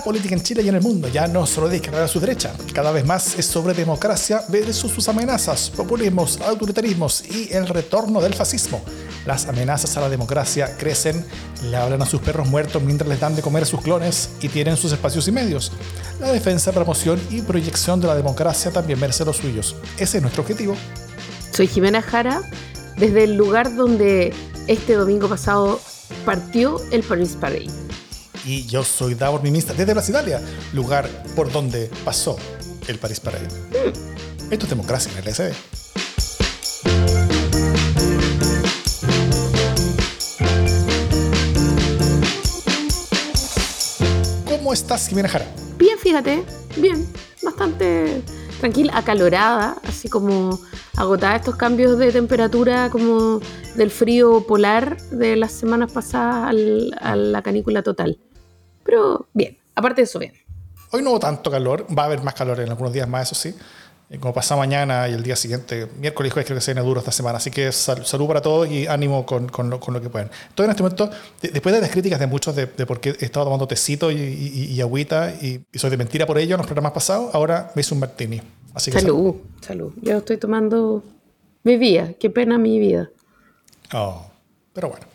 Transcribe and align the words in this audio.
la 0.00 0.04
política 0.04 0.34
en 0.34 0.42
Chile 0.42 0.62
y 0.62 0.68
en 0.70 0.76
el 0.76 0.80
mundo 0.80 1.08
ya 1.08 1.26
no 1.26 1.46
solo 1.46 1.68
de 1.68 1.76
izquierda 1.76 2.02
a 2.02 2.08
su 2.08 2.20
derecha, 2.20 2.54
cada 2.72 2.90
vez 2.90 3.04
más 3.04 3.38
es 3.38 3.44
sobre 3.44 3.74
democracia 3.74 4.42
versus 4.48 4.90
sus 4.90 5.06
amenazas, 5.10 5.68
populismos, 5.68 6.40
autoritarismos 6.40 7.22
y 7.28 7.52
el 7.52 7.68
retorno 7.68 8.22
del 8.22 8.32
fascismo. 8.32 8.80
Las 9.26 9.46
amenazas 9.46 9.94
a 9.98 10.00
la 10.00 10.08
democracia 10.08 10.74
crecen, 10.78 11.22
le 11.64 11.76
hablan 11.76 12.00
a 12.00 12.06
sus 12.06 12.22
perros 12.22 12.48
muertos 12.48 12.82
mientras 12.82 13.10
les 13.10 13.20
dan 13.20 13.36
de 13.36 13.42
comer 13.42 13.64
a 13.64 13.66
sus 13.66 13.82
clones 13.82 14.30
y 14.40 14.48
tienen 14.48 14.78
sus 14.78 14.90
espacios 14.90 15.28
y 15.28 15.32
medios. 15.32 15.70
La 16.18 16.32
defensa, 16.32 16.72
promoción 16.72 17.20
y 17.28 17.42
proyección 17.42 18.00
de 18.00 18.06
la 18.06 18.14
democracia 18.14 18.70
también 18.70 18.98
merece 18.98 19.26
los 19.26 19.36
suyos. 19.36 19.76
Ese 19.98 20.16
es 20.16 20.22
nuestro 20.22 20.42
objetivo. 20.44 20.76
Soy 21.52 21.66
Jimena 21.66 22.00
Jara, 22.00 22.40
desde 22.96 23.24
el 23.24 23.34
lugar 23.34 23.74
donde 23.76 24.32
este 24.66 24.94
domingo 24.94 25.28
pasado 25.28 25.78
partió 26.24 26.80
el 26.90 27.02
Paris 27.02 27.36
Parade. 27.38 27.89
Y 28.44 28.66
yo 28.66 28.84
soy 28.84 29.14
Davor 29.14 29.42
Mimista 29.42 29.74
desde 29.74 29.92
Plaza 29.92 30.10
Italia, 30.10 30.40
lugar 30.72 31.08
por 31.36 31.52
donde 31.52 31.90
pasó 32.04 32.36
el 32.88 32.98
Paris 32.98 33.20
Parade. 33.20 33.48
Esto 34.50 34.64
es 34.64 34.70
democracia 34.70 35.12
en 35.12 35.18
el 35.18 35.24
LSD. 35.24 35.52
¿Cómo 44.46 44.72
estás, 44.72 45.08
Jimena 45.08 45.28
Jara? 45.28 45.46
Bien, 45.76 45.98
fíjate, 45.98 46.42
bien, 46.76 47.06
bastante 47.42 48.22
tranquila, 48.58 48.96
acalorada, 48.96 49.76
así 49.84 50.08
como 50.08 50.58
agotada 50.96 51.36
estos 51.36 51.56
cambios 51.56 51.98
de 51.98 52.12
temperatura 52.12 52.90
como 52.90 53.40
del 53.74 53.90
frío 53.90 54.46
polar 54.46 55.00
de 55.10 55.36
las 55.36 55.52
semanas 55.52 55.92
pasadas 55.92 56.54
a 57.00 57.16
la 57.16 57.42
canícula 57.42 57.82
total. 57.82 58.18
Pero 58.84 59.26
bien, 59.32 59.56
aparte 59.74 60.02
de 60.02 60.04
eso, 60.04 60.18
bien. 60.18 60.32
Hoy 60.92 61.02
no 61.02 61.10
hubo 61.10 61.20
tanto 61.20 61.50
calor, 61.50 61.86
va 61.96 62.02
a 62.02 62.06
haber 62.06 62.22
más 62.22 62.34
calor 62.34 62.58
en 62.60 62.68
algunos 62.68 62.92
días 62.92 63.08
más, 63.08 63.30
eso 63.30 63.34
sí. 63.34 63.54
Eh, 64.10 64.18
como 64.18 64.34
pasa 64.34 64.56
mañana 64.56 65.08
y 65.08 65.12
el 65.12 65.22
día 65.22 65.36
siguiente, 65.36 65.86
miércoles 65.96 66.30
y 66.30 66.32
jueves 66.32 66.46
creo 66.46 66.56
que 66.58 66.60
se 66.60 66.72
viene 66.74 66.84
duro 66.84 66.98
esta 66.98 67.12
semana. 67.12 67.38
Así 67.38 67.52
que 67.52 67.70
salud 67.70 68.26
para 68.26 68.42
todos 68.42 68.68
y 68.68 68.88
ánimo 68.88 69.24
con, 69.24 69.48
con, 69.48 69.70
lo, 69.70 69.78
con, 69.78 69.94
lo, 69.94 70.00
que 70.00 70.10
pueden. 70.10 70.28
Todo 70.56 70.64
en 70.64 70.72
este 70.72 70.82
momento, 70.82 71.08
después 71.40 71.72
de 71.72 71.80
las 71.80 71.90
críticas 71.90 72.18
de 72.18 72.26
muchos 72.26 72.56
de, 72.56 72.66
de 72.66 72.86
por 72.86 72.98
qué 72.98 73.10
he 73.20 73.24
estado 73.24 73.46
tomando 73.46 73.68
tecito 73.68 74.10
y, 74.10 74.16
y, 74.16 74.80
agüita 74.80 75.32
y, 75.40 75.64
soy 75.74 75.90
de 75.90 75.96
mentira 75.96 76.26
por 76.26 76.38
ello 76.38 76.56
en 76.56 76.58
los 76.58 76.66
programas 76.66 76.90
pasados, 76.90 77.32
ahora 77.32 77.70
me 77.76 77.82
hice 77.82 77.94
un 77.94 78.00
martini. 78.00 78.42
Así 78.74 78.90
que 78.90 79.00
salud, 79.00 79.36
salud, 79.60 79.92
Yo 80.02 80.18
estoy 80.18 80.38
tomando 80.38 81.04
mi 81.62 81.76
vida. 81.76 82.12
Qué 82.18 82.30
pena 82.30 82.58
mi 82.58 82.80
vida. 82.80 83.10
Oh, 83.92 84.26
pero 84.72 84.88
bueno. 84.88 85.06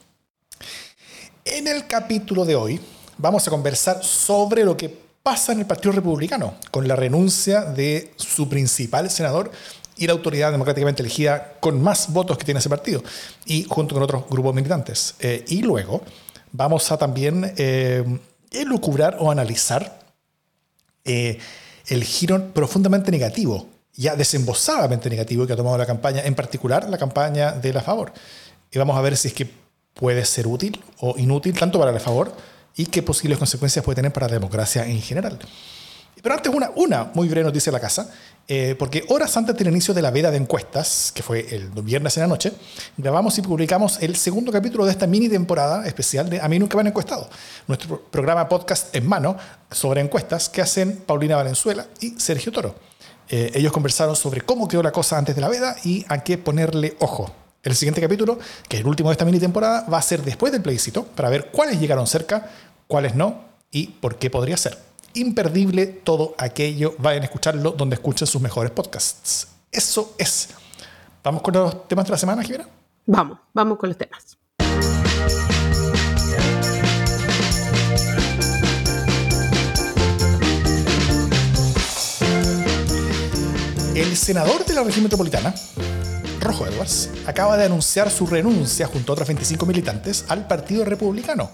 En 1.44 1.68
el 1.68 1.86
capítulo 1.86 2.46
de 2.46 2.56
hoy 2.56 2.80
vamos 3.18 3.48
a 3.48 3.52
conversar 3.52 4.04
sobre 4.04 4.64
lo 4.64 4.76
que 4.76 5.06
pasa 5.24 5.54
en 5.54 5.60
el 5.60 5.66
Partido 5.66 5.92
Republicano 5.92 6.56
con 6.72 6.88
la 6.88 6.96
renuncia 6.96 7.62
de 7.62 8.14
su 8.16 8.48
principal 8.48 9.10
senador 9.10 9.52
y 9.98 10.08
la 10.08 10.14
autoridad 10.14 10.52
democráticamente 10.52 11.02
elegida 11.02 11.54
con 11.60 11.82
más 11.82 12.12
votos 12.12 12.38
que 12.38 12.44
tiene 12.44 12.60
ese 12.60 12.70
partido, 12.70 13.02
y 13.46 13.64
junto 13.64 13.96
con 13.96 14.04
otros 14.04 14.26
grupos 14.30 14.54
militantes. 14.54 15.16
Eh, 15.20 15.46
y 15.48 15.62
luego 15.62 16.04
vamos 16.52 16.92
a 16.92 16.98
también 16.98 17.54
eh, 17.58 18.04
elucubrar 18.52 19.18
o 19.20 19.32
analizar 19.32 20.00
eh, 21.06 21.40
el 21.88 22.04
giro 22.04 22.50
profundamente 22.50 23.10
negativo, 23.10 23.68
ya 23.94 24.16
desembosadamente 24.16 25.10
negativo 25.10 25.48
que 25.48 25.54
ha 25.54 25.56
tomado 25.56 25.78
la 25.78 25.86
campaña, 25.86 26.22
en 26.24 26.36
particular 26.36 26.90
la 26.90 26.98
campaña 26.98 27.54
de 27.54 27.72
la 27.72 27.82
favor. 27.82 28.12
Y 28.72 28.78
vamos 28.78 28.98
a 28.98 29.02
ver 29.02 29.16
si 29.16 29.30
es 29.30 29.34
que 29.34 29.50
puede 29.94 30.26
ser 30.26 30.46
útil 30.46 30.84
o 31.00 31.16
inútil, 31.18 31.58
tanto 31.58 31.80
para 31.80 31.94
la 31.94 32.00
favor 32.02 32.34
y 32.76 32.86
qué 32.88 33.02
posibles 33.04 33.38
consecuencias 33.38 33.84
puede 33.84 33.96
tener 33.96 34.14
para 34.14 34.28
la 34.28 34.34
democracia 34.34 34.86
en 34.86 35.02
general. 35.02 35.40
Pero 36.22 36.34
antes 36.34 36.52
una, 36.54 36.72
una 36.76 37.12
muy 37.14 37.28
breve 37.28 37.46
noticia 37.46 37.72
de 37.72 37.78
la 37.78 37.80
casa, 37.80 38.10
eh, 38.48 38.76
porque 38.80 39.04
horas 39.10 39.36
antes 39.38 39.56
del 39.56 39.68
inicio 39.68 39.94
de 39.94 40.02
la 40.02 40.12
veda 40.12 40.32
de 40.32 40.38
encuestas, 40.38 41.12
que 41.14 41.22
fue 41.22 41.46
el 41.54 41.70
viernes 41.84 42.18
en 42.18 42.22
la 42.22 42.28
noche, 42.28 42.52
grabamos 42.98 43.38
y 43.38 43.42
publicamos 43.42 44.02
el 44.02 44.16
segundo 44.16 44.52
capítulo 44.52 44.86
de 44.86 44.92
esta 44.92 45.08
mini 45.08 45.30
temporada 45.30 45.86
especial 45.86 46.30
de 46.30 46.40
A 46.40 46.48
mí 46.48 46.58
nunca 46.58 46.78
me 46.78 46.82
han 46.82 46.88
encuestado, 46.88 47.30
nuestro 47.68 48.02
programa 48.02 48.50
podcast 48.50 48.96
en 48.96 49.08
mano 49.08 49.38
sobre 49.70 50.02
encuestas 50.02 50.50
que 50.50 50.62
hacen 50.62 50.98
Paulina 51.06 51.36
Valenzuela 51.36 51.86
y 52.02 52.20
Sergio 52.20 52.52
Toro. 52.52 52.76
Eh, 53.30 53.52
ellos 53.54 53.72
conversaron 53.72 54.16
sobre 54.16 54.42
cómo 54.42 54.68
quedó 54.68 54.84
la 54.84 54.92
cosa 54.92 55.18
antes 55.18 55.36
de 55.36 55.42
la 55.42 55.50
veda 55.50 55.76
y 55.84 56.06
a 56.08 56.24
qué 56.24 56.38
ponerle 56.38 56.96
ojo. 57.00 57.45
El 57.66 57.76
siguiente 57.76 58.00
capítulo, 58.00 58.38
que 58.70 58.78
es 58.78 58.82
el 58.82 58.88
último 58.88 59.10
de 59.10 59.14
esta 59.14 59.26
mini 59.26 59.40
temporada, 59.40 59.88
va 59.92 59.98
a 59.98 60.02
ser 60.04 60.22
después 60.22 60.52
del 60.52 60.62
plebiscito 60.62 61.04
para 61.04 61.30
ver 61.30 61.50
cuáles 61.50 61.80
llegaron 61.80 62.06
cerca, 62.06 62.52
cuáles 62.86 63.16
no 63.16 63.42
y 63.72 63.88
por 63.88 64.20
qué 64.20 64.30
podría 64.30 64.56
ser. 64.56 64.78
Imperdible 65.16 65.88
todo 65.88 66.36
aquello, 66.38 66.94
vayan 67.00 67.24
a 67.24 67.26
escucharlo 67.26 67.72
donde 67.72 67.96
escuchen 67.96 68.28
sus 68.28 68.40
mejores 68.40 68.72
podcasts. 68.72 69.48
Eso 69.72 70.14
es. 70.20 70.50
¿Vamos 71.24 71.42
con 71.42 71.56
los 71.56 71.88
temas 71.88 72.06
de 72.06 72.12
la 72.12 72.18
semana, 72.20 72.44
Jimena? 72.44 72.70
Vamos, 73.08 73.40
vamos 73.52 73.80
con 73.80 73.90
los 73.90 73.98
temas. 73.98 74.38
El 83.96 84.16
senador 84.16 84.64
de 84.66 84.74
la 84.76 84.84
región 84.84 85.04
metropolitana, 85.04 85.56
Rojo 86.46 86.68
Edwards, 86.68 87.10
acaba 87.26 87.58
de 87.58 87.66
anunciar 87.66 88.12
su 88.12 88.28
renuncia 88.28 88.86
junto 88.86 89.12
a 89.12 89.14
otros 89.14 89.28
25 89.28 89.66
militantes 89.66 90.26
al 90.28 90.46
Partido 90.48 90.86
Republicano 90.86 91.50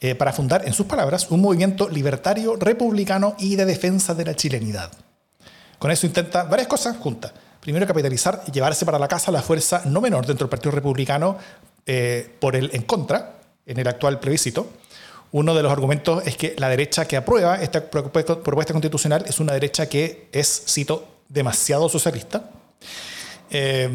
eh, 0.00 0.14
para 0.14 0.32
fundar, 0.32 0.66
en 0.66 0.72
sus 0.72 0.86
palabras, 0.86 1.30
un 1.30 1.42
movimiento 1.42 1.88
libertario, 1.88 2.56
republicano 2.56 3.36
y 3.38 3.56
de 3.56 3.66
defensa 3.66 4.14
de 4.14 4.24
la 4.24 4.34
chilenidad. 4.34 4.90
Con 5.78 5.90
eso 5.90 6.06
intenta 6.06 6.44
varias 6.44 6.68
cosas 6.68 6.96
juntas. 6.96 7.32
Primero, 7.60 7.86
capitalizar 7.86 8.42
y 8.46 8.50
llevarse 8.50 8.86
para 8.86 8.98
la 8.98 9.08
casa 9.08 9.30
la 9.30 9.42
fuerza 9.42 9.82
no 9.84 10.00
menor 10.00 10.26
dentro 10.26 10.46
del 10.46 10.50
Partido 10.50 10.70
Republicano 10.72 11.36
eh, 11.84 12.34
por 12.40 12.56
el 12.56 12.70
en 12.72 12.82
contra 12.82 13.40
en 13.66 13.78
el 13.78 13.86
actual 13.86 14.20
plebiscito. 14.20 14.68
Uno 15.32 15.54
de 15.54 15.62
los 15.62 15.70
argumentos 15.70 16.26
es 16.26 16.36
que 16.36 16.54
la 16.58 16.70
derecha 16.70 17.06
que 17.06 17.18
aprueba 17.18 17.60
esta 17.60 17.90
propuesta, 17.90 18.72
constitucional 18.72 19.24
es 19.26 19.38
una 19.40 19.52
derecha 19.52 19.86
que 19.88 20.28
es, 20.32 20.64
cito, 20.66 21.08
demasiado 21.28 21.88
socialista. 21.90 22.50
Eh, 23.56 23.88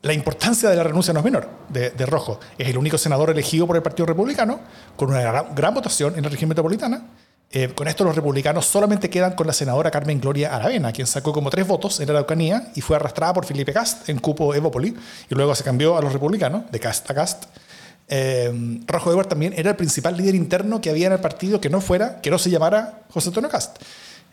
la 0.00 0.14
importancia 0.14 0.70
de 0.70 0.76
la 0.76 0.84
renuncia 0.84 1.12
no 1.12 1.20
es 1.20 1.24
menor, 1.24 1.48
de, 1.68 2.06
Rojo. 2.06 2.40
Es 2.56 2.68
el 2.68 2.78
único 2.78 2.96
senador 2.96 3.28
elegido 3.28 3.66
por 3.66 3.76
el 3.76 3.82
Partido 3.82 4.06
Republicano, 4.06 4.60
con 4.96 5.10
una 5.10 5.20
gran, 5.20 5.74
votación 5.74 6.14
en 6.16 6.22
la 6.22 6.30
región 6.30 6.48
metropolitana. 6.48 7.08
Eh, 7.50 7.68
con 7.74 7.88
esto 7.88 8.04
los 8.04 8.16
republicanos 8.16 8.64
solamente 8.64 9.10
quedan 9.10 9.34
con 9.34 9.46
la 9.46 9.52
senadora 9.52 9.90
Carmen 9.90 10.20
Gloria 10.20 10.54
Aravena, 10.54 10.92
quien 10.92 11.06
sacó 11.06 11.32
como 11.32 11.50
tres 11.50 11.66
votos 11.66 12.00
en 12.00 12.06
la 12.06 12.14
Araucanía 12.14 12.70
y 12.74 12.80
fue 12.80 12.96
arrastrada 12.96 13.34
por 13.34 13.44
Felipe 13.44 13.72
Cast 13.72 14.08
en 14.08 14.18
cupo 14.18 14.54
Evópoli, 14.54 14.96
y 15.28 15.34
luego 15.34 15.54
se 15.54 15.62
cambió 15.62 15.98
a 15.98 16.00
los 16.00 16.12
republicanos, 16.12 16.70
de 16.70 16.80
Cast 16.80 17.10
a 17.10 17.14
Cast. 17.14 17.44
Eh, 18.08 18.80
Rojo 18.86 19.10
Edward 19.10 19.28
también 19.28 19.52
era 19.56 19.70
el 19.70 19.76
principal 19.76 20.16
líder 20.16 20.36
interno 20.36 20.80
que 20.80 20.88
había 20.88 21.08
en 21.08 21.12
el 21.12 21.20
partido 21.20 21.60
que 21.60 21.68
no 21.68 21.80
fuera, 21.80 22.20
que 22.22 22.30
no 22.30 22.38
se 22.38 22.48
llamara 22.48 23.02
José 23.10 23.28
Antonio 23.28 23.50
Cast. 23.50 23.78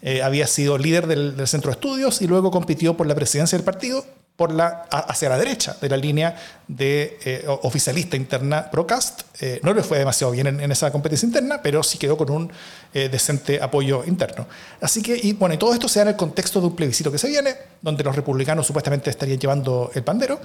Eh, 0.03 0.21
había 0.21 0.45
sido 0.45 0.77
líder 0.77 1.07
del, 1.07 1.35
del, 1.35 1.47
centro 1.47 1.71
de 1.71 1.75
estudios 1.75 2.21
y 2.21 2.27
luego 2.27 2.51
compitió 2.51 2.95
por 2.95 3.07
la 3.07 3.15
presidencia 3.15 3.57
del 3.57 3.65
partido, 3.65 4.05
por 4.35 4.51
la, 4.51 4.85
hacia 4.89 5.29
la 5.29 5.37
derecha 5.37 5.77
de 5.79 5.89
la 5.89 5.97
línea 5.97 6.35
de 6.67 7.19
eh, 7.23 7.45
oficialista 7.61 8.17
interna 8.17 8.69
Procast. 8.71 9.21
Eh, 9.39 9.59
no 9.63 9.73
le 9.73 9.83
fue 9.83 9.99
demasiado 9.99 10.33
bien 10.33 10.47
en, 10.47 10.71
esa 10.71 10.91
competencia 10.91 11.27
interna, 11.27 11.61
pero 11.61 11.83
sí 11.83 11.99
quedó 11.99 12.17
con 12.17 12.31
un 12.31 12.51
eh, 12.93 13.09
decente 13.09 13.61
apoyo 13.61 14.03
interno. 14.05 14.47
Así 14.81 15.03
que, 15.03 15.19
y 15.21 15.33
bueno, 15.33 15.53
y 15.53 15.57
todo 15.57 15.73
esto 15.73 15.87
se 15.87 15.99
da 15.99 16.03
en 16.03 16.09
el 16.09 16.15
contexto 16.15 16.59
de 16.59 16.67
un 16.67 16.75
plebiscito 16.75 17.11
que 17.11 17.19
se 17.19 17.27
viene, 17.27 17.55
donde 17.81 18.03
los 18.03 18.15
republicanos 18.15 18.65
supuestamente 18.65 19.11
estarían 19.11 19.39
llevando 19.39 19.91
el 19.93 20.03
pandero, 20.03 20.39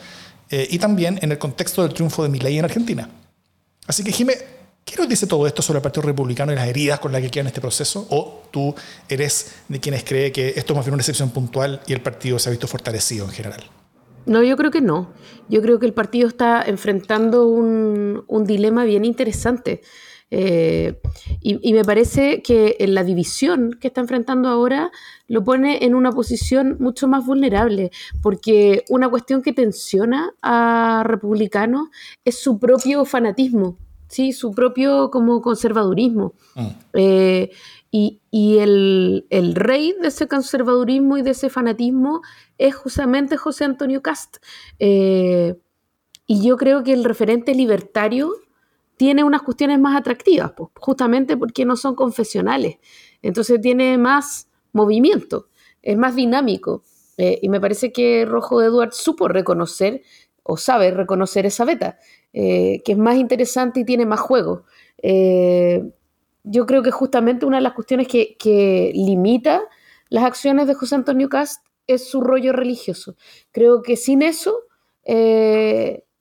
y 0.50 0.78
también 0.78 1.18
en 1.20 1.30
el 1.30 1.36
contexto 1.36 1.82
del 1.82 1.92
triunfo 1.92 2.22
de 2.22 2.30
Milei 2.30 2.58
en 2.58 2.64
Argentina. 2.64 3.06
Así 3.86 4.02
que, 4.02 4.12
Jimé, 4.12 4.34
¿qué 4.88 4.96
nos 4.96 5.08
dice 5.08 5.26
todo 5.26 5.46
esto 5.46 5.62
sobre 5.62 5.78
el 5.78 5.82
Partido 5.82 6.06
Republicano 6.06 6.52
y 6.52 6.54
las 6.54 6.66
heridas 6.66 6.98
con 7.00 7.12
las 7.12 7.20
que 7.20 7.30
queda 7.30 7.42
en 7.42 7.46
este 7.48 7.60
proceso? 7.60 8.06
¿O 8.10 8.42
tú 8.50 8.74
eres 9.08 9.56
de 9.68 9.80
quienes 9.80 10.04
cree 10.04 10.32
que 10.32 10.54
esto 10.56 10.72
es 10.72 10.76
más 10.76 10.86
bien 10.86 10.94
una 10.94 11.02
excepción 11.02 11.30
puntual 11.30 11.80
y 11.86 11.92
el 11.92 12.00
partido 12.00 12.38
se 12.38 12.48
ha 12.48 12.50
visto 12.50 12.66
fortalecido 12.66 13.26
en 13.26 13.32
general? 13.32 13.60
No, 14.26 14.42
yo 14.42 14.56
creo 14.56 14.70
que 14.70 14.80
no. 14.80 15.12
Yo 15.48 15.62
creo 15.62 15.78
que 15.78 15.86
el 15.86 15.94
partido 15.94 16.28
está 16.28 16.62
enfrentando 16.62 17.46
un, 17.46 18.24
dilema 18.46 18.84
bien 18.84 19.04
interesante. 19.04 19.80
Eh, 20.30 21.00
y, 21.40 21.72
me 21.72 21.84
parece 21.84 22.42
que 22.42 22.76
la 22.86 23.02
división 23.02 23.78
que 23.80 23.88
está 23.88 24.02
enfrentando 24.02 24.50
ahora 24.50 24.90
lo 25.26 25.42
pone 25.42 25.86
en 25.86 25.94
una 25.94 26.12
posición 26.12 26.76
mucho 26.78 27.08
más 27.08 27.24
vulnerable, 27.24 27.90
porque 28.22 28.84
una 28.90 29.08
cuestión 29.08 29.40
que 29.40 29.54
tensiona 29.54 30.34
a 30.42 31.02
republicanos 31.06 31.88
es 32.26 32.38
su 32.38 32.58
propio 32.58 33.06
fanatismo, 33.06 33.78
¿sí? 34.08 34.32
su 34.32 34.52
propio 34.52 35.10
como 35.10 35.40
conservadurismo. 35.40 36.34
Mm. 36.54 36.66
Eh, 36.94 37.50
y, 37.90 38.58
el, 38.58 39.26
el, 39.30 39.54
rey 39.54 39.94
de 40.00 40.08
ese 40.08 40.28
conservadurismo 40.28 41.16
y 41.16 41.22
de 41.22 41.30
ese 41.30 41.48
fanatismo 41.48 42.20
es 42.58 42.74
justamente 42.74 43.38
José 43.38 43.64
Antonio 43.64 44.02
Cast. 44.02 44.38
Eh, 44.78 45.56
y 46.26 46.46
yo 46.46 46.58
creo 46.58 46.82
que 46.82 46.92
el 46.92 47.04
referente 47.04 47.54
libertario 47.54 48.34
tiene 48.98 49.24
unas 49.24 49.42
cuestiones 49.42 49.80
más 49.80 49.96
atractivas, 49.98 50.52
pues, 50.54 50.70
justamente 50.78 51.36
porque 51.36 51.64
no 51.64 51.76
son 51.76 51.94
confesionales. 51.94 52.76
Entonces 53.22 53.60
tiene 53.60 53.96
más 53.96 54.48
movimiento, 54.72 55.48
es 55.80 55.96
más 55.96 56.14
dinámico. 56.14 56.82
Eh, 57.16 57.38
y 57.40 57.48
me 57.48 57.60
parece 57.60 57.92
que 57.92 58.26
Rojo 58.26 58.60
Edward 58.62 58.92
supo 58.92 59.28
reconocer 59.28 60.02
o 60.42 60.56
sabe 60.56 60.90
reconocer 60.90 61.46
esa 61.46 61.64
beta, 61.64 61.98
eh, 62.32 62.82
que 62.84 62.92
es 62.92 62.98
más 62.98 63.16
interesante 63.16 63.80
y 63.80 63.84
tiene 63.84 64.06
más 64.06 64.20
juego. 64.20 64.64
Eh, 65.02 65.82
yo 66.44 66.66
creo 66.66 66.82
que 66.82 66.90
justamente 66.90 67.46
una 67.46 67.58
de 67.58 67.62
las 67.62 67.72
cuestiones 67.72 68.08
que, 68.08 68.92
limita 68.94 69.62
las 70.08 70.24
acciones 70.24 70.66
de 70.66 70.74
José 70.74 70.94
Antonio 70.94 71.28
Cast 71.28 71.64
es 71.86 72.08
su 72.08 72.20
rollo 72.20 72.52
religioso. 72.52 73.16
Creo 73.52 73.82
que 73.82 73.96
sin 73.96 74.22
eso, 74.22 74.60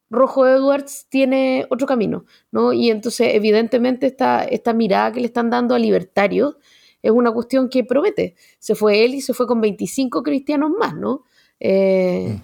Rojo 0.09 0.48
Edwards 0.48 1.07
tiene 1.09 1.65
otro 1.69 1.88
camino, 1.88 2.25
¿no? 2.51 2.74
Y 2.74 2.89
entonces, 2.89 3.33
evidentemente, 3.33 4.07
esta, 4.07 4.44
esta 4.44 4.74
mirada 4.74 5.12
que 5.12 5.21
le 5.21 5.27
están 5.27 5.50
dando 5.50 5.75
a 5.75 5.80
libertarios 5.80 6.56
es 7.01 7.12
una 7.12 7.31
cuestión 7.31 7.69
que 7.69 7.83
promete. 7.83 8.36
Se 8.59 8.75
fue 8.75 9.06
él 9.06 9.15
y 9.15 9.21
se 9.21 9.33
fue 9.33 9.48
con 9.48 9.62
25 9.62 10.24
cristianos 10.24 10.71
más, 10.77 10.95
¿no? 10.95 11.24
Mm. 11.59 12.36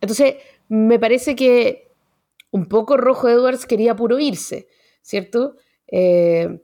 Entonces, 0.00 0.36
me 0.68 0.98
parece 0.98 1.34
que 1.34 1.87
un 2.50 2.66
poco 2.66 2.96
Rojo 2.96 3.28
Edwards 3.28 3.66
quería 3.66 3.96
puro 3.96 4.18
irse, 4.18 4.68
¿cierto? 5.02 5.56
Eh, 5.90 6.60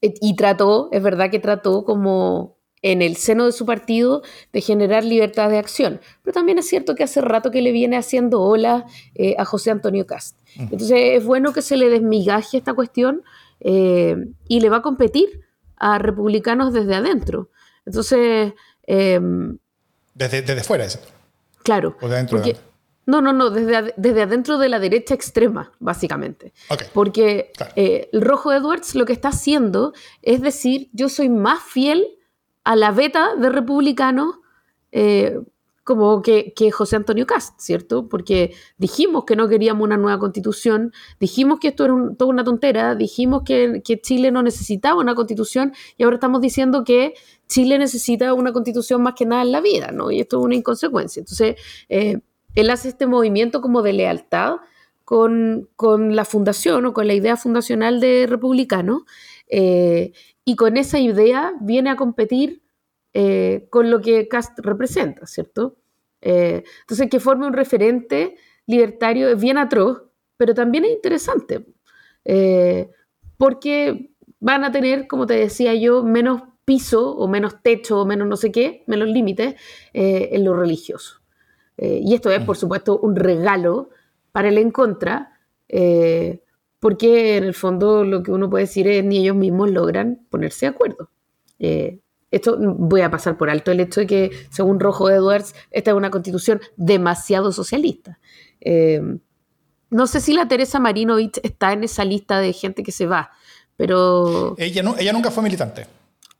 y 0.00 0.36
trató, 0.36 0.88
es 0.92 1.02
verdad 1.02 1.30
que 1.30 1.38
trató 1.38 1.84
como 1.84 2.58
en 2.82 3.00
el 3.00 3.16
seno 3.16 3.46
de 3.46 3.52
su 3.52 3.64
partido 3.64 4.22
de 4.52 4.60
generar 4.60 5.04
libertad 5.04 5.48
de 5.48 5.56
acción. 5.56 6.00
Pero 6.22 6.34
también 6.34 6.58
es 6.58 6.68
cierto 6.68 6.94
que 6.94 7.02
hace 7.02 7.22
rato 7.22 7.50
que 7.50 7.62
le 7.62 7.72
viene 7.72 7.96
haciendo 7.96 8.42
ola 8.42 8.84
eh, 9.14 9.34
a 9.38 9.46
José 9.46 9.70
Antonio 9.70 10.06
Cast. 10.06 10.36
Entonces 10.56 10.98
es 11.14 11.24
bueno 11.24 11.54
que 11.54 11.62
se 11.62 11.78
le 11.78 11.88
desmigaje 11.88 12.58
esta 12.58 12.74
cuestión 12.74 13.22
eh, 13.60 14.16
y 14.46 14.60
le 14.60 14.68
va 14.68 14.78
a 14.78 14.82
competir 14.82 15.40
a 15.76 15.98
republicanos 15.98 16.74
desde 16.74 16.94
adentro. 16.94 17.48
Entonces... 17.86 18.52
desde, 18.86 20.42
desde 20.42 20.62
fuera, 20.62 20.86
Claro. 21.62 21.96
O 22.02 22.08
de 22.08 22.16
adentro. 22.16 22.42
No, 23.06 23.20
no, 23.20 23.32
no, 23.32 23.50
desde, 23.50 23.94
desde 23.96 24.22
adentro 24.22 24.58
de 24.58 24.68
la 24.68 24.78
derecha 24.78 25.14
extrema, 25.14 25.72
básicamente. 25.78 26.52
Porque 26.92 27.52
eh, 27.76 28.08
el 28.12 28.22
Rojo 28.22 28.52
Edwards 28.52 28.94
lo 28.94 29.04
que 29.04 29.12
está 29.12 29.28
haciendo 29.28 29.92
es 30.22 30.40
decir, 30.40 30.88
yo 30.92 31.08
soy 31.08 31.28
más 31.28 31.62
fiel 31.62 32.06
a 32.64 32.76
la 32.76 32.90
beta 32.90 33.36
de 33.36 33.50
republicanos 33.50 34.36
eh, 34.92 35.38
como 35.84 36.22
que, 36.22 36.54
José 36.72 36.96
Antonio 36.96 37.26
Cast, 37.26 37.60
¿cierto? 37.60 38.08
Porque 38.08 38.54
dijimos 38.78 39.24
que 39.26 39.36
no 39.36 39.48
queríamos 39.48 39.84
una 39.84 39.98
nueva 39.98 40.18
constitución, 40.18 40.92
dijimos 41.20 41.60
que 41.60 41.68
esto 41.68 41.84
era 41.84 41.94
toda 42.16 42.30
una 42.30 42.42
tontera, 42.42 42.94
dijimos 42.94 43.42
que, 43.44 43.82
Chile 44.02 44.30
no 44.30 44.42
necesitaba 44.42 44.98
una 44.98 45.14
constitución 45.14 45.74
y 45.98 46.04
ahora 46.04 46.16
estamos 46.16 46.40
diciendo 46.40 46.84
que 46.84 47.12
Chile 47.48 47.78
necesita 47.78 48.32
una 48.32 48.52
constitución 48.52 49.02
más 49.02 49.12
que 49.14 49.26
nada 49.26 49.42
en 49.42 49.52
la 49.52 49.60
vida, 49.60 49.90
¿no? 49.92 50.10
Y 50.10 50.20
esto 50.20 50.38
es 50.38 50.44
una 50.44 50.54
inconsecuencia. 50.54 51.20
Entonces, 51.20 51.56
eh, 51.90 52.20
él 52.54 52.70
hace 52.70 52.88
este 52.88 53.06
movimiento 53.06 53.60
como 53.60 53.82
de 53.82 53.92
lealtad 53.92 54.56
con, 55.04 55.68
la 56.14 56.24
fundación 56.24 56.86
o 56.86 56.92
con 56.92 57.06
la 57.06 57.14
idea 57.14 57.36
fundacional 57.36 58.00
de 58.00 58.26
republicano 58.26 59.04
eh, 59.48 60.12
y 60.44 60.56
con 60.56 60.76
esa 60.76 60.98
idea 60.98 61.54
viene 61.60 61.90
a 61.90 61.96
competir 61.96 62.62
eh, 63.12 63.66
con 63.70 63.90
lo 63.90 64.00
que 64.00 64.28
Cast 64.28 64.58
representa, 64.60 65.26
¿cierto? 65.26 65.76
Eh, 66.20 66.64
entonces, 66.80 67.08
que 67.10 67.20
forme 67.20 67.46
un 67.46 67.52
referente 67.52 68.36
libertario 68.66 69.28
es 69.28 69.40
bien 69.40 69.58
atroz, 69.58 70.02
pero 70.36 70.54
también 70.54 70.84
es 70.84 70.92
interesante, 70.92 71.66
porque 73.36 74.10
van 74.40 74.64
a 74.64 74.72
tener, 74.72 75.06
como 75.06 75.26
te 75.26 75.34
decía 75.34 75.74
yo, 75.74 76.02
menos 76.02 76.42
piso 76.64 77.14
o 77.14 77.28
menos 77.28 77.62
techo 77.62 78.00
o 78.00 78.06
menos 78.06 78.26
no 78.26 78.36
sé 78.36 78.50
qué, 78.50 78.84
menos 78.86 79.08
límites 79.08 79.54
en 79.92 80.44
lo 80.44 80.54
religioso. 80.56 81.23
Eh, 81.76 82.00
y 82.02 82.14
esto 82.14 82.30
es, 82.30 82.42
por 82.44 82.56
supuesto, 82.56 82.98
un 82.98 83.16
regalo 83.16 83.90
para 84.32 84.48
el 84.48 84.58
en 84.58 84.70
contra, 84.70 85.38
eh, 85.68 86.40
porque 86.80 87.36
en 87.36 87.44
el 87.44 87.54
fondo 87.54 88.04
lo 88.04 88.22
que 88.22 88.30
uno 88.30 88.50
puede 88.50 88.64
decir 88.64 88.86
es 88.88 89.04
ni 89.04 89.18
ellos 89.18 89.36
mismos 89.36 89.70
logran 89.70 90.20
ponerse 90.30 90.66
de 90.66 90.70
acuerdo. 90.70 91.10
Eh, 91.58 92.00
esto 92.30 92.56
voy 92.58 93.00
a 93.00 93.10
pasar 93.10 93.36
por 93.36 93.48
alto 93.48 93.70
el 93.70 93.80
hecho 93.80 94.00
de 94.00 94.06
que, 94.06 94.30
según 94.50 94.80
Rojo 94.80 95.08
Edwards, 95.08 95.54
esta 95.70 95.92
es 95.92 95.96
una 95.96 96.10
constitución 96.10 96.60
demasiado 96.76 97.52
socialista. 97.52 98.18
no 99.90 100.06
sé 100.06 100.20
si 100.20 100.32
la 100.32 100.48
Teresa 100.48 100.80
Marinovich 100.80 101.38
está 101.44 101.72
en 101.72 101.84
esa 101.84 102.04
lista 102.04 102.40
de 102.40 102.52
gente 102.52 102.82
que 102.82 102.92
se 102.92 103.06
va, 103.06 103.30
pero... 103.76 104.56
Ella, 104.58 104.82
no, 104.82 104.96
ella 104.98 105.12
nunca 105.12 105.30
fue 105.30 105.44
militante 105.44 105.86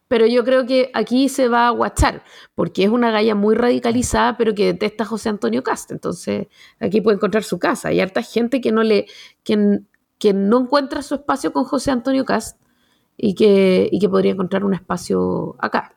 pero 0.08 0.26
yo 0.26 0.44
creo 0.44 0.66
que 0.66 0.90
aquí 0.94 1.28
se 1.28 1.48
va 1.48 1.66
a 1.66 1.70
guachar, 1.70 2.22
porque 2.54 2.84
es 2.84 2.90
una 2.90 3.10
galla 3.10 3.34
muy 3.34 3.54
radicalizada, 3.54 4.36
pero 4.36 4.54
que 4.54 4.66
detesta 4.66 5.04
a 5.04 5.06
José 5.06 5.30
Antonio 5.30 5.62
Cast. 5.62 5.90
Entonces, 5.90 6.48
aquí 6.78 7.00
puede 7.00 7.16
encontrar 7.16 7.42
su 7.42 7.58
casa. 7.58 7.88
Hay 7.88 8.00
harta 8.00 8.22
gente 8.22 8.60
que 8.60 8.70
no 8.70 8.82
le, 8.82 9.06
que, 9.42 9.80
que 10.18 10.32
no 10.34 10.60
encuentra 10.60 11.02
su 11.02 11.14
espacio 11.14 11.52
con 11.52 11.64
José 11.64 11.90
Antonio 11.90 12.24
Cast 12.24 12.58
y 13.16 13.34
que, 13.34 13.88
y 13.90 13.98
que 13.98 14.08
podría 14.08 14.32
encontrar 14.32 14.64
un 14.64 14.74
espacio 14.74 15.56
acá. 15.58 15.94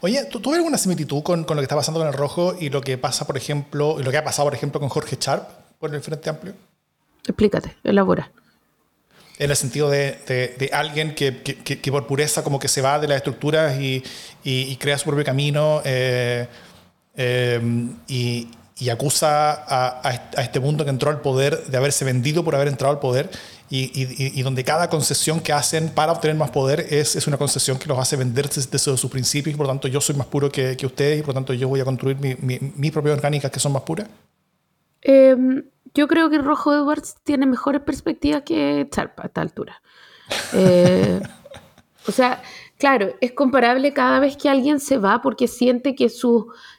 Oye, 0.00 0.24
¿tú, 0.30 0.40
¿tú 0.40 0.50
ves 0.50 0.58
alguna 0.58 0.78
similitud 0.78 1.22
con, 1.22 1.44
con, 1.44 1.56
lo 1.56 1.60
que 1.60 1.64
está 1.64 1.76
pasando 1.76 2.00
con 2.00 2.08
el 2.08 2.14
rojo 2.14 2.54
y 2.58 2.70
lo 2.70 2.80
que 2.80 2.96
pasa, 2.96 3.26
por 3.26 3.36
ejemplo, 3.36 3.96
y 3.98 4.02
lo 4.02 4.10
que 4.10 4.18
ha 4.18 4.24
pasado, 4.24 4.46
por 4.46 4.54
ejemplo, 4.54 4.80
con 4.80 4.88
Jorge 4.88 5.16
Sharp 5.20 5.48
por 5.78 5.94
el 5.94 6.00
Frente 6.00 6.30
Amplio? 6.30 6.54
Explícate, 7.26 7.76
elabora 7.82 8.30
en 9.38 9.50
el 9.50 9.56
sentido 9.56 9.90
de, 9.90 10.18
de, 10.58 10.70
alguien 10.72 11.14
que, 11.14 11.42
que, 11.42 11.56
que, 11.56 11.92
por 11.92 12.06
pureza 12.06 12.42
como 12.42 12.58
que 12.58 12.68
se 12.68 12.80
va 12.80 12.98
de 12.98 13.08
las 13.08 13.18
estructuras 13.18 13.78
y, 13.80 14.02
y, 14.44 14.76
crea 14.76 14.96
su 14.98 15.04
propio 15.04 15.24
camino 15.24 15.82
eh, 15.84 16.46
eh, 17.16 17.60
y, 18.08 18.48
y, 18.78 18.88
acusa 18.88 19.52
a, 19.52 20.08
a, 20.08 20.42
este 20.42 20.60
mundo 20.60 20.84
que 20.84 20.90
entró 20.90 21.10
al 21.10 21.20
poder 21.20 21.66
de 21.66 21.76
haberse 21.76 22.04
vendido 22.04 22.44
por 22.44 22.54
haber 22.54 22.68
entrado 22.68 22.94
al 22.94 23.00
poder 23.00 23.30
y, 23.68 24.42
donde 24.42 24.62
cada 24.64 24.88
concesión 24.88 25.40
que 25.40 25.52
hacen 25.52 25.88
para 25.88 26.12
obtener 26.12 26.36
más 26.36 26.50
poder 26.50 26.86
es, 26.88 27.16
es 27.16 27.26
una 27.26 27.36
concesión 27.36 27.78
que 27.78 27.88
los 27.88 27.98
hace 27.98 28.16
venderse 28.16 28.60
desde 28.60 28.96
sus 28.96 29.10
principios 29.10 29.54
y 29.54 29.56
por 29.56 29.66
lo 29.66 29.72
tanto 29.72 29.88
yo 29.88 30.00
soy 30.00 30.14
más 30.14 30.28
puro 30.28 30.50
que, 30.50 30.76
ustedes 30.86 31.18
y 31.18 31.22
por 31.22 31.28
lo 31.28 31.34
tanto 31.34 31.52
yo 31.52 31.68
voy 31.68 31.80
a 31.80 31.84
construir 31.84 32.16
mis 32.16 32.40
mi, 32.40 32.58
mi 32.76 32.90
propias 32.90 33.16
orgánicas 33.16 33.50
que 33.50 33.60
son 33.60 33.72
más 33.72 33.82
puras. 33.82 34.08
Eh, 35.08 35.36
yo 35.96 36.08
creo 36.08 36.28
que 36.28 36.38
Rojo 36.38 36.74
Edwards 36.74 37.16
tiene 37.24 37.46
mejores 37.46 37.80
perspectivas 37.80 38.42
que 38.42 38.86
Charpa 38.90 39.22
a 39.22 39.26
esta 39.26 39.40
altura. 39.40 39.80
Eh, 40.52 41.20
o 42.06 42.12
sea, 42.12 42.42
claro, 42.76 43.14
es 43.22 43.32
comparable 43.32 43.94
cada 43.94 44.20
vez 44.20 44.36
que 44.36 44.50
alguien 44.50 44.78
se 44.78 44.98
va 44.98 45.22
porque 45.22 45.48
siente 45.48 45.94
que, 45.94 46.10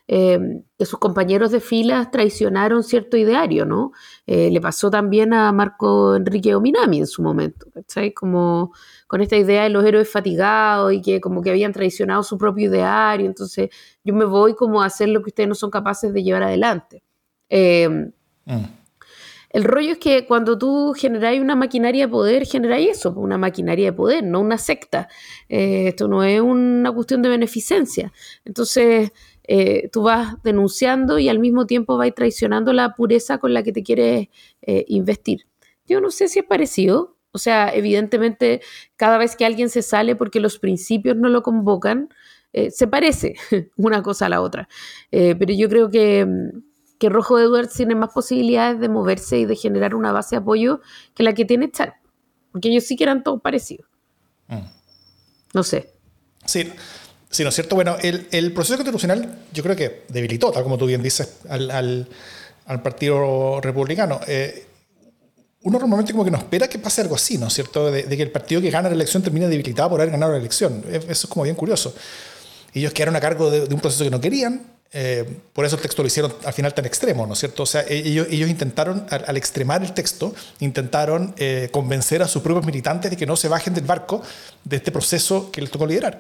eh, 0.08 0.40
sus 0.80 1.00
compañeros 1.00 1.52
de 1.52 1.60
filas 1.60 2.12
traicionaron 2.12 2.84
cierto 2.84 3.18
ideario, 3.18 3.66
¿no? 3.66 3.92
Eh, 4.28 4.52
le 4.52 4.62
pasó 4.62 4.92
también 4.92 5.34
a 5.34 5.52
Marco 5.52 6.16
Enrique 6.16 6.54
Ominami 6.54 7.00
en 7.00 7.08
su 7.08 7.24
momento, 7.24 7.66
¿cachai? 7.74 8.14
Como 8.14 8.72
con 9.08 9.22
esta 9.22 9.36
idea 9.36 9.64
de 9.64 9.70
los 9.70 9.84
héroes 9.84 10.12
fatigados 10.12 10.94
y 10.94 11.02
que 11.02 11.20
como 11.20 11.42
que 11.42 11.50
habían 11.50 11.74
traicionado 11.74 12.22
su 12.22 12.38
propio 12.38 12.70
ideario, 12.70 13.26
entonces 13.26 13.70
yo 14.04 14.14
me 14.14 14.26
voy 14.26 14.54
como 14.54 14.84
a 14.84 14.86
hacer 14.86 15.10
lo 15.10 15.24
que 15.24 15.30
ustedes 15.30 15.50
no 15.50 15.56
son 15.56 15.72
capaces 15.72 16.14
de 16.14 16.24
llevar 16.24 16.44
adelante. 16.44 17.02
El 19.50 19.64
rollo 19.64 19.94
es 19.94 19.98
que 19.98 20.26
cuando 20.26 20.58
tú 20.58 20.94
generáis 20.96 21.42
una 21.42 21.56
maquinaria 21.56 22.06
de 22.06 22.12
poder, 22.12 22.46
generáis 22.46 22.90
eso, 22.90 23.12
una 23.12 23.38
maquinaria 23.38 23.86
de 23.88 23.94
poder, 23.94 24.24
no 24.24 24.42
una 24.42 24.58
secta. 24.58 25.08
Eh, 25.48 25.88
esto 25.88 26.08
no 26.08 26.24
es 26.24 26.42
una 26.42 26.92
cuestión 26.92 27.22
de 27.22 27.30
beneficencia. 27.30 28.12
Entonces, 28.44 29.12
eh, 29.44 29.90
tú 29.92 30.04
vas 30.04 30.36
denunciando 30.44 31.18
y 31.18 31.30
al 31.30 31.40
mismo 31.40 31.66
tiempo 31.66 31.98
vas 31.98 32.14
traicionando 32.14 32.74
la 32.74 32.94
pureza 32.94 33.38
con 33.38 33.54
la 33.54 33.64
que 33.64 33.72
te 33.72 33.84
quieres 33.84 34.28
eh, 34.62 34.86
investir. 34.90 35.48
Yo 35.88 36.02
no 36.02 36.12
sé 36.12 36.28
si 36.28 36.40
es 36.40 36.46
parecido. 36.46 37.16
O 37.32 37.40
sea, 37.40 37.74
evidentemente, 37.74 38.62
cada 38.96 39.18
vez 39.18 39.36
que 39.36 39.46
alguien 39.46 39.70
se 39.70 39.82
sale 39.82 40.16
porque 40.16 40.40
los 40.40 40.60
principios 40.60 41.16
no 41.16 41.30
lo 41.30 41.44
convocan, 41.44 42.10
se 42.72 42.88
parece 42.88 43.36
una 43.78 44.02
cosa 44.02 44.26
a 44.26 44.30
la 44.30 44.42
otra. 44.42 44.68
pero 45.12 45.54
yo 45.54 45.70
creo 45.70 45.92
que 45.92 46.26
mm, 46.26 46.67
que 47.00 47.10
Rojo 47.10 47.40
Edwards 47.40 47.74
tiene 47.74 47.96
más 47.96 48.12
posibilidades 48.12 48.80
de 48.80 48.90
moverse 48.90 49.38
y 49.38 49.46
de 49.46 49.56
generar 49.56 49.96
una 49.96 50.12
base 50.12 50.36
de 50.36 50.42
apoyo 50.42 50.82
que 51.14 51.24
la 51.24 51.34
que 51.34 51.46
tiene 51.46 51.72
Char. 51.72 51.96
Porque 52.52 52.70
ellos 52.70 52.86
sí 52.86 52.96
que 52.96 53.04
eran 53.04 53.24
todos 53.24 53.42
parecidos. 53.42 53.88
Mm. 54.48 54.66
No 55.54 55.64
sé. 55.64 55.92
Sí, 56.46 56.72
sí, 57.30 57.44
¿no 57.44 57.50
es 57.50 57.56
cierto? 57.56 57.76
Bueno, 57.76 57.98
el, 58.02 58.28
el, 58.32 58.54
proceso 58.54 58.78
constitucional 58.78 59.40
yo 59.54 59.64
creo 59.64 59.76
que 59.76 60.06
debilitó, 60.08 60.52
tal 60.52 60.64
como 60.64 60.78
tú 60.78 60.86
bien 60.86 61.04
dices, 61.04 61.40
al, 61.50 61.70
al, 61.72 62.08
al 62.66 62.82
Partido 62.82 63.60
Republicano. 63.62 64.20
Eh, 64.28 64.66
uno 65.64 65.80
normalmente 65.80 66.14
como 66.14 66.24
que 66.24 66.32
no 66.32 66.38
espera 66.38 66.68
que 66.68 66.80
pase 66.80 67.02
algo 67.02 67.16
así, 67.16 67.38
¿no 67.38 67.48
es 67.48 67.54
cierto? 67.54 67.92
De, 67.92 68.08
que 68.08 68.24
el 68.24 68.32
partido 68.32 68.62
que 68.62 68.70
gana 68.70 68.88
la 68.88 68.96
elección 68.96 69.22
termine 69.22 69.48
debilitado 69.48 69.90
por 69.90 70.00
haber 70.00 70.12
ganado 70.12 70.32
la 70.32 70.38
elección. 70.38 70.84
Eso 70.90 71.10
es 71.10 71.28
como 71.28 71.44
bien 71.44 71.56
curioso. 71.56 71.94
Ellos 72.74 72.94
quedaron 72.94 73.16
a 73.16 73.20
cargo 73.20 73.52
de, 73.52 73.68
de 73.68 73.76
un 73.76 73.82
proceso 73.82 74.04
que 74.04 74.10
no 74.10 74.22
querían, 74.22 74.77
Eh, 74.94 75.26
por 75.54 75.66
eso 75.66 75.76
el 75.76 75.82
texto 75.82 76.02
lo 76.02 76.08
hicieron 76.08 76.34
al 76.46 76.54
final 76.54 76.74
tan 76.74 76.86
extremo, 76.86 77.28
¿no 77.28 77.34
es 77.34 77.40
cierto? 77.40 77.64
O 77.64 77.66
sea, 77.66 77.82
e-, 77.82 77.98
ellos, 77.98 78.50
intentaron, 78.50 79.06
al, 79.10 79.38
extremar 79.38 79.84
el 79.84 79.94
texto, 79.94 80.34
intentaron 80.60 81.34
eh, 81.38 81.70
convencer 81.72 82.22
a 82.22 82.28
sus 82.28 82.42
propios 82.42 82.66
militantes 82.66 83.12
de 83.12 83.18
que 83.18 83.26
no 83.26 83.36
se 83.36 83.48
bajen 83.48 83.74
del 83.74 83.84
barco 83.84 84.22
de 84.64 84.78
este 84.78 84.92
proceso 84.92 85.52
que 85.52 85.62
les 85.62 85.72
tocó 85.72 85.86
liderar. 85.86 86.20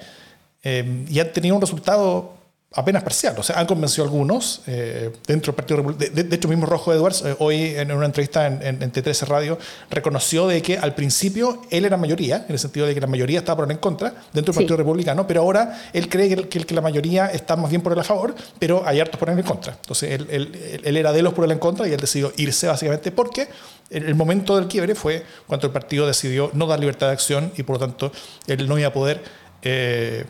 Eh, 0.63 1.05
y 1.09 1.19
han 1.19 1.31
tenido 1.31 1.55
un 1.55 1.61
resultado 1.61 2.36
apenas 2.77 3.03
parcial. 3.03 3.35
O 3.37 3.43
sea, 3.43 3.59
han 3.59 3.65
convencido 3.65 4.03
a 4.03 4.07
algunos 4.07 4.61
eh, 4.67 5.11
dentro 5.25 5.51
del 5.51 5.55
Partido 5.55 5.77
Republicano. 5.77 6.23
De, 6.23 6.35
hecho, 6.35 6.47
mismo 6.47 6.67
Rojo 6.67 6.93
Edwards, 6.93 7.23
eh, 7.25 7.35
hoy 7.39 7.73
en 7.75 7.91
una 7.91 8.05
entrevista 8.05 8.45
en, 8.45 8.61
en, 8.61 8.91
T13 8.93 9.25
Radio, 9.25 9.57
reconoció 9.89 10.47
de 10.47 10.61
que 10.61 10.77
al 10.77 10.93
principio 10.93 11.63
él 11.71 11.85
era 11.85 11.97
mayoría, 11.97 12.45
en 12.47 12.53
el 12.53 12.59
sentido 12.59 12.85
de 12.85 12.93
que 12.93 13.01
la 13.01 13.07
mayoría 13.07 13.39
estaba 13.39 13.63
por 13.63 13.71
en 13.71 13.79
contra 13.79 14.09
dentro 14.31 14.53
del 14.53 14.61
Partido 14.61 14.77
Republicano, 14.77 15.25
pero 15.25 15.41
ahora 15.41 15.89
él 15.91 16.07
cree 16.07 16.29
que, 16.29 16.47
que, 16.47 16.73
la 16.75 16.81
mayoría 16.81 17.27
está 17.27 17.55
más 17.55 17.71
bien 17.71 17.81
por 17.81 17.93
el 17.93 17.99
a 17.99 18.03
favor, 18.03 18.35
pero 18.59 18.83
hay 18.85 18.99
hartos 18.99 19.19
por 19.19 19.29
el 19.29 19.39
en 19.39 19.43
contra. 19.43 19.73
Entonces, 19.73 20.11
él, 20.11 20.27
él, 20.29 20.81
él, 20.83 20.97
era 20.97 21.11
de 21.11 21.23
los 21.23 21.33
por 21.33 21.45
el 21.45 21.51
en 21.51 21.59
contra 21.59 21.87
y 21.87 21.93
él 21.93 21.99
decidió 21.99 22.31
irse 22.37 22.67
básicamente 22.67 23.11
porque 23.11 23.47
el, 23.89 24.13
momento 24.13 24.55
del 24.55 24.67
quiebre 24.67 24.93
fue 24.93 25.25
cuando 25.47 25.65
el 25.65 25.73
partido 25.73 26.05
decidió 26.05 26.51
no 26.53 26.67
dar 26.67 26.79
libertad 26.79 27.07
de 27.07 27.13
acción 27.13 27.51
y 27.57 27.63
por 27.63 27.79
lo 27.79 27.87
tanto 27.87 28.11
él 28.45 28.67
no 28.67 28.77
iba 28.77 28.89
a 28.89 28.93
poder... 28.93 29.23
Eh, 29.63 30.25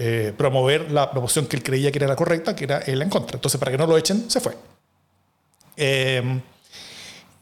eh, 0.00 0.32
promover 0.36 0.92
la 0.92 1.10
promoción 1.10 1.46
que 1.46 1.56
él 1.56 1.62
creía 1.64 1.90
que 1.90 1.98
era 1.98 2.06
la 2.06 2.14
correcta, 2.14 2.54
que 2.54 2.62
era 2.64 2.78
él 2.78 3.02
en 3.02 3.08
contra. 3.08 3.36
Entonces, 3.36 3.58
para 3.58 3.72
que 3.72 3.78
no 3.78 3.84
lo 3.84 3.98
echen, 3.98 4.30
se 4.30 4.38
fue. 4.38 4.56
Eh, 5.76 6.40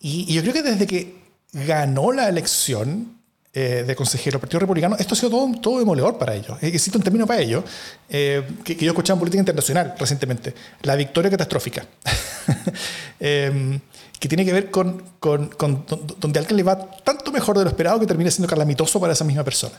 y, 0.00 0.32
yo 0.32 0.40
creo 0.40 0.54
que 0.54 0.62
desde 0.62 0.86
que 0.86 1.16
ganó 1.52 2.12
la 2.12 2.30
elección 2.30 3.18
eh, 3.52 3.84
de 3.86 3.94
consejero 3.94 4.36
del 4.36 4.40
Partido 4.40 4.60
Republicano, 4.60 4.96
esto 4.98 5.12
ha 5.12 5.16
sido 5.18 5.30
todo, 5.30 5.60
todo 5.60 5.78
demoledor 5.80 6.16
para 6.16 6.34
ellos. 6.34 6.56
Existe 6.62 6.96
un 6.96 7.04
término 7.04 7.26
para 7.26 7.42
ello 7.42 7.62
que, 8.08 8.76
yo 8.80 8.92
escuchaba 8.92 9.16
en 9.16 9.20
política 9.20 9.40
internacional 9.40 9.94
recientemente, 9.98 10.54
la 10.80 10.96
victoria 10.96 11.30
catastrófica. 11.30 11.86
que 13.18 14.28
tiene 14.28 14.46
que 14.46 14.52
ver 14.54 14.70
con, 14.70 15.02
con, 15.20 15.48
con, 15.48 15.84
donde 16.18 16.38
alguien 16.38 16.56
le 16.56 16.62
va 16.62 16.78
tanto 16.78 17.30
mejor 17.30 17.58
de 17.58 17.64
lo 17.64 17.70
esperado 17.70 18.00
que 18.00 18.06
termina 18.06 18.30
siendo 18.30 18.48
calamitoso 18.48 18.98
para 18.98 19.12
esa 19.12 19.24
misma 19.24 19.44
persona. 19.44 19.78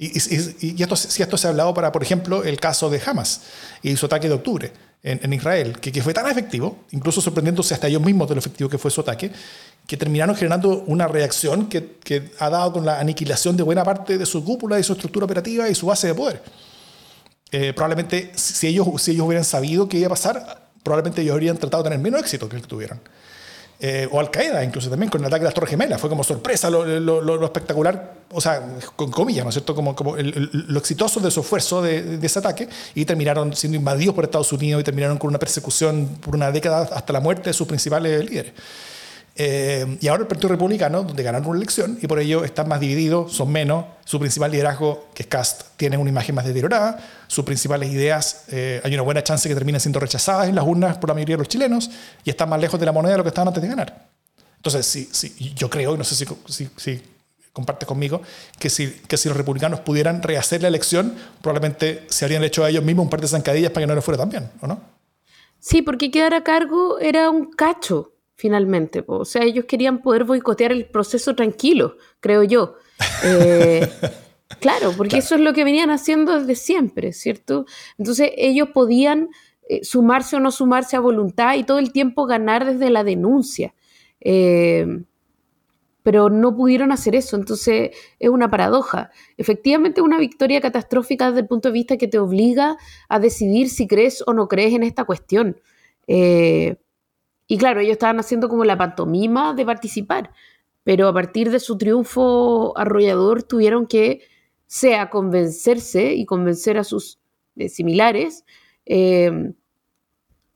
Y, 0.00 0.16
y, 0.16 0.82
esto, 0.82 0.94
si 0.94 1.22
esto 1.22 1.36
se 1.36 1.48
ha 1.48 1.50
hablado 1.50 1.74
para, 1.74 1.90
por 1.90 2.04
ejemplo, 2.04 2.44
el 2.44 2.60
caso 2.60 2.88
de 2.88 3.02
Hamas 3.04 3.42
y 3.82 3.96
su 3.96 4.06
ataque 4.06 4.28
de 4.28 4.34
octubre 4.34 4.72
en, 5.02 5.32
Israel, 5.32 5.78
que, 5.80 5.90
que, 5.90 6.02
fue 6.02 6.14
tan 6.14 6.28
efectivo, 6.30 6.84
incluso 6.92 7.20
sorprendiéndose 7.20 7.74
hasta 7.74 7.88
ellos 7.88 8.02
mismos 8.02 8.28
de 8.28 8.36
lo 8.36 8.38
efectivo 8.38 8.70
que 8.70 8.78
fue 8.78 8.92
su 8.92 9.00
ataque, 9.00 9.32
que 9.86 9.96
terminaron 9.96 10.36
generando 10.36 10.84
una 10.86 11.08
reacción 11.08 11.68
que, 11.68 11.96
que 12.04 12.30
ha 12.38 12.48
dado 12.48 12.74
con 12.74 12.86
la 12.86 13.00
aniquilación 13.00 13.56
de 13.56 13.62
buena 13.64 13.82
parte 13.82 14.18
de 14.18 14.26
su 14.26 14.44
cúpula 14.44 14.78
y 14.78 14.84
su 14.84 14.92
estructura 14.92 15.24
operativa 15.24 15.68
y 15.68 15.74
su 15.74 15.86
base 15.86 16.06
de 16.08 16.14
poder. 16.14 16.42
Eh, 17.50 17.72
probablemente, 17.72 18.32
si 18.34 18.66
ellos, 18.66 18.86
si 19.00 19.12
ellos 19.12 19.26
hubieran 19.26 19.44
sabido 19.44 19.88
qué 19.88 19.98
iba 19.98 20.06
a 20.06 20.10
pasar, 20.10 20.68
probablemente 20.82 21.22
ellos 21.22 21.32
habrían 21.32 21.56
tratado 21.56 21.82
de 21.82 21.90
tener 21.90 22.02
menos 22.02 22.20
éxito 22.20 22.48
que 22.48 22.56
el 22.56 22.62
que 22.62 22.68
tuvieron. 22.68 23.00
Eh, 23.80 24.08
o 24.10 24.18
Al 24.18 24.28
Qaeda, 24.28 24.64
incluso 24.64 24.90
también 24.90 25.08
con 25.08 25.20
el 25.20 25.28
ataque 25.28 25.40
de 25.40 25.44
las 25.44 25.54
Torres 25.54 25.70
Gemelas. 25.70 26.00
Fue 26.00 26.10
como 26.10 26.24
sorpresa 26.24 26.68
lo, 26.68 27.44
espectacular, 27.44 28.14
o 28.30 28.40
sea, 28.40 28.60
con 28.96 29.12
comillas, 29.12 29.44
¿no 29.44 29.50
es 29.50 29.54
cierto? 29.54 29.74
Como, 29.74 29.94
como 29.94 30.16
lo 30.16 30.78
exitoso 30.80 31.20
de 31.20 31.30
su 31.30 31.40
esfuerzo 31.40 31.80
de, 31.80 32.18
de, 32.18 32.26
ese 32.26 32.40
ataque 32.40 32.68
y 32.96 33.04
terminaron 33.04 33.54
siendo 33.54 33.76
invadidos 33.76 34.16
por 34.16 34.24
Estados 34.24 34.52
Unidos 34.52 34.80
y 34.80 34.84
terminaron 34.84 35.16
con 35.18 35.28
una 35.28 35.38
persecución 35.38 36.08
por 36.20 36.34
una 36.34 36.50
década 36.50 36.88
hasta 36.92 37.12
la 37.12 37.20
muerte 37.20 37.50
de 37.50 37.54
sus 37.54 37.68
principales 37.68 38.28
líderes. 38.28 38.52
Eh, 39.40 39.98
y 40.00 40.08
ahora 40.08 40.22
el 40.22 40.26
Partido 40.26 40.48
Republicano, 40.48 41.04
donde 41.04 41.22
ganaron 41.22 41.46
una 41.46 41.58
elección 41.58 41.96
y 42.02 42.08
por 42.08 42.18
ello 42.18 42.44
están 42.44 42.66
más 42.66 42.80
divididos, 42.80 43.32
son 43.32 43.52
menos. 43.52 43.84
Su 44.04 44.18
principal 44.18 44.50
liderazgo, 44.50 45.06
que 45.14 45.22
es 45.22 45.28
Cast, 45.28 45.62
tiene 45.76 45.96
una 45.96 46.10
imagen 46.10 46.34
más 46.34 46.44
deteriorada. 46.44 46.98
Sus 47.28 47.44
principales 47.44 47.88
ideas, 47.92 48.46
eh, 48.48 48.80
hay 48.82 48.92
una 48.94 49.02
buena 49.02 49.22
chance 49.22 49.48
que 49.48 49.54
terminen 49.54 49.80
siendo 49.80 50.00
rechazadas 50.00 50.48
en 50.48 50.56
las 50.56 50.66
urnas 50.66 50.98
por 50.98 51.10
la 51.10 51.14
mayoría 51.14 51.36
de 51.36 51.38
los 51.38 51.48
chilenos 51.48 51.88
y 52.24 52.30
están 52.30 52.48
más 52.48 52.60
lejos 52.60 52.80
de 52.80 52.86
la 52.86 52.90
moneda 52.90 53.12
de 53.12 53.18
lo 53.18 53.22
que 53.22 53.28
estaban 53.28 53.46
antes 53.46 53.62
de 53.62 53.68
ganar. 53.68 54.08
Entonces, 54.56 54.84
sí, 54.84 55.08
sí, 55.12 55.54
yo 55.54 55.70
creo, 55.70 55.94
y 55.94 55.98
no 55.98 56.02
sé 56.02 56.16
si, 56.16 56.26
si, 56.48 56.68
si 56.76 57.00
comparte 57.52 57.86
conmigo, 57.86 58.20
que 58.58 58.68
si, 58.70 58.90
que 58.90 59.16
si 59.16 59.28
los 59.28 59.36
republicanos 59.36 59.78
pudieran 59.80 60.20
rehacer 60.20 60.62
la 60.62 60.68
elección, 60.68 61.14
probablemente 61.40 62.06
se 62.08 62.24
habrían 62.24 62.42
hecho 62.42 62.64
a 62.64 62.70
ellos 62.70 62.82
mismos 62.82 63.04
un 63.04 63.10
par 63.10 63.20
de 63.20 63.28
zancadillas 63.28 63.70
para 63.70 63.84
que 63.84 63.86
no 63.86 63.94
les 63.94 64.04
fuera 64.04 64.18
tan 64.18 64.30
bien, 64.30 64.50
¿o 64.60 64.66
no? 64.66 64.80
Sí, 65.60 65.82
porque 65.82 66.10
quedar 66.10 66.34
a 66.34 66.42
cargo 66.42 66.98
era 66.98 67.30
un 67.30 67.52
cacho 67.52 68.17
finalmente. 68.38 69.02
O 69.08 69.24
sea, 69.24 69.42
ellos 69.42 69.64
querían 69.64 70.00
poder 70.00 70.22
boicotear 70.22 70.70
el 70.70 70.86
proceso 70.86 71.34
tranquilo, 71.34 71.96
creo 72.20 72.44
yo. 72.44 72.76
Eh, 73.24 73.86
claro, 74.60 74.92
porque 74.96 75.18
eso 75.18 75.34
es 75.34 75.40
lo 75.40 75.52
que 75.52 75.64
venían 75.64 75.90
haciendo 75.90 76.38
desde 76.38 76.54
siempre, 76.54 77.12
¿cierto? 77.12 77.66
Entonces 77.98 78.30
ellos 78.36 78.68
podían 78.72 79.30
eh, 79.68 79.82
sumarse 79.82 80.36
o 80.36 80.40
no 80.40 80.52
sumarse 80.52 80.94
a 80.94 81.00
voluntad 81.00 81.56
y 81.56 81.64
todo 81.64 81.80
el 81.80 81.90
tiempo 81.90 82.26
ganar 82.26 82.64
desde 82.64 82.90
la 82.90 83.02
denuncia. 83.02 83.74
Eh, 84.20 84.86
pero 86.04 86.30
no 86.30 86.54
pudieron 86.54 86.92
hacer 86.92 87.16
eso, 87.16 87.34
entonces 87.34 87.90
es 88.20 88.30
una 88.30 88.48
paradoja. 88.48 89.10
Efectivamente, 89.36 90.00
una 90.00 90.16
victoria 90.16 90.60
catastrófica 90.60 91.26
desde 91.26 91.40
el 91.40 91.48
punto 91.48 91.70
de 91.70 91.72
vista 91.72 91.96
que 91.96 92.06
te 92.06 92.20
obliga 92.20 92.76
a 93.08 93.18
decidir 93.18 93.68
si 93.68 93.88
crees 93.88 94.22
o 94.24 94.32
no 94.32 94.46
crees 94.46 94.74
en 94.74 94.84
esta 94.84 95.04
cuestión. 95.04 95.60
Y 97.48 97.58
claro, 97.58 97.80
ellos 97.80 97.92
estaban 97.92 98.20
haciendo 98.20 98.48
como 98.48 98.64
la 98.64 98.78
pantomima 98.78 99.54
de 99.54 99.64
participar, 99.64 100.30
pero 100.84 101.08
a 101.08 101.12
partir 101.12 101.50
de 101.50 101.58
su 101.58 101.76
triunfo 101.76 102.76
arrollador 102.78 103.42
tuvieron 103.42 103.86
que, 103.86 104.20
sea 104.68 105.08
convencerse 105.08 106.14
y 106.14 106.26
convencer 106.26 106.78
a 106.78 106.84
sus 106.84 107.18
eh, 107.56 107.68
similares. 107.68 108.44
Eh, 108.86 109.52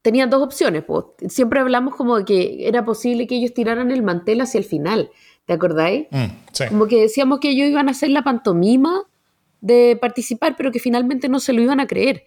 tenían 0.02 0.30
dos 0.30 0.42
opciones. 0.42 0.84
Siempre 1.28 1.60
hablamos 1.60 1.96
como 1.96 2.18
de 2.18 2.24
que 2.24 2.68
era 2.68 2.84
posible 2.84 3.26
que 3.26 3.36
ellos 3.36 3.54
tiraran 3.54 3.90
el 3.90 4.02
mantel 4.02 4.42
hacia 4.42 4.58
el 4.58 4.64
final. 4.64 5.10
¿Te 5.46 5.54
acordáis? 5.54 6.06
Mm, 6.10 6.68
como 6.68 6.86
que 6.86 7.00
decíamos 7.00 7.40
que 7.40 7.50
ellos 7.50 7.68
iban 7.68 7.88
a 7.88 7.92
hacer 7.92 8.10
la 8.10 8.22
pantomima 8.22 9.02
de 9.60 9.98
participar, 10.00 10.56
pero 10.56 10.70
que 10.70 10.78
finalmente 10.78 11.28
no 11.28 11.40
se 11.40 11.52
lo 11.52 11.62
iban 11.62 11.80
a 11.80 11.86
creer. 11.86 12.24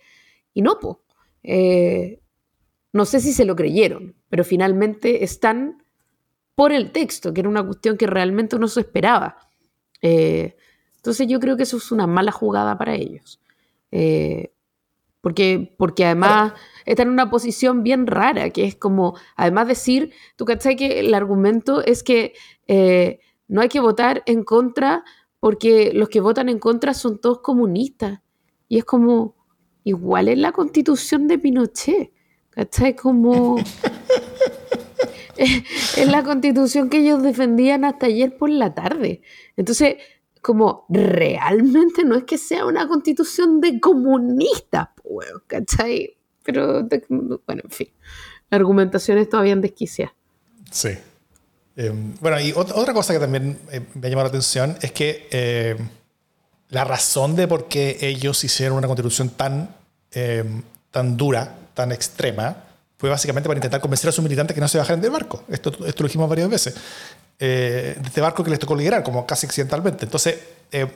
Y 0.53 0.61
no, 0.61 0.79
pues. 0.79 0.97
No 2.91 3.05
sé 3.05 3.19
si 3.19 3.33
se 3.33 3.45
lo 3.45 3.57
creyeron, 3.57 4.15
pero 4.35 4.43
finalmente 4.43 5.23
están 5.23 5.81
por 6.55 6.73
el 6.73 6.91
texto, 6.91 7.33
que 7.33 7.39
era 7.39 7.47
una 7.47 7.65
cuestión 7.65 7.95
que 7.95 8.05
realmente 8.05 8.57
uno 8.57 8.67
se 8.67 8.81
esperaba. 8.81 9.37
Eh, 10.01 10.57
entonces 10.97 11.25
yo 11.29 11.39
creo 11.39 11.55
que 11.55 11.63
eso 11.63 11.77
es 11.77 11.89
una 11.89 12.05
mala 12.05 12.33
jugada 12.33 12.77
para 12.77 12.95
ellos. 12.95 13.39
Eh, 13.91 14.51
porque, 15.21 15.73
porque 15.77 16.03
además 16.03 16.51
están 16.85 17.07
en 17.07 17.13
una 17.13 17.29
posición 17.29 17.81
bien 17.81 18.07
rara, 18.07 18.49
que 18.49 18.65
es 18.65 18.75
como, 18.75 19.17
además 19.37 19.69
decir, 19.69 20.11
tú 20.35 20.43
cachai 20.43 20.75
que 20.75 20.99
el 20.99 21.13
argumento 21.13 21.81
es 21.81 22.03
que 22.03 22.33
eh, 22.67 23.21
no 23.47 23.61
hay 23.61 23.69
que 23.69 23.79
votar 23.79 24.21
en 24.25 24.43
contra 24.43 25.05
porque 25.39 25.91
los 25.93 26.09
que 26.09 26.19
votan 26.19 26.49
en 26.49 26.59
contra 26.59 26.93
son 26.93 27.21
todos 27.21 27.39
comunistas. 27.39 28.19
Y 28.67 28.79
es 28.79 28.83
como, 28.83 29.37
igual 29.85 30.27
es 30.27 30.37
la 30.37 30.51
constitución 30.51 31.25
de 31.29 31.39
Pinochet. 31.39 32.14
¿Cachai? 32.55 32.95
Como... 32.95 33.57
es 35.37 36.07
la 36.07 36.23
constitución 36.23 36.89
que 36.89 36.99
ellos 36.99 37.21
defendían 37.21 37.85
hasta 37.85 38.05
ayer 38.05 38.37
por 38.37 38.49
la 38.49 38.73
tarde. 38.73 39.21
Entonces, 39.57 39.97
como 40.41 40.85
realmente 40.89 42.03
no 42.03 42.15
es 42.15 42.23
que 42.23 42.37
sea 42.37 42.65
una 42.65 42.87
constitución 42.87 43.59
de 43.61 43.79
comunistas, 43.79 44.89
pues, 45.03 45.27
¿cachai? 45.47 46.17
Pero, 46.43 46.87
bueno, 47.47 47.61
en 47.63 47.71
fin, 47.71 47.89
la 48.49 48.57
argumentación 48.57 49.17
es 49.17 49.27
todavía 49.27 49.53
en 49.53 49.61
desquicia. 49.61 50.13
Sí. 50.71 50.89
Eh, 51.77 51.91
bueno, 52.21 52.39
y 52.39 52.53
otra 52.55 52.93
cosa 52.93 53.13
que 53.13 53.19
también 53.19 53.59
eh, 53.71 53.81
me 53.95 54.07
ha 54.07 54.09
llamado 54.09 54.27
la 54.27 54.29
atención 54.29 54.77
es 54.81 54.91
que 54.91 55.27
eh, 55.31 55.75
la 56.69 56.83
razón 56.85 57.35
de 57.35 57.47
por 57.47 57.67
qué 57.67 57.97
ellos 58.01 58.43
hicieron 58.43 58.77
una 58.77 58.87
constitución 58.87 59.29
tan, 59.31 59.75
tan 60.91 61.17
dura 61.17 61.64
tan 61.75 61.91
extrema 61.91 62.55
fue 62.97 63.09
básicamente 63.09 63.47
para 63.47 63.57
intentar 63.57 63.81
convencer 63.81 64.09
a 64.09 64.11
sus 64.11 64.23
militantes 64.23 64.55
que 64.55 64.61
no 64.61 64.67
se 64.67 64.77
bajaran 64.77 65.01
del 65.01 65.11
barco. 65.11 65.43
Esto, 65.49 65.69
esto 65.85 66.03
lo 66.03 66.07
dijimos 66.07 66.27
varias 66.27 66.49
veces. 66.49 66.75
Eh, 67.37 67.97
de 67.99 68.07
este 68.07 68.21
barco 68.21 68.43
que 68.43 68.49
les 68.49 68.57
tocó 68.57 68.75
liderar, 68.75 69.03
como 69.03 69.25
casi 69.25 69.45
accidentalmente. 69.45 70.05
Entonces, 70.05 70.39
eh, 70.71 70.87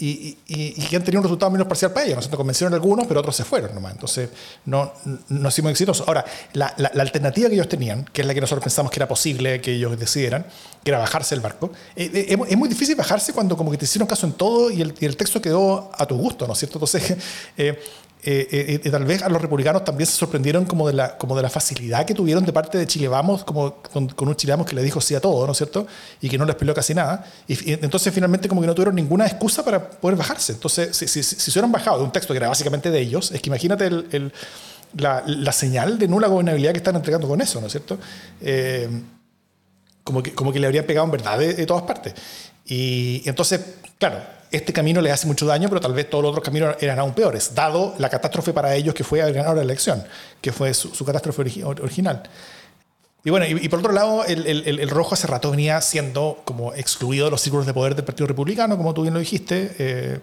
y, 0.00 0.38
y, 0.46 0.86
que 0.86 0.94
han 0.94 1.02
tenido 1.02 1.18
un 1.18 1.24
resultado 1.24 1.50
menos 1.50 1.66
parcial 1.66 1.92
para 1.92 2.06
ellos. 2.06 2.30
¿no? 2.30 2.36
convencieron 2.36 2.72
algunos, 2.72 3.06
pero 3.06 3.18
otros 3.18 3.34
se 3.34 3.44
fueron 3.44 3.74
nomás. 3.74 3.92
Entonces, 3.92 4.30
no, 4.64 4.92
no 5.28 5.48
hicimos 5.48 5.72
exitosos. 5.72 6.06
Ahora, 6.06 6.24
la, 6.52 6.72
la, 6.76 7.02
alternativa 7.02 7.48
que 7.48 7.56
ellos 7.56 7.68
tenían, 7.68 8.04
que 8.04 8.20
es 8.20 8.26
la 8.26 8.32
que 8.32 8.40
nosotros 8.40 8.62
pensamos 8.62 8.92
que 8.92 8.98
era 9.00 9.08
posible 9.08 9.60
que 9.60 9.72
ellos 9.72 9.98
decidieran, 9.98 10.46
que 10.84 10.90
era 10.90 10.98
bajarse 10.98 11.34
el 11.34 11.40
barco, 11.40 11.72
eh, 11.96 12.26
es, 12.28 12.56
muy 12.56 12.68
difícil 12.68 12.94
bajarse 12.94 13.32
cuando 13.32 13.56
como 13.56 13.72
que 13.72 13.76
te 13.76 13.86
hicieron 13.86 14.06
caso 14.06 14.26
en 14.26 14.34
todo 14.34 14.70
y 14.70 14.82
el, 14.82 14.94
y 15.00 15.04
el 15.04 15.16
texto 15.16 15.42
quedó 15.42 15.90
a 15.92 16.06
tu 16.06 16.16
gusto, 16.16 16.46
¿no 16.46 16.52
es 16.52 16.60
cierto? 16.60 16.78
Entonces, 16.78 17.16
eh, 17.56 17.82
eh, 18.22 18.80
eh, 18.84 18.90
tal 18.90 19.04
vez 19.04 19.22
a 19.22 19.28
los 19.28 19.40
republicanos 19.40 19.84
también 19.84 20.06
se 20.06 20.16
sorprendieron 20.16 20.64
como 20.64 20.86
de 20.88 20.94
la, 20.94 21.16
como 21.16 21.36
de 21.36 21.42
la 21.42 21.50
facilidad 21.50 22.04
que 22.04 22.14
tuvieron 22.14 22.44
de 22.44 22.52
parte 22.52 22.76
de 22.76 22.86
Chile 22.86 23.08
Vamos, 23.08 23.44
como 23.44 23.76
con, 23.76 24.10
un 24.18 24.36
Chile 24.36 24.52
Vamos 24.52 24.66
que 24.66 24.74
le 24.74 24.82
dijo 24.82 25.00
sí 25.00 25.14
a 25.14 25.20
todo, 25.20 25.46
¿no 25.46 25.52
es 25.52 25.58
cierto? 25.58 25.86
Y 26.20 26.28
que 26.28 26.36
no 26.36 26.44
les 26.44 26.56
peleó 26.56 26.74
casi 26.74 26.94
nada. 26.94 27.24
Y, 27.46 27.72
entonces 27.72 28.12
finalmente 28.12 28.48
como 28.48 28.60
que 28.60 28.66
no 28.66 28.74
tuvieron 28.74 28.94
ninguna 28.94 29.26
excusa 29.26 29.64
para 29.64 29.90
poder 29.90 30.16
bajarse. 30.16 30.52
Entonces, 30.52 30.96
si, 30.96 31.06
si, 31.06 31.22
si, 31.22 31.36
se 31.36 31.50
hubieran 31.52 31.72
bajado 31.72 31.98
de 31.98 32.04
un 32.04 32.12
texto 32.12 32.32
que 32.32 32.38
era 32.38 32.48
básicamente 32.48 32.90
de 32.90 33.00
ellos, 33.00 33.30
es 33.30 33.40
que 33.40 33.48
imagínate 33.48 33.86
el, 33.86 34.32
la, 34.96 35.52
señal 35.52 35.98
de 35.98 36.08
nula 36.08 36.28
gobernabilidad 36.28 36.72
que 36.72 36.78
están 36.78 36.96
entregando 36.96 37.28
con 37.28 37.40
eso, 37.40 37.60
¿no 37.60 37.66
es 37.66 37.72
cierto? 37.72 37.98
Eh, 38.40 38.88
como, 40.04 40.22
que, 40.22 40.34
como 40.34 40.52
que 40.52 40.58
le 40.58 40.66
habrían 40.66 40.86
pegado 40.86 41.04
en 41.04 41.10
verdad 41.10 41.38
de, 41.38 41.66
todas 41.66 41.82
partes. 41.82 42.14
Y, 42.64 43.22
entonces, 43.26 43.60
claro, 43.98 44.20
este 44.50 44.72
camino 44.72 45.00
le 45.00 45.10
hace 45.10 45.26
mucho 45.26 45.46
daño, 45.46 45.68
pero 45.68 45.80
tal 45.80 45.92
vez 45.92 46.08
todos 46.08 46.22
los 46.22 46.30
otros 46.30 46.44
caminos 46.44 46.76
eran 46.80 46.98
aún 46.98 47.12
peores, 47.12 47.54
dado 47.54 47.94
la 47.98 48.08
catástrofe 48.08 48.52
para 48.52 48.74
ellos 48.74 48.94
que 48.94 49.04
fue 49.04 49.22
haber 49.22 49.34
ganado 49.34 49.56
la 49.56 49.62
elección, 49.62 50.04
que 50.40 50.52
fue 50.52 50.74
su, 50.74 51.04
catástrofe 51.04 51.62
original. 51.64 52.22
Y 53.24 53.30
bueno, 53.30 53.46
y, 53.46 53.68
por 53.68 53.80
otro 53.80 53.92
lado, 53.92 54.24
el, 54.24 54.46
el, 54.46 54.90
rojo 54.90 55.14
hace 55.14 55.26
rato 55.26 55.50
venía 55.50 55.80
siendo 55.80 56.40
como 56.44 56.72
excluido 56.72 57.26
de 57.26 57.30
los 57.32 57.40
círculos 57.40 57.66
de 57.66 57.74
poder 57.74 57.94
del 57.94 58.04
Partido 58.04 58.26
Republicano, 58.26 58.76
como 58.76 58.94
tú 58.94 59.02
bien 59.02 59.12
lo 59.12 59.20
dijiste. 59.20 59.74
Eh, 59.78 60.20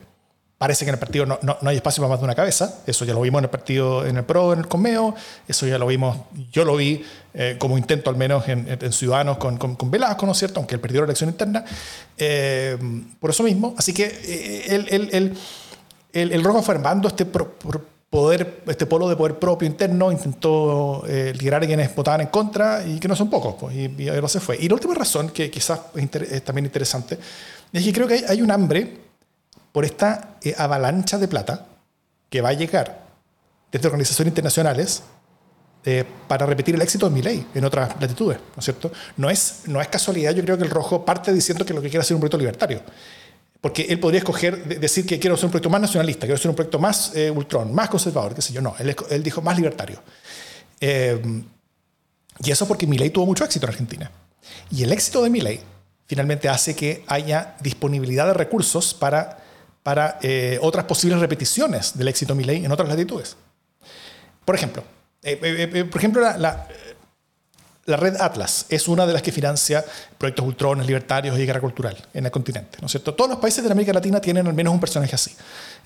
Parece 0.58 0.86
que 0.86 0.90
en 0.90 0.94
el 0.94 1.00
partido 1.00 1.26
no, 1.26 1.38
no, 1.42 1.58
hay 1.66 1.76
espacio 1.76 2.02
para 2.02 2.12
más 2.12 2.20
de 2.20 2.26
una 2.26 2.36
cabeza. 2.36 2.80
Eso 2.88 3.04
ya 3.04 3.14
lo 3.14 3.20
vimos 3.20 3.40
en 3.40 3.44
el 3.44 3.50
partido, 3.50 4.06
en 4.06 4.16
el 4.16 4.24
PRO, 4.24 4.54
en 4.54 4.60
el 4.60 4.68
Comeo. 4.68 5.14
Eso 5.50 5.68
ya 5.68 5.78
lo 5.78 5.86
vimos, 5.86 6.18
yo 6.50 6.64
lo 6.64 6.78
vi 6.78 7.04
eh, 7.34 7.58
como 7.60 7.78
intento 7.78 8.10
al 8.10 8.16
menos 8.16 8.48
en, 8.48 8.66
en 8.70 8.94
Ciudadanos 8.94 9.38
con, 9.38 9.58
con, 9.58 9.76
con, 9.76 9.92
Velasco, 9.92 10.26
¿no 10.26 10.32
es 10.32 10.38
cierto? 10.38 10.62
Aunque 10.62 10.76
él 10.76 10.82
perdió 10.82 11.02
la 11.02 11.08
elección 11.08 11.30
interna. 11.30 11.66
Eh, 12.18 12.78
por 13.20 13.32
eso 13.32 13.44
mismo. 13.44 13.76
Así 13.78 13.94
que 13.94 14.06
eh, 14.06 14.66
el, 14.68 14.88
el, 15.12 15.36
el, 16.14 16.32
el, 16.32 16.44
Rojo 16.44 16.62
fue 16.62 16.76
armando 16.76 17.10
este 17.10 17.26
poder, 17.26 18.64
este 18.66 18.86
polo 18.86 19.10
de 19.10 19.18
poder 19.18 19.38
propio 19.38 19.68
interno, 19.68 20.10
intentó 20.10 21.04
liderar 21.06 21.64
a 21.64 21.68
quienes 21.68 21.94
votaban 21.94 22.22
en 22.22 22.28
contra 22.28 22.82
y 22.88 22.98
que 23.02 23.10
no 23.10 23.16
son 23.18 23.30
pocos, 23.30 23.56
pues, 23.60 23.76
y, 23.76 23.94
y 24.04 24.08
ahora 24.08 24.30
se 24.30 24.40
fue. 24.40 24.56
Y 24.58 24.70
la 24.70 24.76
última 24.76 24.94
razón, 24.94 25.32
que 25.32 25.52
quizás 25.52 25.82
es, 25.96 26.44
también 26.46 26.64
interesante, 26.64 27.20
es 27.74 27.84
que 27.84 27.92
creo 27.92 28.08
que 28.08 28.14
hay, 28.14 28.24
hay 28.30 28.42
un 28.42 28.52
hambre 28.52 29.05
por 29.75 29.84
esta 29.84 30.38
eh, 30.41 30.55
avalancha 30.58 31.17
de 31.17 31.27
plata 31.27 31.65
que 32.29 32.39
va 32.39 32.48
a 32.48 32.53
llegar 32.53 32.98
desde 33.70 33.86
organizaciones 33.88 34.32
internacionales 34.32 35.03
eh, 35.84 36.05
para 36.29 36.46
repetir 36.46 36.75
el 36.75 36.82
éxito 36.82 37.10
de 37.10 37.13
mi 37.13 37.22
ley 37.22 37.46
en 37.53 37.65
otras 37.65 37.89
latitudes, 38.00 38.38
¿no 38.38 38.60
es 38.60 38.63
cierto? 38.63 38.89
No 39.17 39.29
es, 39.29 39.63
no 39.65 39.82
es 39.82 39.89
casualidad, 39.89 40.32
yo 40.32 40.44
creo 40.44 40.58
que 40.58 40.63
el 40.63 40.70
rojo 40.70 41.03
parte 41.03 41.34
diciendo 41.34 41.65
que 41.65 41.74
lo 41.74 41.82
que 41.82 41.89
quiere 41.89 42.03
hacer 42.03 42.15
un 42.15 42.22
proyecto 42.22 42.38
libertario. 42.38 42.84
Porque 43.60 43.82
él 43.82 44.00
podría 44.00 44.20
escoger, 44.20 44.79
decir 44.79 45.05
que 45.05 45.20
quiero 45.20 45.36
hacer 45.36 45.48
un 45.48 45.51
proyecto 45.51 45.70
más 45.70 45.82
nacionalista, 45.82 46.22
quiero 46.22 46.36
hacer 46.36 46.48
un 46.48 46.55
proyecto 46.55 46.79
más 46.79 47.13
eh, 47.13 47.29
ultrón, 47.29 47.75
más 47.75 47.89
conservador, 47.89 48.34
qué 48.34 48.41
sé 48.41 48.53
yo. 48.53 48.62
No, 48.62 48.75
él, 48.79 48.96
él 49.10 49.24
dijo 49.24 49.41
más 49.41 49.58
libertario. 49.58 50.01
y 50.79 52.50
eso 52.50 52.65
porque 52.65 52.88
mi 52.88 52.98
ley 52.98 53.10
tuvo 53.10 53.25
mucho 53.25 53.44
éxito 53.44 53.65
en 53.65 53.72
Argentina. 53.72 54.10
Y 54.72 54.84
el 54.84 54.94
éxito 54.94 55.22
de 55.22 55.29
mi 55.29 55.41
ley 55.41 55.60
finalmente 56.05 56.48
hace 56.48 56.77
que 56.77 57.03
haya 57.08 57.58
disponibilidad 57.60 58.25
de 58.27 58.36
recursos 58.36 58.94
para 58.94 59.44
para 59.86 60.18
eh, 60.24 60.58
otras 60.63 60.86
posibles 60.86 61.20
repeticiones 61.20 61.96
del 61.96 62.08
éxito 62.08 62.34
Milley 62.34 62.65
en 62.65 62.72
otras 62.72 62.89
latitudes. 62.89 63.38
Por 64.44 64.56
ejemplo, 64.56 64.84
eh, 65.22 65.38
eh, 65.44 65.86
por 65.86 66.00
ejemplo 66.00 66.22
la, 66.22 66.68
la, 67.86 67.96
red 67.96 68.15
Atlas 68.20 68.65
es 68.70 68.88
una 68.88 69.06
de 69.06 69.13
las 69.13 69.22
que 69.22 69.32
financia 69.32 69.86
proyectos 70.18 70.44
ultrones, 70.44 70.88
libertarios 70.88 71.38
y 71.38 71.46
guerra 71.46 71.62
cultural 71.62 71.96
en 72.15 72.25
el 72.25 72.32
continente. 72.32 72.80
¿no 72.82 72.88
es 72.88 72.94
cierto? 72.94 73.13
Todos 73.13 73.30
los 73.30 73.39
países 73.39 73.63
de 73.63 73.72
América 73.72 73.94
Latina 73.94 74.20
tienen 74.20 74.48
al 74.48 74.56
menos 74.56 74.74
un 74.74 74.80
personaje 74.80 75.13
así. 75.13 75.36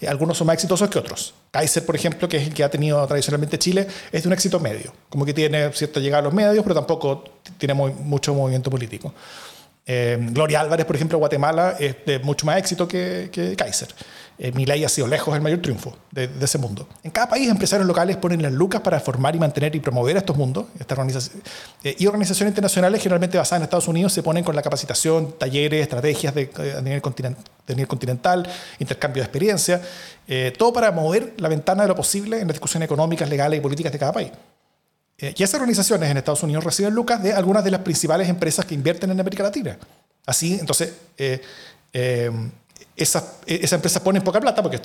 algunos 0.08 0.38
son 0.38 0.48
más 0.48 0.53
exitosos 0.53 0.89
que 0.89 0.98
otros. 0.98 1.34
Kaiser, 1.51 1.86
por 1.86 1.98
ejemplo, 1.98 2.29
que 2.29 2.38
es 2.38 2.48
el 2.48 2.53
que 2.53 2.63
ha 2.63 2.70
tenido 2.70 3.06
tradicionalmente 3.06 3.60
Chile, 3.60 3.86
es 4.13 4.24
de 4.24 4.29
un 4.29 4.34
éxito 4.34 4.62
medio. 4.62 4.94
Como 5.10 5.25
que 5.25 5.34
tiene 5.34 5.74
cierta 5.74 6.00
llegada 6.00 6.22
a 6.22 6.24
los 6.24 6.34
medios, 6.34 6.63
pero 6.63 6.74
tampoco 6.74 7.25
tiene 7.58 7.74
mucho 7.74 8.34
movimiento 8.34 8.72
político. 8.72 9.13
Eh, 9.91 10.19
Gloria 10.19 10.62
Álvarez, 10.62 10.86
por 10.86 10.96
ejemplo, 10.96 11.17
Guatemala, 11.17 11.75
es 11.79 11.96
de 12.05 12.19
mucho 12.19 12.46
más 12.46 12.60
éxito 12.60 12.88
que, 12.88 13.55
Kaiser. 13.58 13.89
Eh, 14.38 14.51
Milei 14.51 14.86
ha 14.86 14.89
sido 14.89 15.08
lejos 15.08 15.36
el 15.36 15.41
mayor 15.41 15.63
triunfo 15.63 15.98
de, 16.12 16.29
ese 16.39 16.60
mundo. 16.60 16.88
En 17.03 17.10
cada 17.10 17.27
país, 17.27 17.50
empresarios 17.50 17.88
locales 17.88 18.15
ponen 18.15 18.39
las 18.39 18.51
lucas 18.51 18.81
para 18.81 19.00
formar 19.00 19.36
y 19.36 19.39
mantener 19.39 19.75
y 19.75 19.79
promover 19.79 20.15
estos 20.15 20.38
mundos. 20.38 20.65
Esta 20.79 20.93
organización, 20.93 21.41
eh, 21.84 21.96
y 21.98 22.05
organizaciones 22.05 22.51
internacionales, 22.51 23.01
generalmente 23.01 23.39
basadas 23.39 23.62
en 23.62 23.63
Estados 23.63 23.88
Unidos, 23.88 24.13
se 24.13 24.22
ponen 24.22 24.43
con 24.43 24.55
la 24.55 24.62
capacitación, 24.62 25.34
talleres, 25.39 25.81
estrategias 25.81 26.36
de, 26.36 26.51
a 26.77 26.81
nivel, 26.81 27.01
continental, 27.01 28.48
intercambio 28.77 29.24
de 29.24 29.25
experiencia, 29.25 29.81
todo 30.60 30.71
para 30.71 30.91
mover 30.91 31.34
la 31.38 31.49
ventana 31.49 31.82
de 31.82 31.88
lo 31.88 31.95
posible 31.95 32.39
en 32.39 32.47
las 32.47 32.54
discusiones 32.54 32.86
económicas, 32.86 33.28
legales 33.28 33.58
y 33.58 33.62
políticas 33.62 33.91
de 33.91 33.97
cada 33.97 34.13
país. 34.13 34.30
Eh, 35.19 35.34
y 35.38 35.43
esas 35.43 35.55
organizaciones 35.55 36.10
en 36.10 36.17
Estados 36.17 36.43
Unidos 36.43 36.63
reciben 36.63 36.93
lucas 36.93 37.21
de 37.21 37.34
algunas 37.34 37.63
de 37.63 37.71
las 37.71 37.82
principales 37.82 38.29
empresas 38.29 38.65
que 38.65 38.73
invierten 38.73 39.12
en 39.12 39.19
América 39.19 39.43
Latina. 39.43 39.77
Así, 40.25 40.58
entonces, 40.60 40.93
eh, 41.17 41.41
eh, 41.91 42.32
esas, 42.95 43.23
empresas 43.45 44.01
ponen 44.01 44.21
poca 44.21 44.39
plata 44.39 44.63
porque 44.63 44.79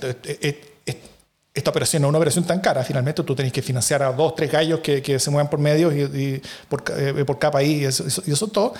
esta 1.54 1.70
operación 1.70 2.02
no 2.02 2.08
es 2.08 2.10
una 2.10 2.18
operación 2.18 2.44
tan 2.44 2.60
cara. 2.60 2.82
Finalmente, 2.82 3.22
tú 3.22 3.34
tenés 3.34 3.52
que 3.52 3.62
financiar 3.62 4.02
a 4.02 4.12
dos, 4.12 4.34
tres 4.34 4.50
gallos 4.50 4.80
que, 4.80 5.18
se 5.18 5.30
muevan 5.30 5.48
por 5.48 5.60
medio 5.60 5.92
y, 5.92 6.42
por, 6.68 6.82
por, 6.82 7.38
cada 7.38 7.62
y 7.62 7.84
eso, 7.84 8.04
y 8.26 8.32
eso 8.32 8.48
todo. 8.48 8.74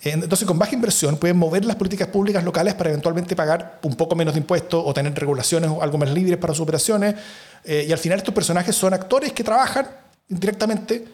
Entonces, 0.00 0.46
con 0.46 0.58
baja 0.58 0.74
inversión 0.74 1.16
pueden 1.16 1.36
mover 1.36 1.64
las 1.64 1.76
políticas 1.76 2.08
públicas 2.08 2.44
locales 2.44 2.74
para 2.74 2.90
eventualmente 2.90 3.34
pagar 3.34 3.78
un 3.82 3.94
poco 3.94 4.14
menos 4.14 4.34
de 4.34 4.40
impuestos 4.40 4.82
o 4.84 4.94
tener 4.94 5.14
regulaciones 5.14 5.70
algo 5.80 5.98
más 5.98 6.10
libres 6.10 6.38
para 6.38 6.54
sus 6.54 6.62
operaciones. 6.62 7.14
y 7.64 7.90
al 7.90 7.98
final 7.98 8.18
estos 8.18 8.34
personajes 8.34 8.74
son 8.76 8.94
actores 8.94 9.32
que 9.32 9.42
trabajan 9.42 9.86
indirectamente 10.28 11.04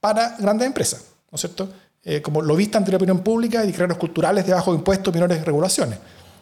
para 0.00 0.36
grandes 0.38 0.66
empresas, 0.66 1.04
¿no 1.30 1.36
es 1.36 1.40
cierto? 1.40 1.68
Eh, 2.04 2.22
como 2.22 2.40
lo 2.40 2.56
vista 2.56 2.78
ante 2.78 2.90
la 2.90 2.96
opinión 2.96 3.20
pública 3.20 3.64
y 3.64 3.72
creadores 3.72 3.98
culturales 3.98 4.46
de 4.46 4.52
bajo 4.52 4.74
impuestos, 4.74 5.12
menores 5.12 5.44
regulaciones. 5.44 5.98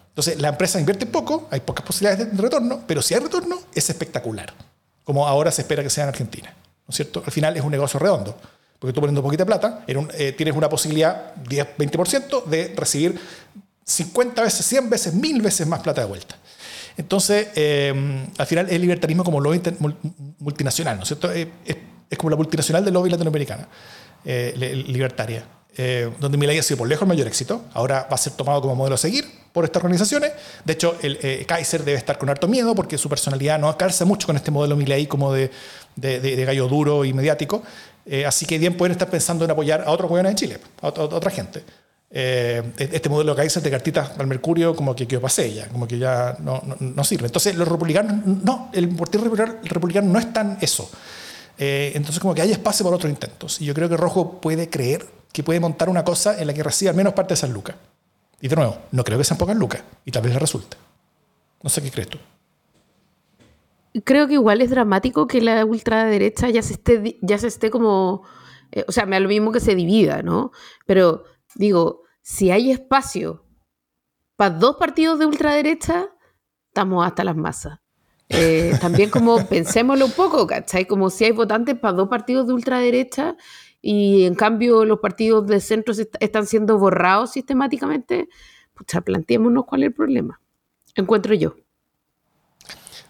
Entonces, 0.08 0.40
la 0.40 0.48
empresa 0.48 0.78
invierte 0.78 1.06
poco, 1.06 1.48
hay 1.50 1.60
pocas 1.60 1.84
posibilidades 1.84 2.34
de 2.34 2.42
retorno, 2.42 2.82
pero 2.86 3.02
si 3.02 3.14
hay 3.14 3.20
retorno, 3.20 3.58
es 3.74 3.90
espectacular, 3.90 4.52
como 5.04 5.26
ahora 5.26 5.50
se 5.50 5.62
espera 5.62 5.82
que 5.82 5.90
sea 5.90 6.04
en 6.04 6.08
Argentina, 6.08 6.50
¿no 6.50 6.90
es 6.90 6.96
cierto? 6.96 7.22
Al 7.24 7.32
final 7.32 7.56
es 7.56 7.62
un 7.62 7.70
negocio 7.70 7.98
redondo, 7.98 8.36
porque 8.78 8.92
tú 8.92 9.00
poniendo 9.00 9.22
poquita 9.22 9.44
plata, 9.44 9.84
eh, 9.86 10.32
tienes 10.32 10.54
una 10.54 10.68
posibilidad, 10.68 11.34
10, 11.34 11.66
20%, 11.78 12.44
de 12.44 12.74
recibir 12.76 13.18
50 13.84 14.42
veces, 14.42 14.66
100 14.66 14.90
veces, 14.90 15.14
1000 15.14 15.42
veces 15.42 15.66
más 15.66 15.80
plata 15.80 16.02
de 16.02 16.06
vuelta. 16.06 16.36
Entonces, 16.96 17.48
eh, 17.54 18.26
al 18.38 18.46
final 18.46 18.70
el 18.70 18.80
libertarismo 18.80 19.24
como 19.24 19.40
lo 19.40 19.52
multinacional, 20.38 20.96
¿no 20.96 21.02
es 21.02 21.08
cierto? 21.08 21.30
es 21.30 21.48
es 22.10 22.18
como 22.18 22.30
la 22.30 22.36
multinacional 22.36 22.84
del 22.84 22.94
lobby 22.94 23.10
latinoamericana, 23.10 23.68
eh, 24.24 24.84
libertaria, 24.86 25.44
eh, 25.76 26.10
donde 26.18 26.38
Milei 26.38 26.58
ha 26.58 26.62
sido 26.62 26.78
por 26.78 26.88
lejos 26.88 27.02
el 27.02 27.08
mayor 27.08 27.26
éxito. 27.26 27.64
Ahora 27.74 28.06
va 28.10 28.14
a 28.14 28.18
ser 28.18 28.32
tomado 28.34 28.60
como 28.60 28.74
modelo 28.74 28.94
a 28.94 28.98
seguir 28.98 29.24
por 29.52 29.64
estas 29.64 29.82
organizaciones. 29.82 30.32
De 30.64 30.72
hecho, 30.72 30.96
el 31.02 31.18
eh, 31.22 31.44
Kaiser 31.46 31.84
debe 31.84 31.98
estar 31.98 32.18
con 32.18 32.28
harto 32.28 32.48
miedo 32.48 32.74
porque 32.74 32.98
su 32.98 33.08
personalidad 33.08 33.58
no 33.58 33.76
calza 33.76 34.04
mucho 34.04 34.26
con 34.26 34.36
este 34.36 34.50
modelo 34.50 34.76
Milei 34.76 35.06
como 35.06 35.32
de, 35.32 35.50
de, 35.96 36.44
gallo 36.44 36.68
duro 36.68 37.04
y 37.04 37.12
mediático. 37.12 37.62
así 38.26 38.46
que 38.46 38.58
bien 38.58 38.76
pueden 38.76 38.92
estar 38.92 39.10
pensando 39.10 39.44
en 39.44 39.50
apoyar 39.50 39.82
a 39.82 39.90
otros 39.90 40.08
gobiernos 40.08 40.32
de 40.32 40.36
Chile, 40.36 40.58
a, 40.80 40.88
otra 40.88 41.30
gente. 41.30 41.64
este 42.10 43.08
modelo 43.08 43.34
Kaiser 43.34 43.62
de 43.62 43.70
cartitas 43.70 44.12
al 44.18 44.26
Mercurio 44.26 44.74
como 44.76 44.94
que 44.94 45.06
quedó 45.06 45.20
pase 45.20 45.52
ya, 45.52 45.68
como 45.68 45.86
que 45.88 45.98
ya 45.98 46.36
no, 46.40 46.62
no, 46.80 47.04
sirve. 47.04 47.26
Entonces 47.26 47.54
los 47.54 47.66
republicanos, 47.66 48.24
no, 48.24 48.70
el 48.72 48.88
Partido 48.90 49.24
Republicano 49.24 50.10
no 50.10 50.18
es 50.18 50.32
tan 50.32 50.58
eso. 50.60 50.88
Eh, 51.58 51.92
entonces, 51.94 52.20
como 52.20 52.34
que 52.34 52.42
hay 52.42 52.52
espacio 52.52 52.84
para 52.84 52.96
otros 52.96 53.10
intentos. 53.10 53.60
Y 53.60 53.64
yo 53.64 53.74
creo 53.74 53.88
que 53.88 53.96
Rojo 53.96 54.40
puede 54.40 54.68
creer 54.68 55.06
que 55.32 55.42
puede 55.42 55.60
montar 55.60 55.88
una 55.88 56.04
cosa 56.04 56.40
en 56.40 56.46
la 56.46 56.54
que 56.54 56.62
reciba 56.62 56.90
al 56.90 56.96
menos 56.96 57.12
parte 57.12 57.30
de 57.30 57.34
esas 57.34 57.50
lucas. 57.50 57.76
Y 58.40 58.48
de 58.48 58.56
nuevo, 58.56 58.78
no 58.92 59.04
creo 59.04 59.18
que 59.18 59.24
sean 59.24 59.38
pocas 59.38 59.56
lucas. 59.56 59.82
Y 60.04 60.10
tal 60.10 60.22
vez 60.22 60.32
le 60.32 60.38
resulte. 60.38 60.76
No 61.62 61.70
sé 61.70 61.82
qué 61.82 61.90
crees 61.90 62.08
tú. 62.08 62.18
Creo 64.04 64.26
que 64.28 64.34
igual 64.34 64.60
es 64.60 64.70
dramático 64.70 65.26
que 65.26 65.40
la 65.40 65.64
ultraderecha 65.64 66.50
ya 66.50 66.62
se 66.62 66.74
esté, 66.74 67.18
ya 67.22 67.38
se 67.38 67.46
esté 67.46 67.70
como. 67.70 68.24
Eh, 68.72 68.84
o 68.86 68.92
sea, 68.92 69.06
me 69.06 69.16
da 69.16 69.20
lo 69.20 69.28
mismo 69.28 69.52
que 69.52 69.60
se 69.60 69.74
divida, 69.74 70.22
¿no? 70.22 70.52
Pero 70.84 71.24
digo, 71.54 72.02
si 72.20 72.50
hay 72.50 72.70
espacio 72.70 73.46
para 74.36 74.54
dos 74.54 74.76
partidos 74.76 75.18
de 75.18 75.26
ultraderecha, 75.26 76.08
estamos 76.68 77.06
hasta 77.06 77.24
las 77.24 77.36
masas. 77.36 77.78
Eh, 78.28 78.72
también 78.80 79.08
como 79.10 79.46
pensémoslo 79.46 80.06
un 80.06 80.12
poco, 80.12 80.46
¿cachai? 80.46 80.86
Como 80.86 81.10
si 81.10 81.24
hay 81.24 81.32
votantes 81.32 81.78
para 81.78 81.94
dos 81.94 82.08
partidos 82.08 82.46
de 82.46 82.54
ultraderecha 82.54 83.36
y 83.80 84.24
en 84.24 84.34
cambio 84.34 84.84
los 84.84 84.98
partidos 84.98 85.46
de 85.46 85.60
centro 85.60 85.94
están 86.18 86.46
siendo 86.46 86.78
borrados 86.78 87.32
sistemáticamente, 87.32 88.28
pues 88.74 89.02
planteémonos 89.04 89.64
cuál 89.64 89.84
es 89.84 89.88
el 89.88 89.94
problema. 89.94 90.40
Encuentro 90.94 91.34
yo. 91.34 91.54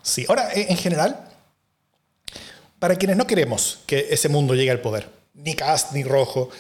Sí, 0.03 0.27
ahora 0.29 0.49
en 0.53 0.77
general, 0.77 1.29
para 2.79 2.97
quienes 2.97 3.17
no 3.17 3.27
queremos 3.27 3.81
que 3.87 4.09
ese 4.11 4.29
mundo 4.29 4.55
llegue 4.55 4.71
al 4.71 4.81
poder, 4.81 5.11
ni 5.35 5.55
Cast 5.55 5.93
ni 5.93 6.05
Rojo, 6.05 6.51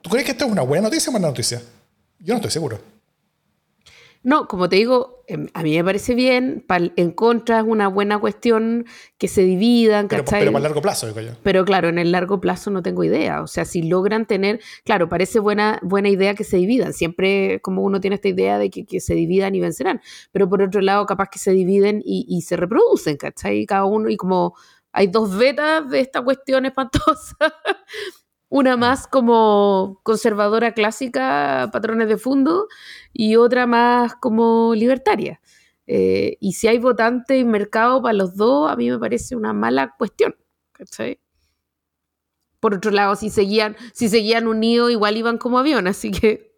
¿tú 0.00 0.10
crees 0.10 0.24
que 0.24 0.32
esto 0.32 0.44
es 0.44 0.52
una 0.52 0.62
buena 0.62 0.84
noticia 0.84 1.10
o 1.10 1.12
mala 1.12 1.28
noticia? 1.28 1.60
Yo 2.18 2.34
no 2.34 2.36
estoy 2.36 2.50
seguro. 2.50 2.91
No, 4.24 4.46
como 4.46 4.68
te 4.68 4.76
digo, 4.76 5.24
em, 5.26 5.48
a 5.52 5.64
mí 5.64 5.76
me 5.76 5.82
parece 5.82 6.14
bien, 6.14 6.64
en 6.68 7.10
contra 7.10 7.58
es 7.58 7.64
una 7.66 7.88
buena 7.88 8.18
cuestión 8.20 8.86
que 9.18 9.26
se 9.26 9.42
dividan, 9.42 10.06
pero, 10.06 10.24
pero, 10.24 10.52
para 10.52 10.58
el 10.58 10.62
largo 10.62 10.80
plazo, 10.80 11.08
digo 11.08 11.20
yo. 11.20 11.32
Pero 11.42 11.64
claro, 11.64 11.88
en 11.88 11.98
el 11.98 12.12
largo 12.12 12.40
plazo 12.40 12.70
no 12.70 12.82
tengo 12.82 13.02
idea. 13.02 13.42
O 13.42 13.48
sea, 13.48 13.64
si 13.64 13.82
logran 13.82 14.26
tener, 14.26 14.60
claro, 14.84 15.08
parece 15.08 15.40
buena, 15.40 15.80
buena 15.82 16.08
idea 16.08 16.34
que 16.34 16.44
se 16.44 16.56
dividan. 16.56 16.92
Siempre 16.92 17.60
como 17.62 17.82
uno 17.82 18.00
tiene 18.00 18.14
esta 18.14 18.28
idea 18.28 18.58
de 18.58 18.70
que, 18.70 19.00
se 19.00 19.14
dividan 19.14 19.56
y 19.56 19.60
vencerán. 19.60 20.00
Pero 20.30 20.48
por 20.48 20.62
otro 20.62 20.80
lado, 20.80 21.04
capaz 21.06 21.28
que 21.28 21.40
se 21.40 21.50
dividen 21.50 22.00
y, 22.04 22.42
se 22.42 22.56
reproducen, 22.56 23.16
¿cachai? 23.16 23.66
Cada 23.66 23.86
uno 23.86 24.08
y 24.08 24.16
como 24.16 24.54
Hay 24.92 25.06
dos 25.08 25.36
vetas 25.36 25.88
de 25.88 26.00
esta 26.00 26.22
cuestión 26.22 26.66
espantosa. 26.66 27.36
Una 28.52 28.76
más 28.76 29.06
como 29.06 29.98
conservadora 30.02 30.74
clásica, 30.74 31.70
patrones 31.72 32.06
de 32.06 32.18
fondo, 32.18 32.68
y 33.10 33.36
otra 33.36 33.66
más 33.66 34.14
como 34.16 34.74
libertaria. 34.74 35.40
Eh, 35.86 36.36
y 36.38 36.52
si 36.52 36.68
hay 36.68 36.76
votante 36.76 37.38
y 37.38 37.44
mercado 37.44 38.02
para 38.02 38.12
los 38.12 38.36
dos, 38.36 38.70
a 38.70 38.76
mí 38.76 38.90
me 38.90 38.98
parece 38.98 39.36
una 39.36 39.54
mala 39.54 39.94
cuestión. 39.96 40.36
Por 42.60 42.74
otro 42.74 42.90
lado, 42.90 43.16
si 43.16 43.30
seguían, 43.30 43.74
si 43.94 44.10
seguían 44.10 44.46
unidos, 44.46 44.90
igual 44.90 45.16
iban 45.16 45.38
como 45.38 45.58
avión, 45.58 45.86
así 45.86 46.10
que. 46.10 46.52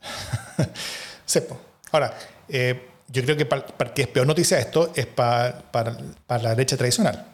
Sepo. 1.26 1.60
Ahora, 1.92 2.18
eh, 2.48 2.88
yo 3.06 3.22
creo 3.22 3.36
que 3.36 3.46
para, 3.46 3.94
que 3.94 4.02
es 4.02 4.08
peor 4.08 4.26
noticia 4.26 4.58
esto 4.58 4.90
es 4.96 5.06
para, 5.06 5.62
para, 5.70 5.96
la 6.42 6.50
derecha 6.50 6.76
tradicional. 6.76 7.24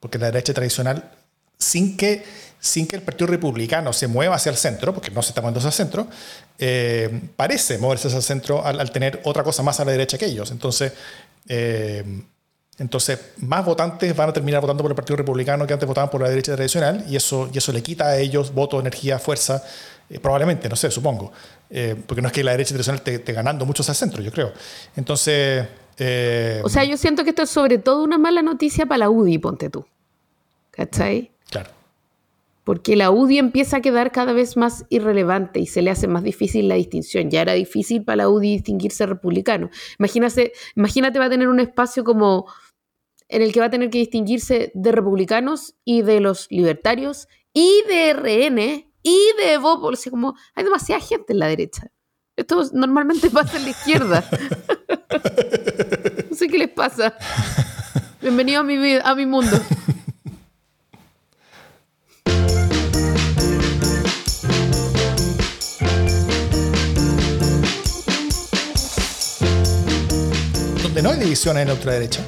Porque 0.00 0.18
la 0.18 0.26
derecha 0.26 0.52
tradicional, 0.52 1.12
sin 1.56 1.96
que, 1.96 2.24
sin 2.60 2.86
que 2.86 2.96
el 2.96 3.02
Partido 3.02 3.26
Republicano 3.26 3.92
se 3.92 4.06
mueva 4.06 4.36
hacia 4.36 4.50
el 4.50 4.56
centro, 4.56 4.92
porque 4.92 5.10
no 5.10 5.22
se 5.22 5.30
está 5.30 5.40
moviendo 5.40 5.58
hacia 5.58 5.68
el 5.68 5.74
centro, 5.74 6.06
eh, 6.58 7.22
parece 7.34 7.78
moverse 7.78 8.08
hacia 8.08 8.18
el 8.18 8.22
centro 8.22 8.64
al, 8.64 8.90
tener 8.92 9.20
otra 9.24 9.42
cosa 9.42 9.62
más 9.62 9.80
a 9.80 9.84
la 9.86 9.92
derecha 9.92 10.18
que 10.18 10.26
ellos. 10.26 10.50
Entonces, 10.50 10.92
eh, 11.48 12.04
entonces, 12.78 13.18
más 13.38 13.64
votantes 13.64 14.14
van 14.14 14.28
a 14.28 14.32
terminar 14.32 14.60
votando 14.60 14.82
por 14.82 14.92
el 14.92 14.96
Partido 14.96 15.16
Republicano 15.16 15.66
que 15.66 15.72
antes 15.72 15.86
votaban 15.86 16.10
por 16.10 16.20
la 16.20 16.28
derecha 16.28 16.54
tradicional 16.54 17.04
y 17.08 17.16
eso, 17.16 17.50
y 17.52 17.58
eso 17.58 17.72
le 17.72 17.82
quita 17.82 18.08
a 18.08 18.18
ellos 18.18 18.52
voto, 18.52 18.78
energía, 18.78 19.18
fuerza, 19.18 19.62
eh, 20.08 20.18
probablemente, 20.18 20.68
no 20.68 20.76
sé, 20.76 20.90
supongo. 20.90 21.32
porque 22.06 22.20
no 22.20 22.28
es 22.28 22.34
que 22.34 22.44
la 22.44 22.50
derecha 22.52 22.70
tradicional 22.70 23.02
esté, 23.04 23.32
ganando 23.32 23.64
muchos 23.64 23.88
al 23.88 23.94
centro, 23.94 24.22
yo 24.22 24.32
creo. 24.32 24.52
Entonces... 24.96 25.66
o 26.62 26.68
sea, 26.68 26.84
yo 26.84 26.96
siento 26.96 27.24
que 27.24 27.30
esto 27.30 27.42
es 27.42 27.50
sobre 27.50 27.78
todo 27.78 28.02
una 28.02 28.18
mala 28.18 28.42
noticia 28.42 28.86
para 28.86 28.98
la 28.98 29.10
UDI, 29.10 29.38
ponte 29.38 29.70
tú. 29.70 29.86
¿Cachai? 30.72 31.30
Porque 32.70 32.94
la 32.94 33.10
UDI 33.10 33.38
empieza 33.38 33.78
a 33.78 33.80
quedar 33.80 34.12
cada 34.12 34.32
vez 34.32 34.56
más 34.56 34.86
irrelevante 34.90 35.58
y 35.58 35.66
se 35.66 35.82
le 35.82 35.90
hace 35.90 36.06
más 36.06 36.22
difícil 36.22 36.68
la 36.68 36.76
distinción. 36.76 37.28
Ya 37.28 37.42
era 37.42 37.54
difícil 37.54 38.04
para 38.04 38.18
la 38.18 38.28
UDI 38.28 38.52
distinguirse 38.52 39.06
republicano. 39.06 39.70
Imagínate, 39.98 40.52
imagínate 40.76 41.18
va 41.18 41.24
a 41.24 41.30
tener 41.30 41.48
un 41.48 41.58
espacio 41.58 42.04
como 42.04 42.46
en 43.26 43.42
el 43.42 43.52
que 43.52 43.58
va 43.58 43.66
a 43.66 43.70
tener 43.70 43.90
que 43.90 43.98
distinguirse 43.98 44.70
de 44.72 44.92
republicanos 44.92 45.74
y 45.84 46.02
de 46.02 46.20
los 46.20 46.46
libertarios 46.48 47.26
y 47.52 47.82
de 47.88 48.12
RN 48.12 48.60
y 49.02 49.18
de 49.44 49.58
Bópol. 49.58 49.98
como 50.08 50.36
hay 50.54 50.62
demasiada 50.62 51.00
gente 51.00 51.32
en 51.32 51.40
la 51.40 51.48
derecha. 51.48 51.90
Esto 52.36 52.62
normalmente 52.72 53.30
pasa 53.30 53.56
en 53.56 53.64
la 53.64 53.70
izquierda. 53.70 54.24
no 56.30 56.36
sé 56.36 56.46
qué 56.46 56.56
les 56.56 56.70
pasa. 56.70 57.16
Bienvenido 58.22 58.60
a 58.60 58.62
mi 58.62 58.76
vida, 58.76 59.02
a 59.04 59.16
mi 59.16 59.26
mundo. 59.26 59.56
No 71.02 71.10
hay 71.10 71.18
divisiones 71.18 71.62
en 71.62 71.68
la 71.68 71.74
ultraderecha 71.74 72.20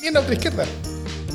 ni 0.00 0.08
en 0.08 0.14
la 0.14 0.20
ultraizquierda. 0.20 0.64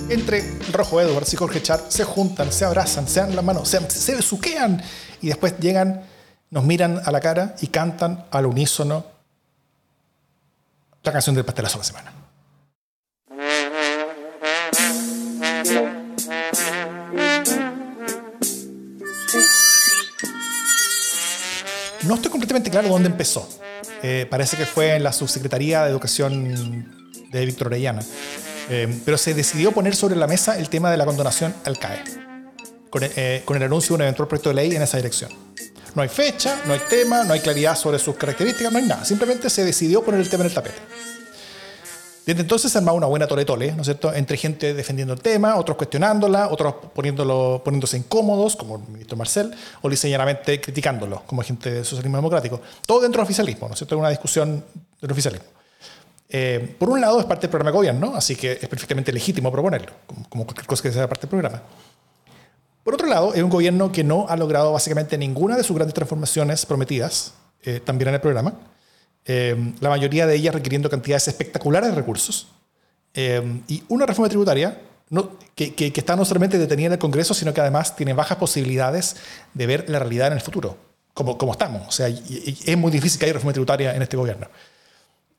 Entre 0.10 0.44
Rojo 0.72 1.00
Edwards 1.00 1.34
y 1.34 1.38
Jorge 1.38 1.62
Char 1.62 1.82
se 1.90 2.04
juntan, 2.04 2.52
se 2.52 2.66
abrazan, 2.66 3.08
se 3.08 3.20
dan 3.22 3.36
las 3.36 3.46
manos, 3.46 3.68
se, 3.68 3.90
se 3.90 4.16
besuquean 4.16 4.82
y 5.22 5.28
después 5.28 5.58
llegan, 5.60 6.04
nos 6.50 6.64
miran 6.64 7.02
a 7.06 7.12
la 7.12 7.20
cara 7.20 7.56
y 7.62 7.68
cantan 7.68 8.26
al 8.32 8.46
unísono 8.46 9.06
la 11.04 11.12
canción 11.12 11.36
del 11.36 11.46
pastelazo 11.46 11.78
de 11.78 11.80
la 11.80 11.84
semana. 11.84 12.14
No 22.04 22.16
estoy 22.16 22.32
completamente 22.32 22.70
claro 22.70 22.90
dónde 22.90 23.08
empezó. 23.08 23.48
Eh, 24.04 24.26
parece 24.30 24.58
que 24.58 24.66
fue 24.66 24.96
en 24.96 25.04
la 25.04 25.14
Subsecretaría 25.14 25.84
de 25.84 25.90
Educación 25.90 26.86
de 27.32 27.46
Víctor 27.46 27.68
Orellana. 27.68 28.02
Eh, 28.70 29.02
pero 29.04 29.18
se 29.18 29.34
decidió 29.34 29.72
poner 29.72 29.96
sobre 29.96 30.16
la 30.16 30.28
mesa 30.28 30.58
el 30.58 30.70
tema 30.70 30.92
de 30.92 30.98
la 30.98 31.06
condonación 31.06 31.54
al 31.66 31.78
CAE, 31.78 32.04
eh, 33.16 33.42
con 33.44 33.58
el 33.58 33.64
anuncio 33.64 33.90
de 33.90 33.96
un 33.96 34.02
eventual 34.04 34.28
proyecto 34.28 34.50
de 34.50 34.56
ley 34.56 34.76
en 34.76 34.82
esa 34.82 34.98
dirección. 34.98 35.32
No 35.94 36.02
hay 36.02 36.10
fecha, 36.10 36.62
no 36.66 36.74
hay 36.74 36.82
tema, 36.90 37.24
no 37.24 37.34
hay 37.34 37.42
claridad 37.42 37.76
sobre 37.76 38.00
sus 38.00 38.16
características, 38.16 38.72
no 38.72 38.80
hay 38.80 38.86
nada. 38.86 39.04
Simplemente 39.04 39.50
se 39.50 39.66
decidió 39.66 40.02
poner 40.04 40.22
el 40.22 40.30
tema 40.30 40.44
en 40.44 40.50
el 40.50 40.54
tapete. 40.54 40.80
Desde 42.26 42.42
entonces 42.42 42.72
se 42.72 42.78
armaba 42.78 42.96
una 42.96 43.08
buena 43.08 43.26
tole-tole, 43.26 43.72
¿no 43.72 43.82
es 43.82 43.88
cierto?, 43.88 44.14
entre 44.14 44.38
gente 44.38 44.76
defendiendo 44.76 45.14
el 45.14 45.22
tema, 45.22 45.56
otros 45.56 45.76
cuestionándola, 45.76 46.50
otros 46.50 46.76
poniéndolo, 46.94 47.62
poniéndose 47.66 47.98
incómodos, 47.98 48.56
como 48.56 48.76
el 48.76 48.84
ministro 48.90 49.18
Marcel, 49.18 49.52
o 49.82 49.90
liceñamente 49.90 50.62
criticándolo, 50.62 51.24
como 51.26 51.42
gente 51.42 51.72
del 51.72 51.86
socialismo 51.86 52.18
democrático. 52.18 52.62
Todo 52.86 53.02
dentro 53.02 53.20
del 53.20 53.26
oficialismo, 53.26 53.68
¿no 53.68 53.74
es 53.74 53.80
cierto?, 53.80 53.98
una 53.98 54.10
discusión 54.10 54.64
del 55.02 55.12
oficialismo. 55.12 55.48
Eh, 56.30 56.76
por 56.78 56.90
un 56.90 57.02
lado, 57.02 57.20
es 57.20 57.26
parte 57.26 57.42
del 57.42 57.50
programa 57.50 57.72
de 57.72 57.78
gobierno, 57.78 58.14
así 58.16 58.36
que 58.36 58.54
es 58.54 58.70
perfectamente 58.70 59.12
legítimo 59.12 59.52
proponerlo, 59.52 59.92
como, 60.30 60.46
cualquier 60.46 60.68
cosa 60.68 60.84
que 60.84 60.92
sea 60.92 61.10
parte 61.10 61.24
del 61.24 61.32
programa. 61.32 61.64
Por 62.84 62.94
otro 62.94 63.08
lado, 63.08 63.34
es 63.34 63.42
un 63.42 63.50
gobierno 63.50 63.92
que 63.92 64.04
no 64.04 64.28
ha 64.30 64.38
logrado 64.38 64.72
básicamente 64.72 65.18
ninguna 65.18 65.58
de 65.58 65.64
sus 65.64 65.76
grandes 65.76 65.96
transformaciones 65.96 66.66
prometidas, 66.68 67.34
eh, 67.64 67.82
también 67.84 68.10
en 68.10 68.16
el 68.16 68.22
programa, 68.22 68.54
eh, 69.26 69.74
la 69.80 69.90
mayoría 69.90 70.26
de 70.28 70.36
ellas 70.36 70.54
requiriendo 70.54 70.90
cantidades 70.90 71.28
espectaculares 71.28 71.90
de 71.90 71.96
recursos, 71.96 72.48
y 73.14 73.84
una 73.90 74.06
reforma 74.06 74.30
tributaria 74.30 74.80
no, 75.10 75.32
que, 75.54 75.76
que, 75.76 75.92
está 75.94 76.16
no 76.16 76.24
solamente 76.24 76.58
detenida 76.58 76.88
en 76.88 76.94
el 76.94 77.00
Congreso, 77.00 77.34
sino 77.34 77.54
que 77.54 77.60
además 77.60 77.98
tiene 77.98 78.14
bajas 78.14 78.38
posibilidades 78.38 79.18
de 79.54 79.68
ver 79.68 79.90
la 79.90 80.00
realidad 80.00 80.28
en 80.28 80.34
el 80.34 80.42
futuro, 80.42 80.78
como, 81.14 81.38
como 81.38 81.52
estamos. 81.52 81.86
O 81.86 81.92
sea, 81.92 82.08
es 82.08 82.78
muy 82.78 82.92
difícil 82.92 83.20
que 83.20 83.26
haya 83.26 83.34
reforma 83.34 83.52
tributaria 83.52 83.94
en 83.94 84.02
este 84.02 84.16
gobierno. 84.16 84.48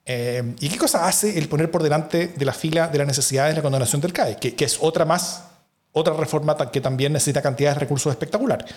Eh, 0.05 0.55
¿Y 0.61 0.69
qué 0.69 0.77
cosa 0.77 1.07
hace 1.07 1.39
el 1.39 1.49
poner 1.49 1.71
por 1.71 1.83
delante 1.83 2.29
de 2.29 2.45
la 2.45 2.53
fila 2.53 2.89
de 2.89 2.99
las 2.99 3.07
necesidades 3.07 3.55
la 3.57 3.63
condonación 3.63 4.01
del 4.01 4.13
CAE? 4.13 4.37
Que, 4.37 4.65
es 4.65 4.79
otra 4.81 5.05
más, 5.05 5.45
otra 5.93 6.15
reforma 6.15 6.57
que 6.71 6.81
también 6.81 7.13
necesita 7.13 7.41
cantidades 7.41 7.77
de 7.77 7.81
recursos 7.81 8.11
espectaculares. 8.11 8.71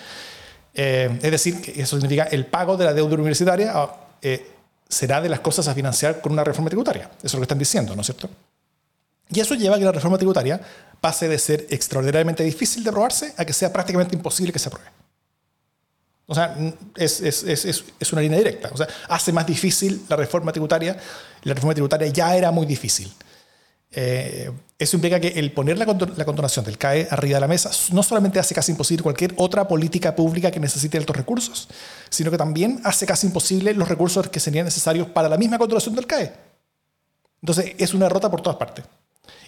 Eh, 0.73 1.19
es 1.21 1.31
decir, 1.31 1.61
que 1.61 1.81
eso 1.81 1.97
significa 1.97 2.23
el 2.23 2.45
pago 2.45 2.77
de 2.77 2.85
la 2.85 2.93
deuda 2.93 3.15
universitaria 3.15 3.71
ah, 3.73 3.95
eh, 4.21 4.45
será 4.88 5.21
de 5.21 5.30
las 5.30 5.39
cosas 5.39 5.67
a 5.67 5.74
financiar 5.74 6.21
con 6.21 6.32
una 6.34 6.43
reforma 6.43 6.69
tributaria. 6.69 7.10
Eso 7.17 7.28
es 7.28 7.34
lo 7.34 7.39
que 7.39 7.45
están 7.45 7.60
diciendo, 7.60 7.95
¿no 7.95 8.02
es 8.02 8.08
cierto? 8.08 8.30
Y 9.30 9.39
eso 9.39 9.56
lleva 9.56 9.76
a 9.76 9.80
que 9.80 9.86
la 9.86 9.91
reforma 9.91 10.17
tributaria 10.17 10.62
pase 11.02 11.28
de 11.28 11.39
ser 11.39 11.65
extraordinariamente 11.69 12.43
difícil 12.43 12.84
de 12.84 12.89
aprobarse 12.89 13.34
a 13.38 13.45
que 13.45 13.54
sea 13.54 13.74
prácticamente 13.74 14.15
imposible 14.15 14.54
que 14.54 14.60
se 14.60 14.69
apruebe. 14.69 14.89
O 16.28 16.34
sea, 16.34 16.56
es, 16.95 17.21
es, 17.21 17.43
es, 17.43 17.65
es, 18.00 18.13
una 18.13 18.21
línea 18.21 18.38
directa. 18.38 18.69
O 18.74 18.78
sea, 18.78 18.88
hace 19.10 19.32
más 19.32 19.45
difícil 19.45 20.06
la 20.10 20.15
reforma 20.15 20.52
tributaria. 20.52 20.98
La 21.43 21.54
reforma 21.54 21.74
tributaria 21.74 22.08
ya 22.08 22.36
era 22.36 22.52
muy 22.52 22.65
difícil. 22.65 23.13
Eh, 23.91 24.52
eso 24.77 24.97
implica 24.97 25.21
que 25.21 25.29
el 25.29 25.53
poner 25.53 25.77
la, 25.77 25.85
condonación 25.85 26.65
del 26.65 26.77
CAE 26.77 27.07
arriba 27.09 27.35
de 27.35 27.41
la 27.41 27.47
mesa 27.47 27.71
no 27.93 28.03
solamente 28.03 28.39
hace 28.39 28.53
casi 28.53 28.73
imposible 28.73 29.03
cualquier 29.03 29.33
otra 29.38 29.67
política 29.67 30.15
pública 30.15 30.51
que 30.51 30.59
necesite 30.59 30.97
altos 30.97 31.15
recursos, 31.15 31.69
sino 32.09 32.29
que 32.29 32.38
también 32.38 32.81
hace 32.83 33.05
casi 33.05 33.27
imposible 33.27 33.73
los 33.73 33.88
recursos 33.88 34.27
que 34.27 34.41
serían 34.41 34.65
necesarios 34.65 35.07
para 35.07 35.29
la 35.29 35.38
misma 35.38 35.57
condonación 35.57 35.95
del 35.95 36.05
CAE. 36.05 36.33
Entonces, 37.41 37.73
es 37.77 37.93
una 37.93 38.05
derrota 38.05 38.29
por 38.29 38.41
todas 38.41 38.57
partes. 38.57 38.83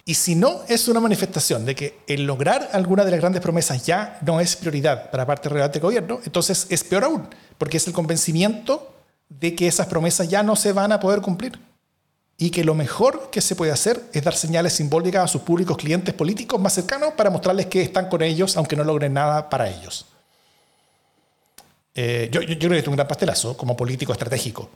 Y 0.06 0.14
si 0.14 0.36
no 0.36 0.62
es 0.70 0.88
una 0.88 1.02
manifestación 1.02 1.66
de 1.66 1.76
que 1.76 2.00
el 2.08 2.26
lograr 2.26 2.70
alguna 2.72 3.04
de 3.04 3.12
las 3.12 3.20
grandes 3.20 3.42
promesas 3.42 3.86
ya 3.86 4.20
no 4.22 4.40
es 4.40 4.56
prioridad 4.56 5.12
para 5.12 5.26
parte 5.26 5.50
relevante 5.50 5.80
del 5.80 5.84
gobierno, 5.84 6.22
entonces 6.24 6.68
es 6.70 6.86
peor 6.86 7.04
aún, 7.04 7.28
porque 7.58 7.76
es 7.76 7.88
el 7.88 7.94
convencimiento 7.94 8.96
de 9.28 9.54
que 9.56 9.68
esas 9.68 9.88
promesas 9.88 10.30
ya 10.30 10.42
no 10.44 10.56
se 10.56 10.72
van 10.72 10.94
a 10.94 11.02
poder 11.02 11.20
cumplir. 11.20 11.60
Y 12.38 12.52
que 12.52 12.64
lo 12.64 12.76
mejor 12.76 13.30
que 13.32 13.42
se 13.42 13.56
puede 13.56 13.72
hacer 13.72 14.02
es 14.14 14.24
dar 14.24 14.36
señales 14.36 14.74
simbólicas 14.74 15.24
a 15.24 15.28
sus 15.28 15.42
públicos 15.42 15.76
clientes 15.76 16.14
políticos 16.14 16.62
más 16.62 16.74
cercanos 16.74 17.14
para 17.14 17.30
mostrarles 17.30 17.66
que 17.66 17.82
están 17.82 18.10
con 18.10 18.22
ellos, 18.22 18.58
aunque 18.58 18.76
no 18.76 18.84
logren 18.84 19.14
nada 19.14 19.50
para 19.50 19.70
ellos. 19.70 20.06
Eh, 21.96 22.30
yo, 22.32 22.42
yo, 22.42 22.58
creo 22.60 22.72
que 22.72 22.80
es 22.80 22.88
un 22.88 22.96
gran 22.96 23.08
pastelazo 23.08 23.58
como 23.58 23.76
político 23.76 24.12
estratégico. 24.12 24.70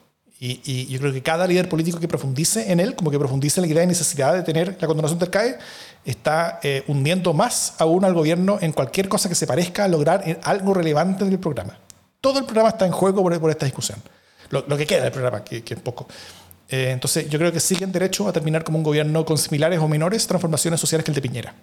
Y, 0.44 0.88
yo 0.88 0.98
creo 0.98 1.12
que 1.12 1.22
cada 1.22 1.46
líder 1.46 1.68
político 1.68 2.00
que 2.00 2.08
profundice 2.08 2.72
en 2.72 2.80
él, 2.80 2.96
como 2.96 3.12
que 3.12 3.18
profundice 3.18 3.60
en 3.60 3.62
la 3.62 3.72
idea 3.72 3.82
de 3.82 3.86
necesidad 3.86 4.34
de 4.34 4.42
tener 4.42 4.76
la 4.80 4.88
condonación 4.88 5.20
del 5.20 5.30
CAE, 5.30 5.56
está 6.04 6.58
eh, 6.64 6.82
hundiendo 6.88 7.32
más 7.32 7.74
aún 7.78 8.04
al 8.04 8.12
gobierno 8.12 8.58
en 8.60 8.72
cualquier 8.72 9.08
cosa 9.08 9.28
que 9.28 9.36
se 9.36 9.46
parezca 9.46 9.84
a 9.84 9.88
lograr 9.88 10.40
algo 10.42 10.74
relevante 10.74 11.24
del 11.24 11.38
programa. 11.38 11.78
Todo 12.20 12.40
el 12.40 12.44
programa 12.44 12.70
está 12.70 12.86
en 12.86 12.92
juego 12.92 13.22
por, 13.22 13.50
esta 13.50 13.66
discusión. 13.66 14.02
Lo, 14.50 14.76
que 14.76 14.84
queda 14.84 15.04
del 15.04 15.12
programa, 15.12 15.44
que, 15.44 15.62
es 15.64 15.80
poco. 15.80 16.08
Eh, 16.72 16.90
entonces, 16.90 17.28
yo 17.28 17.38
creo 17.38 17.52
que 17.52 17.60
siguen 17.60 17.92
derecho 17.92 18.26
a 18.26 18.32
terminar 18.32 18.64
como 18.64 18.78
un 18.78 18.84
gobierno 18.84 19.24
con 19.24 19.38
similares 19.38 19.78
o 19.78 19.86
menores 19.86 20.26
transformaciones 20.26 20.80
sociales 20.80 21.04
que 21.04 21.12
el 21.12 21.14
de 21.14 21.22
Piñera. 21.22 21.54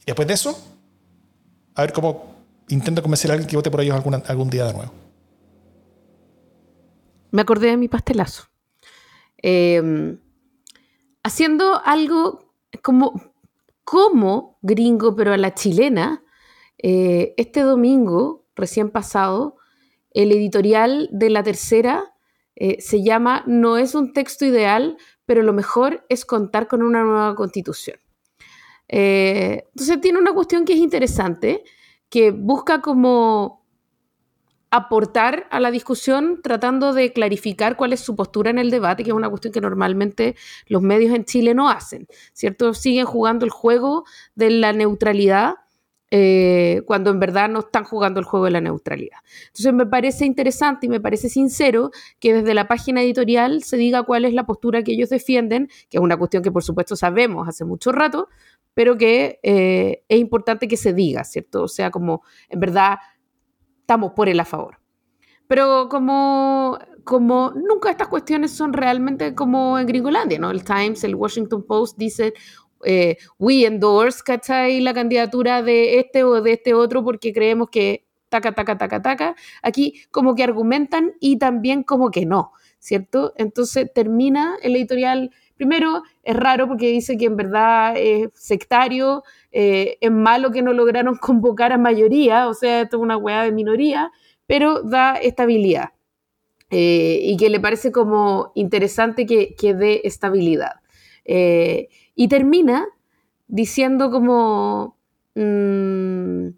Y 0.00 0.06
después 0.06 0.26
de 0.26 0.34
eso, 0.34 0.58
a 1.74 1.82
ver 1.82 1.92
cómo 1.92 2.34
intento 2.68 3.02
convencer 3.02 3.30
a 3.30 3.34
alguien 3.34 3.48
que 3.48 3.56
vote 3.56 3.70
por 3.70 3.80
ellos 3.80 3.94
algún 4.26 4.48
día 4.48 4.64
de 4.64 4.72
nuevo 4.72 4.92
me 7.32 7.42
acordé 7.42 7.68
de 7.68 7.76
mi 7.76 7.88
pastelazo. 7.88 8.44
Em, 9.38 10.20
haciendo 11.24 11.82
algo 11.84 12.54
como 12.82 13.32
como 13.84 14.58
gringo, 14.62 15.16
pero 15.16 15.32
a 15.32 15.36
la 15.36 15.54
chilena, 15.54 16.22
eh, 16.78 17.34
este 17.36 17.60
domingo, 17.60 18.46
recién 18.54 18.90
pasado, 18.90 19.56
el 20.12 20.30
editorial 20.30 21.08
de 21.10 21.30
la 21.30 21.42
tercera 21.42 22.11
eh, 22.64 22.80
se 22.80 23.02
llama 23.02 23.42
No 23.48 23.76
es 23.76 23.96
un 23.96 24.12
texto 24.12 24.44
ideal, 24.44 24.96
pero 25.26 25.42
lo 25.42 25.52
mejor 25.52 26.06
es 26.08 26.24
contar 26.24 26.68
con 26.68 26.84
una 26.84 27.02
nueva 27.02 27.34
constitución. 27.34 27.98
Eh, 28.86 29.64
entonces 29.70 30.00
tiene 30.00 30.20
una 30.20 30.32
cuestión 30.32 30.64
que 30.64 30.74
es 30.74 30.78
interesante, 30.78 31.64
que 32.08 32.30
busca 32.30 32.80
como 32.80 33.66
aportar 34.70 35.48
a 35.50 35.58
la 35.58 35.72
discusión 35.72 36.38
tratando 36.40 36.92
de 36.92 37.12
clarificar 37.12 37.76
cuál 37.76 37.94
es 37.94 38.00
su 38.00 38.14
postura 38.14 38.50
en 38.50 38.60
el 38.60 38.70
debate, 38.70 39.02
que 39.02 39.10
es 39.10 39.16
una 39.16 39.28
cuestión 39.28 39.52
que 39.52 39.60
normalmente 39.60 40.36
los 40.68 40.82
medios 40.82 41.12
en 41.16 41.24
Chile 41.24 41.54
no 41.54 41.68
hacen, 41.68 42.06
¿cierto? 42.32 42.74
Siguen 42.74 43.06
jugando 43.06 43.44
el 43.44 43.50
juego 43.50 44.04
de 44.36 44.50
la 44.50 44.72
neutralidad 44.72 45.56
eh, 46.14 46.82
cuando 46.84 47.08
en 47.08 47.18
verdad 47.18 47.48
no 47.48 47.60
están 47.60 47.84
jugando 47.84 48.20
el 48.20 48.26
juego 48.26 48.44
de 48.44 48.50
la 48.50 48.60
neutralidad. 48.60 49.16
Entonces 49.46 49.72
me 49.72 49.86
parece 49.86 50.26
interesante 50.26 50.84
y 50.84 50.90
me 50.90 51.00
parece 51.00 51.30
sincero 51.30 51.90
que 52.20 52.34
desde 52.34 52.52
la 52.52 52.68
página 52.68 53.00
editorial 53.00 53.62
se 53.62 53.78
diga 53.78 54.02
cuál 54.02 54.26
es 54.26 54.34
la 54.34 54.44
postura 54.44 54.82
que 54.82 54.92
ellos 54.92 55.08
defienden, 55.08 55.68
que 55.88 55.96
es 55.96 56.02
una 56.02 56.18
cuestión 56.18 56.42
que 56.42 56.52
por 56.52 56.62
supuesto 56.62 56.96
sabemos 56.96 57.48
hace 57.48 57.64
mucho 57.64 57.92
rato, 57.92 58.28
pero 58.74 58.98
que 58.98 59.40
eh, 59.42 60.04
es 60.06 60.20
importante 60.20 60.68
que 60.68 60.76
se 60.76 60.92
diga, 60.92 61.24
¿cierto? 61.24 61.62
O 61.62 61.68
sea, 61.68 61.90
como 61.90 62.22
en 62.50 62.60
verdad 62.60 62.98
estamos 63.80 64.12
por 64.12 64.28
él 64.28 64.38
a 64.38 64.44
favor. 64.44 64.80
Pero 65.48 65.88
como, 65.88 66.78
como 67.04 67.52
nunca 67.52 67.90
estas 67.90 68.08
cuestiones 68.08 68.50
son 68.50 68.74
realmente 68.74 69.34
como 69.34 69.78
en 69.78 69.86
Gringolandia, 69.86 70.38
¿no? 70.38 70.50
El 70.50 70.62
Times, 70.62 71.04
el 71.04 71.14
Washington 71.14 71.62
Post 71.66 71.96
dice, 71.96 72.34
eh, 72.84 73.16
we 73.38 73.64
endorse, 73.64 74.22
¿cachai? 74.24 74.80
La 74.80 74.94
candidatura 74.94 75.62
de 75.62 75.98
este 75.98 76.24
o 76.24 76.40
de 76.42 76.52
este 76.52 76.74
otro 76.74 77.04
porque 77.04 77.32
creemos 77.32 77.68
que 77.70 78.06
taca, 78.32 78.52
taca, 78.52 78.78
taca, 78.78 79.02
taca. 79.02 79.36
Aquí 79.62 80.02
como 80.10 80.34
que 80.34 80.42
argumentan 80.42 81.12
y 81.20 81.38
también 81.38 81.82
como 81.82 82.10
que 82.10 82.26
no, 82.26 82.52
¿cierto? 82.78 83.34
Entonces 83.36 83.92
termina 83.94 84.56
el 84.62 84.74
editorial. 84.76 85.30
Primero, 85.56 86.02
es 86.22 86.34
raro 86.34 86.66
porque 86.66 86.88
dice 86.88 87.16
que 87.16 87.26
en 87.26 87.36
verdad 87.36 87.94
es 87.96 88.30
sectario, 88.34 89.22
eh, 89.52 89.98
es 90.00 90.10
malo 90.10 90.50
que 90.50 90.62
no 90.62 90.72
lograron 90.72 91.16
convocar 91.20 91.72
a 91.72 91.78
mayoría, 91.78 92.48
o 92.48 92.54
sea, 92.54 92.82
esto 92.82 92.96
es 92.96 93.02
una 93.02 93.16
hueá 93.16 93.44
de 93.44 93.52
minoría, 93.52 94.10
pero 94.46 94.82
da 94.82 95.14
estabilidad. 95.14 95.90
Eh, 96.70 97.20
y 97.22 97.36
que 97.36 97.50
le 97.50 97.60
parece 97.60 97.92
como 97.92 98.50
interesante 98.54 99.26
que, 99.26 99.54
que 99.54 99.74
dé 99.74 100.00
estabilidad. 100.04 100.80
Y 102.14 102.28
termina 102.28 102.86
diciendo 103.48 104.10
como, 104.10 104.96
mm, 105.34 106.48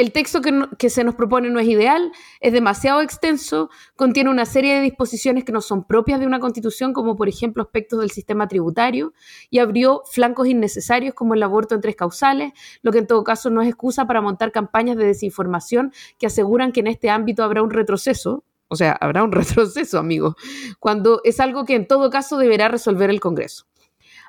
el 0.00 0.12
texto 0.12 0.40
que, 0.40 0.88
se 0.88 1.04
nos 1.04 1.14
propone 1.14 1.50
no 1.50 1.60
es 1.60 1.68
ideal, 1.68 2.10
es 2.40 2.52
demasiado 2.54 3.02
extenso, 3.02 3.68
contiene 3.96 4.30
una 4.30 4.46
serie 4.46 4.74
de 4.76 4.80
disposiciones 4.80 5.44
que 5.44 5.52
no 5.52 5.60
son 5.60 5.84
propias 5.84 6.20
de 6.20 6.26
una 6.26 6.40
constitución, 6.40 6.94
como 6.94 7.16
por 7.16 7.28
ejemplo 7.28 7.62
aspectos 7.62 8.00
del 8.00 8.10
sistema 8.10 8.48
tributario, 8.48 9.12
y 9.50 9.58
abrió 9.58 10.02
flancos 10.10 10.48
innecesarios 10.48 11.14
como 11.14 11.34
el 11.34 11.42
aborto 11.42 11.74
en 11.74 11.82
tres 11.82 11.96
causales, 11.96 12.52
lo 12.82 12.92
que 12.92 12.98
en 12.98 13.06
todo 13.06 13.22
caso 13.24 13.50
no 13.50 13.60
es 13.60 13.68
excusa 13.68 14.06
para 14.06 14.22
montar 14.22 14.52
campañas 14.52 14.96
de 14.96 15.04
desinformación 15.04 15.92
que 16.18 16.26
aseguran 16.26 16.72
que 16.72 16.80
en 16.80 16.86
este 16.86 17.10
ámbito 17.10 17.44
habrá 17.44 17.62
un 17.62 17.70
retroceso. 17.70 18.44
O 18.68 18.76
sea, 18.76 18.92
habrá 18.92 19.22
un 19.22 19.32
retroceso, 19.32 19.98
amigo, 19.98 20.34
cuando 20.78 21.20
es 21.24 21.40
algo 21.40 21.66
que 21.66 21.74
en 21.74 21.86
todo 21.86 22.08
caso 22.08 22.38
deberá 22.38 22.68
resolver 22.68 23.10
el 23.10 23.20
Congreso. 23.20 23.66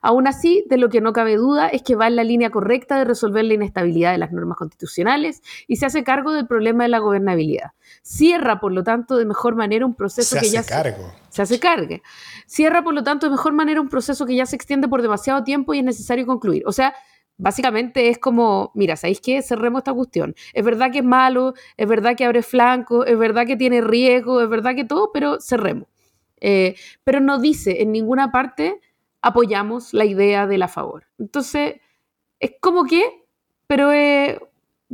Aún 0.01 0.27
así, 0.27 0.65
de 0.67 0.77
lo 0.77 0.89
que 0.89 0.99
no 0.99 1.13
cabe 1.13 1.35
duda 1.35 1.67
es 1.67 1.83
que 1.83 1.95
va 1.95 2.07
en 2.07 2.15
la 2.15 2.23
línea 2.23 2.49
correcta 2.49 2.97
de 2.97 3.05
resolver 3.05 3.45
la 3.45 3.53
inestabilidad 3.53 4.11
de 4.11 4.17
las 4.17 4.31
normas 4.31 4.57
constitucionales 4.57 5.41
y 5.67 5.75
se 5.75 5.85
hace 5.85 6.03
cargo 6.03 6.33
del 6.33 6.47
problema 6.47 6.83
de 6.83 6.89
la 6.89 6.99
gobernabilidad. 6.99 7.71
Cierra, 8.01 8.59
por 8.59 8.71
lo 8.71 8.83
tanto, 8.83 9.17
de 9.17 9.25
mejor 9.25 9.55
manera 9.55 9.85
un 9.85 9.93
proceso 9.93 10.37
que 10.39 10.49
ya 10.49 10.63
cargo. 10.63 11.13
Se, 11.29 11.35
se 11.35 11.41
hace 11.43 11.59
cargo. 11.59 11.97
Cierra, 12.47 12.83
por 12.83 12.93
lo 12.93 13.03
tanto, 13.03 13.27
de 13.27 13.31
mejor 13.31 13.53
manera 13.53 13.79
un 13.79 13.89
proceso 13.89 14.25
que 14.25 14.35
ya 14.35 14.45
se 14.45 14.55
extiende 14.55 14.87
por 14.87 15.01
demasiado 15.01 15.43
tiempo 15.43 15.73
y 15.73 15.79
es 15.79 15.85
necesario 15.85 16.25
concluir. 16.25 16.63
O 16.65 16.71
sea, 16.71 16.95
básicamente 17.37 18.09
es 18.09 18.17
como, 18.17 18.71
mira, 18.75 18.95
¿sabéis 18.95 19.19
qué? 19.21 19.41
Cerremos 19.41 19.79
esta 19.79 19.93
cuestión. 19.93 20.35
Es 20.53 20.63
verdad 20.63 20.91
que 20.91 20.99
es 20.99 21.05
malo, 21.05 21.53
es 21.77 21.87
verdad 21.87 22.15
que 22.15 22.25
abre 22.25 22.43
flanco, 22.43 23.05
es 23.05 23.17
verdad 23.17 23.45
que 23.45 23.55
tiene 23.55 23.81
riesgo, 23.81 24.41
es 24.41 24.49
verdad 24.49 24.75
que 24.75 24.85
todo, 24.85 25.11
pero 25.11 25.39
cerremos. 25.39 25.87
Eh, 26.39 26.75
pero 27.03 27.19
no 27.19 27.39
dice 27.39 27.81
en 27.81 27.91
ninguna 27.91 28.31
parte 28.31 28.79
apoyamos 29.21 29.93
la 29.93 30.05
idea 30.05 30.47
de 30.47 30.57
la 30.57 30.67
favor. 30.67 31.05
Entonces, 31.17 31.75
es 32.39 32.51
como 32.59 32.85
que, 32.85 33.25
pero, 33.67 33.91
eh, 33.93 34.39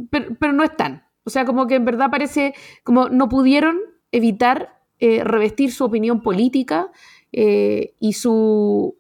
pero, 0.10 0.54
no 0.54 0.64
están. 0.64 1.06
O 1.24 1.30
sea, 1.30 1.46
como 1.46 1.68
que 1.68 1.76
en 1.76 1.86
verdad 1.86 2.10
parece 2.12 2.54
como 2.84 3.10
no 3.10 3.28
pudieron 3.30 3.80
evitar 4.12 4.82
eh, 5.00 5.24
revestir 5.24 5.72
su 5.72 5.84
opinión 5.84 6.22
política 6.22 6.92
eh, 7.32 7.94
y, 8.00 8.14
su, 8.14 8.98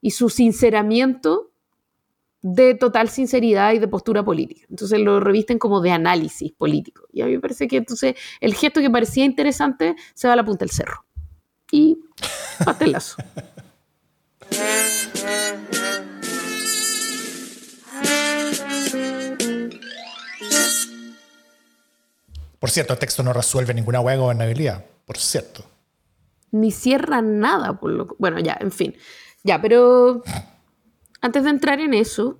y 0.00 0.10
su 0.10 0.28
sinceramiento 0.28 1.52
de 2.42 2.74
total 2.74 3.08
sinceridad 3.08 3.72
y 3.72 3.78
de 3.78 3.88
postura 3.88 4.24
política. 4.24 4.66
Entonces 4.68 4.98
lo 4.98 5.20
revisten 5.20 5.58
como 5.58 5.80
de 5.80 5.92
análisis 5.92 6.52
político. 6.52 7.06
Y 7.12 7.22
a 7.22 7.26
mí 7.26 7.32
me 7.32 7.40
parece 7.40 7.68
que 7.68 7.76
entonces 7.76 8.16
el 8.40 8.54
gesto 8.54 8.80
que 8.80 8.90
parecía 8.90 9.24
interesante 9.24 9.94
se 10.12 10.26
va 10.26 10.34
a 10.34 10.36
la 10.36 10.44
punta 10.44 10.64
del 10.64 10.70
cerro. 10.70 11.04
Y 11.70 11.98
patelazo. 12.64 13.16
Por 22.58 22.70
cierto, 22.70 22.92
el 22.92 22.98
texto 23.00 23.22
no 23.24 23.32
resuelve 23.32 23.74
ninguna 23.74 24.00
hueá 24.00 24.14
de 24.14 24.22
gobernabilidad, 24.22 24.84
por 25.04 25.18
cierto. 25.18 25.64
Ni 26.52 26.70
cierra 26.70 27.20
nada, 27.20 27.80
por 27.80 27.90
lo 27.90 28.14
Bueno, 28.18 28.38
ya, 28.38 28.56
en 28.60 28.70
fin. 28.70 28.94
Ya, 29.42 29.60
pero 29.60 30.22
antes 31.20 31.42
de 31.44 31.50
entrar 31.50 31.80
en 31.80 31.94
eso, 31.94 32.38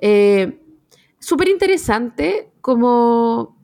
eh, 0.00 0.60
súper 1.20 1.48
interesante 1.48 2.50
como 2.60 3.56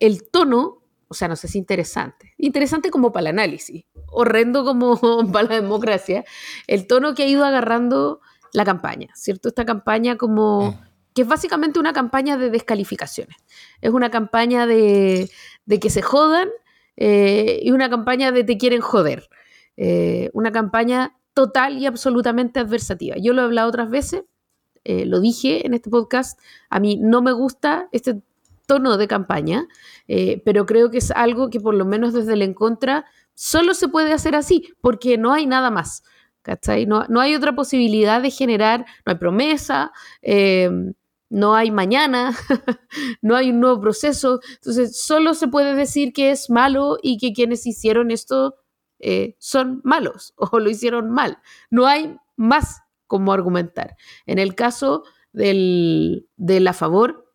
el 0.00 0.30
tono, 0.30 0.77
o 1.08 1.14
sea, 1.14 1.28
no 1.28 1.36
sé 1.36 1.48
si 1.48 1.58
interesante, 1.58 2.34
interesante 2.36 2.90
como 2.90 3.12
para 3.12 3.22
el 3.30 3.38
análisis, 3.38 3.84
horrendo 4.06 4.64
como 4.64 4.98
para 5.32 5.48
la 5.48 5.54
democracia, 5.60 6.24
el 6.66 6.86
tono 6.86 7.14
que 7.14 7.24
ha 7.24 7.28
ido 7.28 7.44
agarrando 7.44 8.20
la 8.52 8.64
campaña, 8.64 9.08
¿cierto? 9.14 9.48
Esta 9.48 9.64
campaña 9.64 10.16
como... 10.16 10.72
Mm. 10.72 10.88
que 11.14 11.22
es 11.22 11.28
básicamente 11.28 11.80
una 11.80 11.92
campaña 11.92 12.36
de 12.36 12.50
descalificaciones. 12.50 13.36
Es 13.80 13.90
una 13.90 14.10
campaña 14.10 14.66
de, 14.66 15.28
que 15.80 15.90
se 15.90 16.02
jodan 16.02 16.48
eh, 16.96 17.58
y 17.62 17.72
una 17.72 17.90
campaña 17.90 18.30
de 18.30 18.44
te 18.44 18.56
quieren 18.56 18.80
joder. 18.80 19.28
Eh, 19.76 20.30
una 20.32 20.52
campaña 20.52 21.16
total 21.34 21.78
y 21.78 21.86
absolutamente 21.86 22.60
adversativa. 22.60 23.16
Yo 23.16 23.32
lo 23.32 23.42
he 23.42 23.44
hablado 23.44 23.68
otras 23.68 23.90
veces, 23.90 24.24
eh, 24.84 25.06
lo 25.06 25.20
dije 25.20 25.66
en 25.66 25.74
este 25.74 25.90
podcast, 25.90 26.38
a 26.70 26.80
mí 26.80 26.96
no 26.96 27.22
me 27.22 27.32
gusta 27.32 27.88
este 27.92 28.22
tono 28.68 28.98
de 28.98 29.08
campaña, 29.08 29.66
pero 30.44 30.66
creo 30.66 30.90
que 30.92 30.98
es 30.98 31.10
algo 31.10 31.50
que 31.50 31.58
por 31.58 31.74
lo 31.74 31.84
menos 31.84 32.12
desde 32.12 32.34
el 32.34 32.42
en 32.42 32.54
contra 32.54 33.06
solo 33.34 33.74
se 33.74 33.88
puede 33.88 34.12
hacer 34.12 34.36
así, 34.36 34.72
porque 34.80 35.18
no 35.18 35.32
hay 35.32 35.46
nada 35.46 35.70
más. 35.70 36.04
¿cachai? 36.48 36.86
No, 36.86 37.04
hay 37.20 37.34
otra 37.34 37.54
posibilidad 37.54 38.22
de 38.22 38.30
generar, 38.30 38.86
no 39.04 39.12
hay 39.12 39.16
promesa, 39.16 39.92
em, 40.22 40.94
no 41.28 41.54
hay 41.54 41.70
mañana, 41.70 42.34
no 43.22 43.36
hay 43.36 43.50
un 43.50 43.60
nuevo 43.60 43.80
proceso. 43.80 44.40
Entonces, 44.54 44.98
solo 44.98 45.34
se 45.34 45.48
puede 45.48 45.74
decir 45.74 46.14
que 46.14 46.30
es 46.30 46.48
malo 46.48 46.96
y 47.02 47.18
que 47.18 47.34
quienes 47.34 47.66
hicieron 47.66 48.10
esto 48.10 48.56
eh, 48.98 49.36
son 49.38 49.82
malos 49.84 50.32
o 50.38 50.58
lo 50.58 50.70
hicieron 50.70 51.10
mal. 51.10 51.38
No 51.70 51.86
hay 51.86 52.16
más 52.36 52.80
como 53.06 53.32
argumentar. 53.34 53.96
En 54.24 54.38
el 54.38 54.54
caso 54.54 55.04
del, 55.32 56.28
de 56.36 56.60
la 56.60 56.72
favor, 56.72 57.27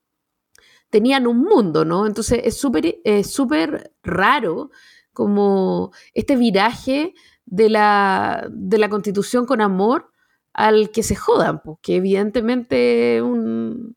tenían 0.93 1.25
un 1.25 1.39
mundo, 1.39 1.85
¿no? 1.85 2.05
Entonces, 2.05 2.41
es 2.43 2.55
súper 2.55 3.01
súper 3.23 3.91
raro 4.03 4.69
como 5.11 5.91
este 6.13 6.35
viraje 6.35 7.15
de 7.47 7.67
la, 7.67 8.47
de 8.51 8.77
la 8.77 8.89
constitución 8.89 9.47
con 9.47 9.59
amor 9.59 10.11
al 10.53 10.91
que 10.91 11.01
se 11.01 11.15
jodan, 11.15 11.63
porque 11.63 11.95
evidentemente 11.95 13.23
un, 13.23 13.95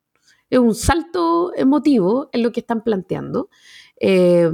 es 0.49 0.59
un 0.59 0.75
salto 0.75 1.53
emotivo 1.55 2.31
en 2.33 2.43
lo 2.43 2.51
que 2.51 2.61
están 2.61 2.83
planteando, 2.83 3.51
eh, 4.01 4.51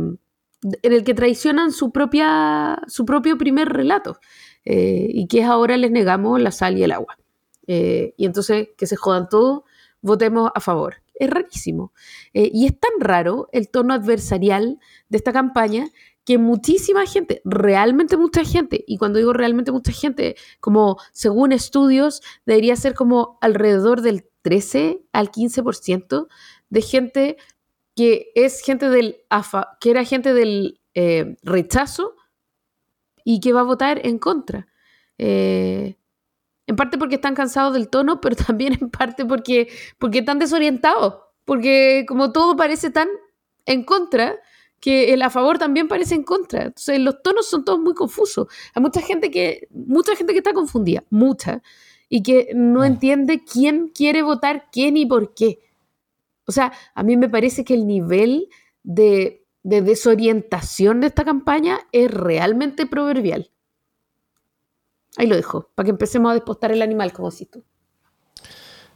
en 0.82 0.92
el 0.92 1.04
que 1.04 1.14
traicionan 1.14 1.70
su, 1.70 1.92
propia, 1.92 2.82
su 2.88 3.04
propio 3.04 3.38
primer 3.38 3.68
relato, 3.68 4.18
eh, 4.64 5.06
y 5.10 5.28
que 5.28 5.42
es 5.42 5.46
ahora 5.46 5.76
les 5.76 5.92
negamos 5.92 6.40
la 6.40 6.50
sal 6.50 6.76
y 6.76 6.82
el 6.82 6.90
agua. 6.90 7.16
Eh, 7.68 8.14
y 8.16 8.26
entonces 8.26 8.70
que 8.76 8.88
se 8.88 8.96
jodan 8.96 9.28
todos, 9.28 9.62
votemos 10.00 10.50
a 10.52 10.60
favor. 10.60 11.01
Es 11.14 11.30
rarísimo. 11.30 11.92
y 12.32 12.66
es 12.66 12.78
tan 12.78 12.92
raro 13.00 13.48
el 13.52 13.68
tono 13.68 13.94
adversarial 13.94 14.78
de 15.08 15.16
esta 15.18 15.32
campaña 15.32 15.90
que 16.24 16.38
muchísima 16.38 17.06
gente, 17.06 17.42
realmente 17.44 18.16
mucha 18.16 18.44
gente, 18.44 18.84
y 18.86 18.96
cuando 18.96 19.18
digo 19.18 19.32
realmente 19.32 19.72
mucha 19.72 19.92
gente, 19.92 20.36
como 20.60 20.98
según 21.12 21.52
estudios, 21.52 22.22
debería 22.46 22.76
ser 22.76 22.94
como 22.94 23.38
alrededor 23.40 24.02
del 24.02 24.28
13 24.42 25.02
al 25.12 25.30
15% 25.30 26.28
de 26.70 26.82
gente 26.82 27.36
que 27.94 28.30
es 28.34 28.62
gente 28.62 28.88
del 28.88 29.18
AFA, 29.28 29.76
que 29.80 29.90
era 29.90 30.04
gente 30.04 30.32
del 30.32 30.80
eh, 30.94 31.36
rechazo 31.42 32.14
y 33.24 33.40
que 33.40 33.52
va 33.52 33.60
a 33.60 33.64
votar 33.64 34.04
en 34.06 34.18
contra. 34.18 34.68
Eh, 35.18 35.96
en 36.66 36.76
parte 36.76 36.98
porque 36.98 37.16
están 37.16 37.34
cansados 37.34 37.74
del 37.74 37.88
tono, 37.88 38.20
pero 38.20 38.36
también 38.46 38.78
en 38.80 38.90
parte 38.90 39.24
porque, 39.24 39.68
porque 39.98 40.20
están 40.20 40.38
desorientados, 40.38 41.16
porque 41.44 42.04
como 42.06 42.32
todo 42.32 42.56
parece 42.56 42.90
tan 42.90 43.08
en 43.66 43.84
contra, 43.84 44.38
que 44.82 45.14
el 45.14 45.22
a 45.22 45.30
favor 45.30 45.58
también 45.58 45.86
parece 45.86 46.16
en 46.16 46.24
contra. 46.24 46.64
Entonces 46.64 46.98
los 46.98 47.22
tonos 47.22 47.48
son 47.48 47.64
todos 47.64 47.78
muy 47.78 47.94
confusos. 47.94 48.48
Hay 48.74 48.82
mucha 48.82 49.00
gente 49.00 49.30
que, 49.30 49.68
mucha 49.70 50.16
gente 50.16 50.32
que 50.32 50.40
está 50.40 50.52
confundida, 50.52 51.04
mucha, 51.08 51.62
y 52.08 52.24
que 52.24 52.50
no 52.54 52.80
mm. 52.80 52.84
entiende 52.84 53.44
quién 53.44 53.88
quiere 53.94 54.22
votar 54.22 54.66
quién 54.72 54.96
y 54.96 55.06
por 55.06 55.34
qué. 55.34 55.60
O 56.46 56.52
sea, 56.52 56.72
a 56.96 57.02
mí 57.04 57.16
me 57.16 57.28
parece 57.28 57.64
que 57.64 57.74
el 57.74 57.86
nivel 57.86 58.48
de, 58.82 59.46
de 59.62 59.82
desorientación 59.82 61.00
de 61.00 61.06
esta 61.06 61.24
campaña 61.24 61.78
es 61.92 62.10
realmente 62.10 62.84
proverbial. 62.84 63.51
Ahí 65.16 65.26
lo 65.26 65.36
dejo, 65.36 65.68
para 65.74 65.84
que 65.84 65.90
empecemos 65.90 66.30
a 66.30 66.34
despostar 66.34 66.72
el 66.72 66.82
animal, 66.82 67.12
como 67.12 67.30
si 67.30 67.46
tú. 67.46 67.62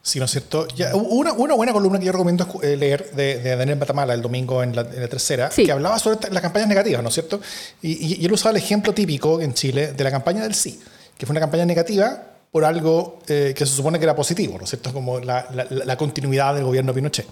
Sí, 0.07 0.21
¿no 0.21 0.27
es 0.27 0.31
cierto? 0.31 0.69
una, 0.95 1.33
una, 1.33 1.55
buena 1.55 1.73
columna 1.73 1.99
que 1.99 2.05
yo 2.05 2.13
recomiendo 2.13 2.47
eh, 2.63 2.77
leer 2.77 3.11
de, 3.11 3.41
de, 3.41 3.57
Daniel 3.57 3.77
Batamala 3.77 4.15
el 4.15 4.23
domingo 4.23 4.63
en 4.63 4.77
la, 4.77 4.89
tercera, 4.89 5.49
que 5.49 5.73
hablaba 5.73 5.99
sobre 5.99 6.31
las 6.31 6.41
campañas 6.41 6.69
negativas, 6.69 7.03
¿no 7.03 7.09
es 7.09 7.15
cierto? 7.15 7.41
Y, 7.83 8.15
y, 8.15 8.25
él 8.25 8.33
usaba 8.33 8.53
el 8.53 8.59
ejemplo 8.59 8.95
típico 8.95 9.41
en 9.41 9.53
Chile 9.53 9.95
de 9.95 10.05
la 10.05 10.13
campaña 10.13 10.45
del 10.45 10.55
sí, 10.55 10.81
que 11.19 11.27
fue 11.27 11.33
una 11.33 11.41
campaña 11.41 11.65
negativa 11.65 12.23
por 12.53 12.65
algo 12.65 13.19
eh, 13.27 13.53
que 13.57 13.67
se 13.67 13.75
supone 13.75 13.99
que 13.99 14.05
era 14.05 14.15
positivo, 14.15 14.57
¿no 14.57 14.63
es 14.63 14.71
cierto? 14.71 14.93
Como 14.93 15.19
la, 15.19 15.49
la, 15.51 15.97
continuidad 15.97 16.55
del 16.55 16.63
gobierno 16.63 16.95
Pinochet. 16.95 17.27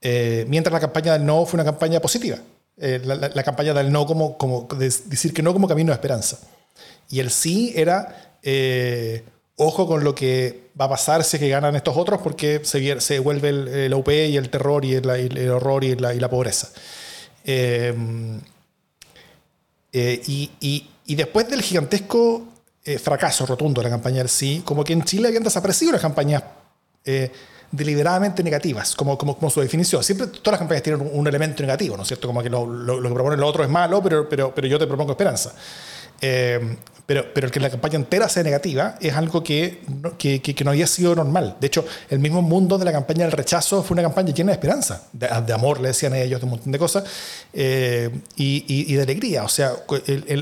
Eh, 0.00 0.46
mientras 0.48 0.72
la 0.72 0.80
campaña 0.80 1.12
del 1.12 1.26
no 1.26 1.44
fue 1.44 1.58
una 1.58 1.64
campaña 1.64 2.00
positiva. 2.00 2.38
la, 2.78 3.42
campaña 3.42 3.74
del 3.74 3.92
no 3.92 4.06
como, 4.06 4.38
como 4.38 4.66
decir 4.78 5.34
que 5.34 5.42
no 5.42 5.52
como 5.52 5.68
camino 5.68 5.92
de 5.92 5.96
esperanza. 5.96 6.38
Y 7.12 7.20
el 7.20 7.30
sí 7.30 7.72
era 7.76 8.30
ojo 9.56 9.86
con 9.86 10.04
lo 10.04 10.14
que 10.14 10.70
va 10.80 10.86
a 10.86 10.90
pasar 10.90 11.24
si 11.24 11.36
es 11.36 11.40
que 11.40 11.48
ganan 11.48 11.76
estos 11.76 11.96
otros, 11.96 12.20
porque 12.22 12.60
se, 12.64 13.00
se 13.00 13.18
vuelve 13.18 13.48
el, 13.50 13.90
la 13.90 13.96
UP 13.96 14.08
y 14.08 14.36
el 14.36 14.48
terror 14.48 14.84
y 14.84 14.94
el, 14.94 15.50
horror 15.50 15.84
y 15.84 15.94
la, 15.94 16.30
pobreza. 16.30 16.68
Eh, 17.44 17.94
eh, 19.92 20.22
y, 20.26 21.14
después 21.14 21.48
del 21.48 21.62
gigantesco 21.62 22.46
eh, 22.84 22.98
fracaso 22.98 23.44
rotundo 23.46 23.80
de 23.80 23.88
la 23.88 23.90
campaña 23.90 24.18
del 24.18 24.28
sí, 24.28 24.62
como 24.64 24.82
que 24.82 24.92
en 24.92 25.04
Chile 25.04 25.28
habían 25.28 25.42
desaparecido 25.42 25.92
las 25.92 26.00
campañas 26.00 26.42
deliberadamente 27.70 28.42
negativas, 28.42 28.94
como, 28.94 29.18
como, 29.18 29.36
como, 29.36 29.50
su 29.50 29.60
definición. 29.60 30.04
Siempre 30.04 30.28
todas 30.28 30.52
las 30.52 30.58
campañas 30.58 30.82
tienen 30.82 31.10
un, 31.12 31.26
elemento 31.26 31.62
negativo, 31.62 31.96
¿no 31.96 32.02
es 32.02 32.08
cierto? 32.08 32.28
Como 32.28 32.42
que 32.42 32.50
lo, 32.50 32.66
lo, 32.66 33.00
lo 33.00 33.08
que 33.08 33.14
propone 33.14 33.36
el 33.36 33.42
otro 33.42 33.64
es 33.64 33.70
malo, 33.70 34.02
pero, 34.02 34.28
pero, 34.28 34.54
pero 34.54 34.66
yo 34.68 34.78
te 34.78 34.86
propongo 34.86 35.12
esperanza. 35.12 35.52
Pero, 37.12 37.26
pero 37.34 37.46
el 37.46 37.52
que 37.52 37.60
la 37.60 37.68
campaña 37.68 37.96
entera 37.96 38.26
sea 38.26 38.42
negativa 38.42 38.96
es 38.98 39.12
algo 39.12 39.44
que, 39.44 39.82
que, 40.16 40.40
que, 40.40 40.64
no 40.64 40.70
había 40.70 40.86
sido 40.86 41.14
normal. 41.14 41.58
De 41.60 41.66
hecho, 41.66 41.84
el 42.08 42.20
mismo 42.20 42.40
mundo 42.40 42.78
de 42.78 42.86
la 42.86 42.92
campaña 42.92 43.24
del 43.24 43.32
rechazo 43.32 43.82
fue 43.82 43.96
una 43.96 44.02
campaña 44.02 44.32
llena 44.32 44.52
de 44.52 44.54
esperanza, 44.54 45.08
de, 45.12 45.52
amor, 45.52 45.82
le 45.82 45.88
decían 45.88 46.14
ellos, 46.14 46.40
de 46.40 46.46
un 46.46 46.52
montón 46.52 46.72
de 46.72 46.78
cosas, 46.78 47.04
eh, 47.52 48.08
y, 48.36 48.64
y, 48.90 48.94
de 48.94 49.02
alegría. 49.02 49.44
O 49.44 49.48
sea, 49.48 49.72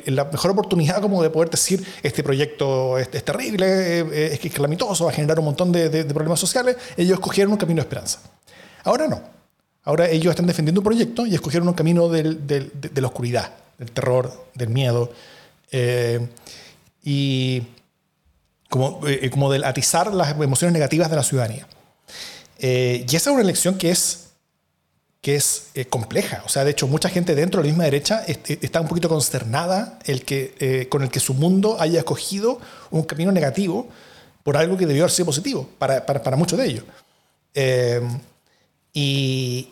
la 0.06 0.26
mejor 0.26 0.52
oportunidad 0.52 1.00
como 1.00 1.24
de 1.24 1.30
poder 1.30 1.50
decir, 1.50 1.85
este 2.04 2.22
proyecto 2.22 2.98
es, 2.98 3.11
terrible, 3.11 3.66
eh, 3.66 4.30
es, 4.35 4.44
es 4.44 4.54
calamitoso, 4.54 5.06
va 5.06 5.11
a 5.11 5.14
generar 5.14 5.40
un 5.40 5.46
montón 5.46 5.72
de, 5.72 5.88
de, 5.88 6.04
problemas 6.04 6.38
sociales, 6.38 6.76
ellos 6.96 7.14
escogieron 7.14 7.50
un 7.50 7.59
camino 7.59 7.78
de 7.78 7.88
esperanza. 7.88 8.20
Ahora 8.85 9.09
no. 9.09 9.20
Ahora 9.83 10.09
ellos 10.09 10.30
están 10.30 10.46
defendiendo 10.46 10.83
un 10.83 10.85
proyecto 10.85 11.26
y 11.26 11.35
escogieron 11.35 11.66
un 11.66 11.74
camino 11.74 12.09
del, 12.09 12.46
del, 12.46 12.70
de, 12.80 13.00
la 13.00 13.09
oscuridad, 13.09 13.54
del 13.76 13.90
terror, 13.90 14.46
del 14.54 14.68
miedo. 14.68 15.11
Eh, 15.70 16.26
y 17.02 17.62
como, 18.68 19.06
eh, 19.06 19.30
como 19.30 19.50
del 19.50 19.64
atizar 19.64 20.12
las 20.12 20.30
emociones 20.30 20.72
negativas 20.72 21.11
de 21.11 21.16
la 21.16 21.22
ciudadanía. 21.22 21.66
Eh, 22.59 23.06
y 23.09 23.16
esa 23.16 23.30
es 23.30 23.35
una 23.35 23.42
elección 23.42 23.78
que 23.78 23.90
es, 23.90 24.28
que 25.20 25.37
es 25.37 25.70
compleja. 25.88 26.42
O 26.44 26.48
sea, 26.48 26.64
de 26.64 26.72
hecho, 26.72 26.87
mucha 26.87 27.09
gente 27.09 27.35
dentro 27.35 27.61
de 27.61 27.68
la 27.68 27.72
misma 27.72 27.85
derecha 27.85 28.22
está 28.26 28.80
un 28.80 28.88
poquito 28.88 29.09
consternada 29.09 29.98
el 30.04 30.24
que, 30.24 30.88
con 30.90 31.02
el 31.02 31.11
que 31.11 31.20
su 31.20 31.35
mundo 31.35 31.76
haya 31.80 32.00
escogido 32.00 32.61
un 32.90 33.02
camino 33.02 33.33
negativo 33.33 33.88
por 34.42 34.56
algo 34.56 34.76
que 34.76 34.87
debió 34.87 35.04
haber 35.04 35.12
sido 35.12 35.26
positivo 35.26 35.68
para, 35.78 36.04
para, 36.06 36.22
para 36.22 36.37
muchos 36.37 36.59
de 36.59 36.66
ellos. 36.66 36.85
y, 38.92 39.68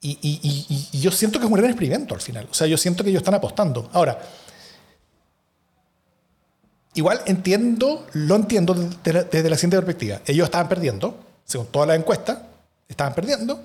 y, 0.00 0.18
y, 0.20 0.88
y, 0.92 1.00
yo 1.00 1.10
siento 1.10 1.38
que 1.38 1.46
es 1.46 1.50
un 1.50 1.56
gran 1.56 1.70
experimento 1.70 2.14
al 2.14 2.20
final. 2.20 2.46
O 2.50 2.54
sea, 2.54 2.66
yo 2.66 2.76
siento 2.76 3.02
que 3.02 3.10
ellos 3.10 3.20
están 3.20 3.34
apostando. 3.34 3.88
Ahora, 3.92 4.18
igual 6.94 7.20
entiendo, 7.26 8.06
lo 8.12 8.36
entiendo 8.36 8.74
desde, 9.02 9.50
la 9.50 9.56
siguiente 9.56 9.76
perspectiva. 9.76 10.20
Ellos 10.26 10.46
estaban 10.46 10.68
perdiendo, 10.68 11.18
según 11.44 11.66
toda 11.66 11.86
la 11.86 11.94
encuesta, 11.94 12.46
estaban 12.88 13.14
perdiendo, 13.14 13.60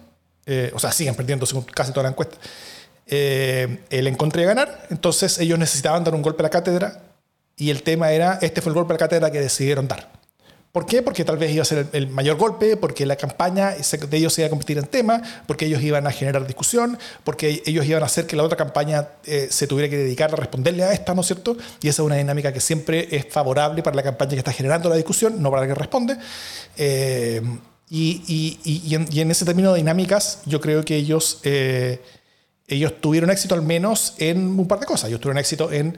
eh, 0.45 0.71
o 0.73 0.79
sea, 0.79 0.91
siguen 0.91 1.15
perdiendo 1.15 1.45
según 1.45 1.63
casi 1.63 1.91
toda 1.91 2.03
la 2.03 2.09
encuesta. 2.09 2.37
Eh, 3.05 3.79
el 3.89 4.07
encontré 4.07 4.41
de 4.41 4.47
ganar, 4.47 4.87
entonces 4.89 5.39
ellos 5.39 5.57
necesitaban 5.57 6.03
dar 6.03 6.13
un 6.13 6.21
golpe 6.21 6.41
a 6.41 6.43
la 6.43 6.49
cátedra 6.49 7.01
y 7.55 7.69
el 7.71 7.83
tema 7.83 8.11
era, 8.11 8.39
este 8.41 8.61
fue 8.61 8.71
el 8.71 8.75
golpe 8.75 8.93
a 8.93 8.95
la 8.95 8.99
cátedra 8.99 9.31
que 9.31 9.39
decidieron 9.39 9.87
dar. 9.87 10.18
¿Por 10.71 10.85
qué? 10.85 11.01
Porque 11.01 11.25
tal 11.25 11.37
vez 11.37 11.51
iba 11.51 11.63
a 11.63 11.65
ser 11.65 11.87
el, 11.93 12.09
mayor 12.09 12.37
golpe, 12.37 12.77
porque 12.77 13.05
la 13.05 13.15
campaña 13.15 13.71
de 13.71 14.17
ellos 14.17 14.33
se 14.33 14.41
iba 14.41 14.47
a 14.47 14.49
competir 14.51 14.77
en 14.77 14.85
tema, 14.85 15.21
porque 15.47 15.65
ellos 15.65 15.81
iban 15.81 16.05
a 16.05 16.11
generar 16.11 16.45
discusión, 16.45 16.99
porque 17.23 17.63
ellos 17.65 17.85
iban 17.87 18.03
a 18.03 18.05
hacer 18.05 18.27
que 18.27 18.35
la 18.35 18.43
otra 18.43 18.55
campaña 18.55 19.07
eh, 19.25 19.47
se 19.49 19.65
tuviera 19.65 19.89
que 19.89 19.97
dedicar 19.97 20.31
a 20.31 20.35
responderle 20.35 20.83
a 20.83 20.93
esta, 20.93 21.15
¿no 21.15 21.21
es 21.21 21.27
cierto? 21.27 21.57
Y 21.81 21.87
esa 21.87 22.03
es 22.03 22.05
una 22.05 22.17
dinámica 22.17 22.53
que 22.53 22.61
siempre 22.61 23.07
es 23.09 23.25
favorable 23.27 23.81
para 23.81 23.95
la 23.95 24.03
campaña 24.03 24.31
que 24.31 24.37
está 24.37 24.53
generando 24.53 24.89
la 24.89 24.95
discusión, 24.95 25.41
no 25.41 25.49
para 25.49 25.63
la 25.63 25.69
que 25.69 25.75
responde. 25.75 26.17
Eh, 26.77 27.41
y, 27.89 28.59
y, 28.63 29.19
en, 29.19 29.31
ese 29.31 29.45
término 29.45 29.73
de 29.73 29.79
dinámicas, 29.79 30.41
yo 30.45 30.61
creo 30.61 30.85
que 30.85 30.95
ellos, 30.95 31.39
eh, 31.43 31.99
ellos 32.67 33.01
tuvieron 33.01 33.31
éxito 33.31 33.55
al 33.55 33.63
menos 33.63 34.13
en 34.19 34.59
un 34.59 34.67
par 34.67 34.79
de 34.79 34.85
cosas. 34.85 35.09
Ellos 35.09 35.19
tuvieron 35.19 35.39
éxito 35.39 35.71
en 35.71 35.97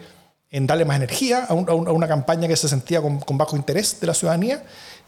en 0.52 0.68
darle 0.68 0.84
más 0.84 0.98
energía 0.98 1.46
a, 1.46 1.54
una 1.54 2.08
campaña 2.08 2.48
que 2.48 2.58
se 2.58 2.68
sentía 2.68 3.02
con, 3.02 3.38
bajo 3.38 3.56
interés 3.56 4.00
de 4.02 4.08
la 4.08 4.14
ciudadanía 4.14 4.64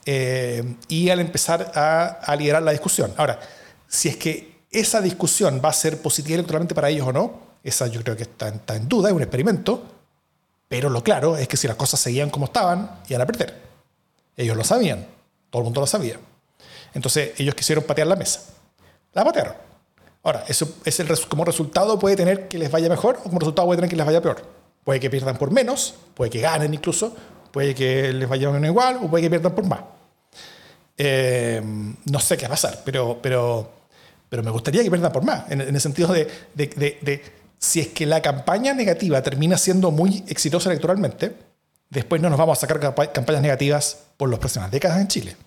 eh, 0.06 0.76
y 0.88 1.10
al 1.10 1.20
empezar 1.20 1.72
a, 1.76 2.34
liderar 2.38 2.64
la 2.64 2.72
discusión. 2.72 3.14
Ahora, 3.18 3.40
si 3.88 4.08
es 4.08 4.16
que 4.16 4.54
esa 4.72 5.02
discusión 5.02 5.62
va 5.64 5.70
a 5.70 5.74
ser 5.74 6.02
positiva 6.02 6.36
electoralmente 6.36 6.74
para 6.74 6.90
ellos 6.90 7.08
o 7.08 7.14
no, 7.14 7.42
esa 7.62 7.88
yo 7.88 8.02
creo 8.02 8.16
que 8.16 8.24
está, 8.24 8.48
en 8.48 8.88
duda, 8.88 9.10
es 9.10 9.16
un 9.16 9.22
experimento, 9.22 9.84
pero 10.68 10.90
lo 10.90 11.04
claro 11.04 11.38
es 11.38 11.48
que 11.48 11.58
si 11.58 11.68
las 11.68 11.76
cosas 11.76 12.00
seguían 12.00 12.30
como 12.30 12.46
estaban, 12.46 13.02
iban 13.10 13.22
a 13.22 13.26
perder. 13.26 13.54
Ellos 14.36 14.56
lo 14.56 14.64
sabían, 14.64 15.06
todo 15.50 15.62
el 15.62 15.66
mundo 15.66 15.82
lo 15.82 15.88
sabía. 15.88 16.18
Entonces 16.94 17.34
ellos 17.38 17.54
quisieron 17.54 17.84
patear 17.84 18.08
la 18.08 18.16
mesa. 18.16 18.42
La 19.12 19.24
patearon. 19.24 19.56
Ahora, 20.24 20.46
eso 20.48 20.78
es 20.86 21.00
el, 21.02 21.08
como 21.28 21.44
resultado 21.44 22.00
puede 22.00 22.16
tener 22.16 22.48
que 22.48 22.58
les 22.58 22.72
vaya 22.72 22.88
mejor 22.88 23.18
o 23.20 23.24
como 23.24 23.40
resultado 23.40 23.68
puede 23.68 23.78
tener 23.78 23.90
que 23.90 23.98
les 23.98 24.06
vaya 24.06 24.22
peor. 24.22 24.62
Puede 24.84 25.00
que 25.00 25.10
pierdan 25.10 25.38
por 25.38 25.52
menos, 25.52 25.96
puede 26.13 26.30
que 26.30 26.41
ganen 26.41 26.74
incluso, 26.74 27.15
puede 27.52 27.74
que 27.74 28.12
les 28.12 28.28
vaya 28.28 28.50
menos 28.50 28.69
igual 28.69 29.00
o 29.02 29.10
puede 29.10 29.24
que 29.24 29.30
pierdan 29.30 29.56
por 29.56 29.65
más. 29.65 29.82
Eh, 30.98 31.62
no 32.06 32.19
sé 32.19 32.38
qué 32.38 32.43
va 32.43 32.50
a 32.50 32.52
pasar, 32.52 32.82
pero, 32.84 33.19
pero, 33.22 33.72
pero 34.30 34.43
me 34.43 34.52
gustaría 34.52 34.84
que 34.84 34.89
pierdan 34.89 35.12
por 35.12 35.24
más, 35.24 35.50
en, 35.52 35.62
el 35.62 35.82
sentido 35.82 36.12
de, 36.13 36.28
de, 36.54 36.67
de, 37.02 37.24
si 37.58 37.80
es 37.80 37.88
que 37.88 38.06
la 38.06 38.22
campaña 38.22 38.74
negativa 38.74 39.22
termina 39.22 39.58
siendo 39.58 39.89
muy 39.89 40.24
exitosa 40.28 40.69
electoralmente, 40.69 41.34
después 41.89 42.22
no 42.22 42.30
nos 42.30 42.38
vamos 42.38 42.58
a 42.58 42.62
sacar 42.62 42.80
campañas 43.12 43.41
negativas 43.41 44.00
por 44.17 44.30
las 44.30 44.39
próximas 44.39 44.69
décadas 44.69 45.00
en 45.00 45.08
Chile. 45.08 45.38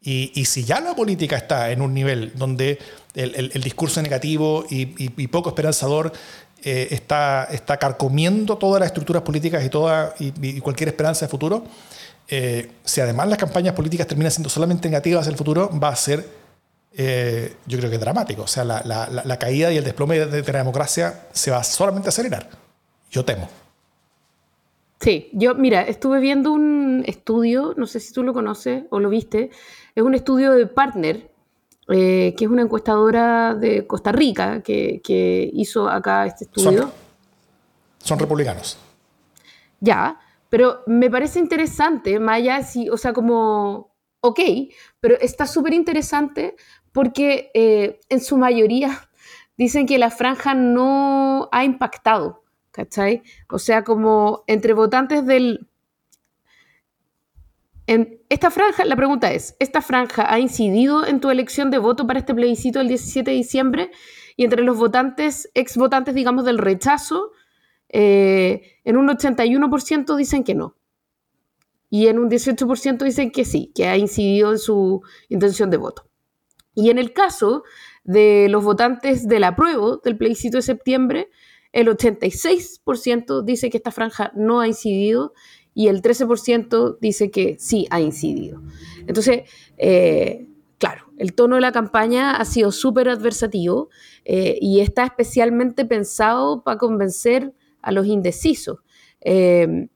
Y, 0.00 0.30
y, 0.40 0.44
si 0.44 0.62
ya 0.64 0.80
la 0.80 0.94
política 0.94 1.36
está 1.36 1.72
en 1.72 1.82
un 1.82 1.92
nivel 1.92 2.32
donde 2.36 2.78
el, 3.14 3.50
el, 3.52 3.62
discurso 3.62 4.00
negativo 4.00 4.64
y, 4.70 4.94
y, 4.98 5.26
poco 5.26 5.48
esperanzador 5.48 6.12
eh, 6.68 6.88
está, 6.90 7.44
está 7.44 7.76
carcomiendo 7.76 8.58
todas 8.58 8.80
las 8.80 8.88
estructuras 8.88 9.22
políticas 9.22 9.64
y, 9.64 9.68
toda, 9.68 10.16
y, 10.18 10.58
cualquier 10.58 10.88
esperanza 10.88 11.24
de 11.24 11.30
futuro, 11.30 11.62
eh, 12.26 12.72
si 12.82 13.00
además 13.00 13.28
las 13.28 13.38
campañas 13.38 13.72
políticas 13.72 14.08
terminan 14.08 14.32
siendo 14.32 14.48
solamente 14.48 14.88
negativas 14.88 15.28
el 15.28 15.36
futuro, 15.36 15.70
va 15.78 15.90
a 15.90 15.94
ser, 15.94 16.26
eh, 16.92 17.54
yo 17.66 17.78
creo 17.78 17.88
que 17.88 17.98
dramático. 17.98 18.42
O 18.42 18.46
sea, 18.48 18.64
la, 18.64 18.82
la, 18.84 19.08
la 19.08 19.38
caída 19.38 19.70
y 19.70 19.76
el 19.76 19.84
desplome 19.84 20.18
de, 20.18 20.42
de, 20.42 20.52
la 20.52 20.58
democracia 20.58 21.28
se 21.30 21.52
va 21.52 21.62
solamente 21.62 22.08
a 22.08 22.10
acelerar. 22.10 22.50
Yo 23.12 23.24
temo. 23.24 23.48
Sí, 24.98 25.30
yo, 25.34 25.54
mira, 25.54 25.82
estuve 25.82 26.18
viendo 26.18 26.50
un 26.50 27.04
estudio, 27.06 27.74
no 27.76 27.86
sé 27.86 28.00
si 28.00 28.12
tú 28.12 28.24
lo 28.24 28.34
conoces 28.34 28.86
o 28.90 28.98
lo 28.98 29.08
viste, 29.08 29.50
es 29.94 30.02
un 30.02 30.16
estudio 30.16 30.50
de 30.50 30.66
Partner, 30.66 31.30
eh, 31.88 32.34
que 32.36 32.44
es 32.44 32.50
una 32.50 32.62
encuestadora 32.62 33.54
de 33.54 33.86
Costa 33.86 34.12
Rica 34.12 34.60
que, 34.62 35.50
hizo 35.52 35.88
acá 35.88 36.26
este 36.26 36.44
estudio. 36.44 36.90
Son, 37.98 38.18
republicanos. 38.18 38.78
Ya, 39.80 40.18
pero 40.48 40.82
me 40.86 41.10
parece 41.10 41.38
interesante, 41.38 42.18
Maya, 42.18 42.62
si, 42.62 42.88
o 42.88 42.96
sea, 42.96 43.12
como 43.12 43.96
ok, 44.20 44.40
pero 45.00 45.16
está 45.20 45.46
súper 45.46 45.74
interesante 45.74 46.56
porque 46.92 47.50
eh, 47.54 48.00
en 48.08 48.20
su 48.20 48.36
mayoría 48.36 49.08
dicen 49.56 49.86
que 49.86 49.98
la 49.98 50.10
franja 50.10 50.54
no 50.54 51.48
ha 51.52 51.64
impactado, 51.64 52.42
¿cachai? 52.70 53.22
O 53.48 53.58
sea, 53.58 53.84
como 53.84 54.44
entre 54.46 54.72
votantes 54.72 55.24
del... 55.24 55.68
En 57.86 58.15
esta 58.28 58.50
franja, 58.50 58.84
la 58.84 58.96
pregunta 58.96 59.32
es, 59.32 59.56
¿esta 59.60 59.80
franja 59.80 60.32
ha 60.32 60.38
incidido 60.38 61.06
en 61.06 61.20
tu 61.20 61.30
elección 61.30 61.70
de 61.70 61.78
voto 61.78 62.06
para 62.06 62.18
este 62.18 62.34
plebiscito 62.34 62.80
del 62.80 62.88
17 62.88 63.30
de 63.30 63.36
diciembre? 63.36 63.90
Y 64.36 64.44
entre 64.44 64.62
los 64.62 64.76
votantes, 64.76 65.50
ex 65.54 65.76
votantes, 65.76 66.14
digamos, 66.14 66.44
del 66.44 66.58
rechazo, 66.58 67.30
eh, 67.88 68.78
en 68.84 68.96
un 68.96 69.08
81% 69.08 70.16
dicen 70.16 70.44
que 70.44 70.54
no. 70.54 70.76
Y 71.88 72.08
en 72.08 72.18
un 72.18 72.28
18% 72.28 73.04
dicen 73.04 73.30
que 73.30 73.44
sí, 73.44 73.72
que 73.74 73.86
ha 73.86 73.96
incidido 73.96 74.50
en 74.50 74.58
su 74.58 75.02
intención 75.28 75.70
de 75.70 75.76
voto. 75.76 76.08
Y 76.74 76.90
en 76.90 76.98
el 76.98 77.12
caso 77.12 77.62
de 78.04 78.48
los 78.50 78.64
votantes 78.64 79.28
del 79.28 79.44
apruebo 79.44 79.98
del 79.98 80.16
plebiscito 80.16 80.58
de 80.58 80.62
septiembre, 80.62 81.30
el 81.72 81.88
86% 81.88 83.42
dice 83.42 83.70
que 83.70 83.76
esta 83.76 83.90
franja 83.90 84.32
no 84.34 84.60
ha 84.60 84.66
incidido 84.66 85.32
y 85.76 85.88
el 85.88 86.00
13% 86.00 86.96
dice 87.02 87.30
que 87.30 87.56
sí 87.60 87.86
ha 87.90 88.00
incidido. 88.00 88.62
Entonces, 89.06 89.42
eh, 89.76 90.48
claro, 90.78 91.04
el 91.18 91.34
tono 91.34 91.56
de 91.56 91.60
la 91.60 91.70
campaña 91.70 92.34
ha 92.34 92.46
sido 92.46 92.72
súper 92.72 93.10
adversativo 93.10 93.90
eh, 94.24 94.56
y 94.58 94.80
está 94.80 95.04
especialmente 95.04 95.84
pensado 95.84 96.62
para 96.62 96.78
convencer 96.78 97.52
a 97.82 97.92
los 97.92 98.06
indecisos. 98.06 98.78
Eh, 99.20 99.88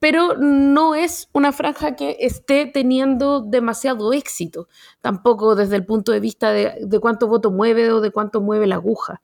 pero 0.00 0.36
no 0.36 0.96
es 0.96 1.28
una 1.32 1.52
franja 1.52 1.94
que 1.94 2.16
esté 2.18 2.66
teniendo 2.66 3.40
demasiado 3.40 4.12
éxito, 4.12 4.66
tampoco 5.00 5.54
desde 5.54 5.76
el 5.76 5.86
punto 5.86 6.10
de 6.10 6.18
vista 6.18 6.50
de, 6.50 6.98
cuánto 7.00 7.28
voto 7.28 7.52
mueve 7.52 7.92
o 7.92 8.00
de 8.00 8.10
cuánto 8.10 8.40
mueve 8.40 8.66
la 8.66 8.76
aguja. 8.76 9.22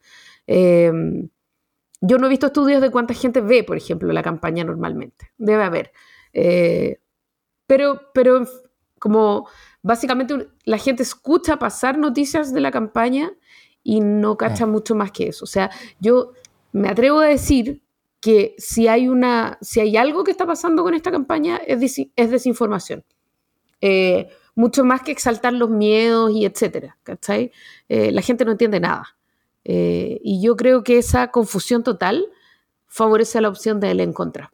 Yo 2.07 2.19
no 2.19 2.27
he 2.27 2.31
visto 2.31 2.47
estudios 2.47 2.83
de 2.83 2.91
cuánta 2.91 3.15
gente 3.15 3.41
ve, 3.41 3.65
por 3.65 3.77
ejemplo, 3.77 4.13
la 4.13 4.23
campaña 4.23 4.63
normalmente. 4.63 5.33
Debe 5.39 5.65
haber. 5.65 5.93
Eh, 6.33 7.01
pero, 7.67 8.11
pero 8.13 8.47
como 8.99 9.49
básicamente 9.83 10.49
la 10.65 10.79
gente 10.79 11.03
escucha 11.03 11.59
pasar 11.59 11.97
noticias 11.97 12.53
de 12.53 12.61
la 12.61 12.71
campaña 12.71 13.33
y 13.83 14.01
no 14.01 14.37
cacha 14.37 14.67
mucho 14.67 14.95
más 14.95 15.13
que 15.13 15.29
eso. 15.29 15.45
O 15.45 15.49
sea, 15.49 15.71
yo 15.99 16.33
me 16.73 16.89
atrevo 16.89 17.21
a 17.21 17.27
decir 17.27 17.83
que 18.21 18.55
si 18.59 18.89
hay, 18.89 19.09
una, 19.09 19.59
si 19.61 19.81
hay 19.81 19.97
algo 19.97 20.25
que 20.25 20.31
está 20.31 20.47
pasando 20.47 20.83
con 20.83 20.95
esta 20.95 21.11
campaña 21.11 21.57
es, 21.57 21.99
es 22.17 22.31
desinformación. 22.31 23.05
Eh, 23.81 24.29
mucho 24.55 24.85
más 24.85 25.03
que 25.03 25.13
exaltar 25.13 25.53
los 25.53 25.71
miedos 25.71 26.31
y 26.33 26.45
etcétera, 26.45 26.97
¿cachai? 27.03 27.53
Eh, 27.89 28.13
la 28.13 28.23
gente 28.23 28.45
no 28.45 28.53
entiende 28.53 28.81
nada. 28.81 29.17
Eh, 29.65 30.21
y 30.23 30.43
yo 30.43 30.57
creo 30.57 30.85
que 30.85 30.99
esa 30.99 31.31
confusión 31.31 31.83
total 31.83 32.27
favorece 32.87 33.39
a 33.39 33.41
la 33.41 33.49
opción 33.49 33.81
de 33.81 33.91
él 33.91 34.01
en 34.01 34.13
contra. 34.13 34.53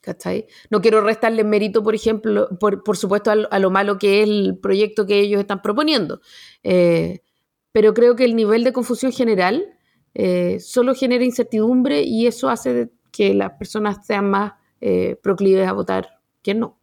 ¿Cachai? 0.00 0.46
No 0.70 0.80
quiero 0.80 1.02
restarle 1.02 1.44
mérito, 1.44 1.82
por 1.82 1.94
ejemplo, 1.94 2.48
por, 2.58 2.96
supuesto, 2.96 3.30
a, 3.30 3.58
lo 3.58 3.70
malo 3.70 3.98
que 3.98 4.22
es 4.22 4.28
el 4.28 4.58
proyecto 4.58 5.04
que 5.06 5.20
ellos 5.20 5.40
están 5.40 5.60
proponiendo. 5.60 6.20
pero 6.62 7.92
creo 7.92 8.16
que 8.16 8.24
el 8.24 8.34
nivel 8.34 8.64
de 8.64 8.72
confusión 8.72 9.12
general 9.12 9.76
eh, 10.14 10.58
solo 10.60 10.94
genera 10.94 11.24
incertidumbre 11.24 12.02
y 12.02 12.26
eso 12.26 12.48
hace 12.48 12.90
que 13.12 13.32
las 13.34 13.52
personas 13.52 14.04
sean 14.04 14.28
más 14.28 14.54
eh, 14.80 15.16
proclives 15.22 15.68
a 15.68 15.72
votar 15.72 16.20
que 16.42 16.54
no, 16.54 16.78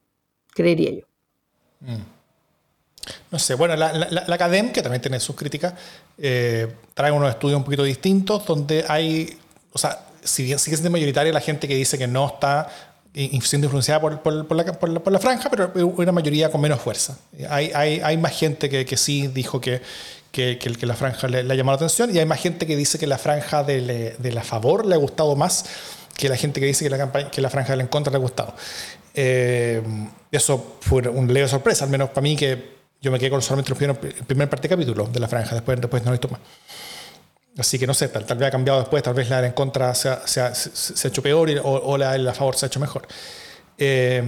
creería 0.53 0.91
yo. 0.91 1.05
Mm. 1.81 2.16
No 3.31 3.39
sé, 3.39 3.55
bueno, 3.55 3.75
la, 3.75 3.93
la, 3.93 4.35
Academ, 4.35 4.71
que 4.71 4.81
también 4.81 5.01
tiene 5.01 5.19
sus 5.19 5.35
críticas, 5.35 5.73
eh, 6.17 6.67
trae 6.93 7.11
unos 7.11 7.29
estudios 7.29 7.57
un 7.57 7.63
poquito 7.63 7.83
distintos 7.83 8.45
donde 8.45 8.85
hay, 8.87 9.37
o 9.73 9.77
sea, 9.77 9.99
si 10.23 10.43
bien 10.43 10.59
sigue 10.59 10.75
siendo 10.75 10.91
mayoritaria 10.91 11.31
la 11.31 11.41
gente 11.41 11.67
que 11.67 11.75
dice 11.75 11.97
que 11.97 12.07
no 12.07 12.27
está 12.27 12.69
siendo 13.41 13.65
influenciada 13.65 13.99
por, 13.99 14.21
por, 14.21 14.47
por, 14.47 14.57
la, 14.57 14.73
por, 14.73 15.11
la, 15.11 15.19
franja, 15.19 15.49
pero 15.49 15.71
una 15.73 16.11
mayoría 16.11 16.51
con 16.51 16.61
menos 16.61 16.79
fuerza. 16.79 17.17
Hay, 17.49 17.71
hay, 17.73 17.99
hay 18.03 18.17
más 18.17 18.37
gente 18.37 18.69
que, 18.69 18.85
que 18.85 18.95
sí 18.95 19.27
dijo 19.27 19.59
que, 19.59 19.81
que, 20.31 20.59
que, 20.59 20.85
la 20.85 20.93
franja 20.93 21.27
le, 21.27 21.39
ha 21.39 21.55
llamado 21.55 21.79
la 21.79 21.85
atención 21.85 22.15
y 22.15 22.19
hay 22.19 22.25
más 22.25 22.39
gente 22.39 22.67
que 22.67 22.75
dice 22.75 22.99
que 22.99 23.07
la 23.07 23.17
franja 23.17 23.63
de, 23.63 24.15
de, 24.17 24.31
la 24.31 24.43
favor 24.43 24.85
le 24.85 24.93
ha 24.93 24.97
gustado 24.97 25.35
más 25.35 25.65
que 26.15 26.29
la 26.29 26.35
gente 26.35 26.59
que 26.59 26.67
dice 26.67 26.83
que 26.83 26.91
la, 26.91 26.97
campaña, 26.97 27.31
que 27.31 27.41
la 27.41 27.49
franja 27.49 27.71
de 27.71 27.77
la 27.77 27.83
en 27.83 27.89
contra 27.89 28.11
le 28.11 28.17
ha 28.17 28.19
gustado. 28.19 28.53
Eh, 29.15 29.81
eso 30.31 30.77
fue 30.81 31.07
un 31.07 31.31
leve 31.33 31.47
sorpresa, 31.47 31.85
al 31.85 31.89
menos 31.89 32.09
para 32.09 32.21
mí 32.21 32.35
que 32.35 32.76
yo 33.01 33.11
me 33.11 33.19
quedé 33.19 33.29
con 33.29 33.41
solamente 33.41 33.71
el 33.71 33.77
primer, 33.77 33.99
el 34.03 34.25
primer 34.25 34.49
parte 34.49 34.67
capítulo 34.67 35.07
de 35.07 35.19
la 35.19 35.27
franja, 35.27 35.55
después, 35.55 35.79
después 35.79 36.03
no 36.03 36.09
he 36.09 36.13
visto 36.13 36.29
más. 36.29 36.39
Así 37.57 37.79
que 37.79 37.87
no 37.87 37.93
sé, 37.93 38.07
tal, 38.09 38.25
tal, 38.25 38.37
vez 38.37 38.47
ha 38.47 38.51
cambiado 38.51 38.79
después, 38.79 39.01
tal 39.01 39.13
vez 39.13 39.29
la 39.29 39.41
de 39.41 39.47
en 39.47 39.53
contra 39.53 39.93
se 39.95 40.09
ha, 40.09 40.27
se 40.27 40.41
ha, 40.41 40.53
se 40.53 41.07
ha 41.07 41.09
hecho 41.09 41.23
peor 41.23 41.49
o, 41.63 41.97
la 41.97 42.13
de 42.13 42.19
la 42.19 42.33
favor 42.33 42.55
se 42.55 42.65
ha 42.65 42.67
hecho 42.67 42.79
mejor. 42.79 43.07
Eh, 43.77 44.23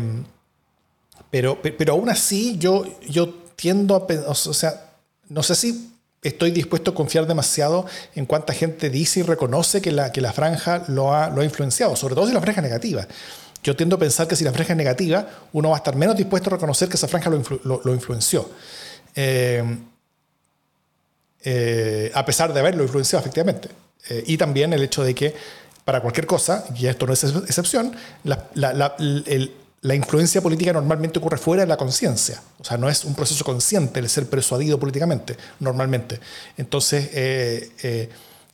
pero, 1.29 1.61
pero 1.61 1.93
aún 1.93 2.09
así 2.09 2.57
yo, 2.57 2.85
yo 3.07 3.29
tiendo 3.55 3.95
a... 3.95 4.07
O 4.29 4.33
sea, 4.33 4.93
no 5.27 5.43
sé 5.43 5.53
si 5.53 5.91
estoy 6.23 6.51
dispuesto 6.51 6.91
a 6.91 6.95
confiar 6.95 7.27
demasiado 7.27 7.85
en 8.15 8.25
cuánta 8.25 8.53
gente 8.53 8.89
dice 8.89 9.19
y 9.19 9.23
reconoce 9.23 9.81
que 9.81 9.91
la, 9.91 10.11
que 10.11 10.21
la 10.21 10.33
franja 10.33 10.83
lo 10.87 11.13
ha, 11.13 11.29
lo 11.29 11.41
ha 11.41 11.45
influenciado, 11.45 11.95
sobre 11.95 12.15
todo 12.15 12.27
si 12.27 12.33
la 12.33 12.41
franja 12.41 12.61
es 12.61 12.67
negativa. 12.67 13.07
Yo 13.63 13.75
tiendo 13.75 13.97
a 13.97 13.99
pensar 13.99 14.27
que 14.27 14.35
si 14.35 14.43
la 14.43 14.51
franja 14.51 14.73
es 14.73 14.77
negativa, 14.77 15.27
uno 15.53 15.69
va 15.69 15.75
a 15.75 15.79
estar 15.79 15.95
menos 15.95 16.15
dispuesto 16.15 16.49
a 16.49 16.53
reconocer 16.53 16.87
que 16.87 16.95
esa 16.95 17.07
franja 17.07 17.29
lo, 17.29 17.93
influenció. 17.93 18.49
Eh, 19.15 19.63
eh, 21.41 22.11
a 22.13 22.25
pesar 22.25 22.53
de 22.53 22.59
haberlo 22.59 22.83
influenciado 22.83 23.21
efectivamente. 23.21 23.69
Eh, 24.09 24.23
y 24.27 24.37
también 24.37 24.71
el 24.71 24.83
hecho 24.83 25.03
de 25.03 25.13
que 25.13 25.35
para 25.83 26.01
cualquier 26.01 26.25
cosa, 26.25 26.65
y 26.75 26.85
esto 26.85 27.05
no 27.05 27.13
es 27.13 27.23
excepción, 27.23 27.93
la, 28.23 29.95
influencia 29.95 30.41
política 30.41 30.71
normalmente 30.71 31.19
ocurre 31.19 31.37
fuera 31.37 31.63
de 31.63 31.67
la 31.67 31.77
conciencia. 31.77 32.41
O 32.59 32.63
sea, 32.63 32.77
no 32.77 32.87
es 32.89 33.03
un 33.03 33.15
proceso 33.15 33.43
consciente 33.43 33.99
el 33.99 34.07
ser 34.07 34.29
persuadido 34.29 34.79
políticamente, 34.79 35.35
normalmente. 35.59 36.19
Entonces, 36.57 37.09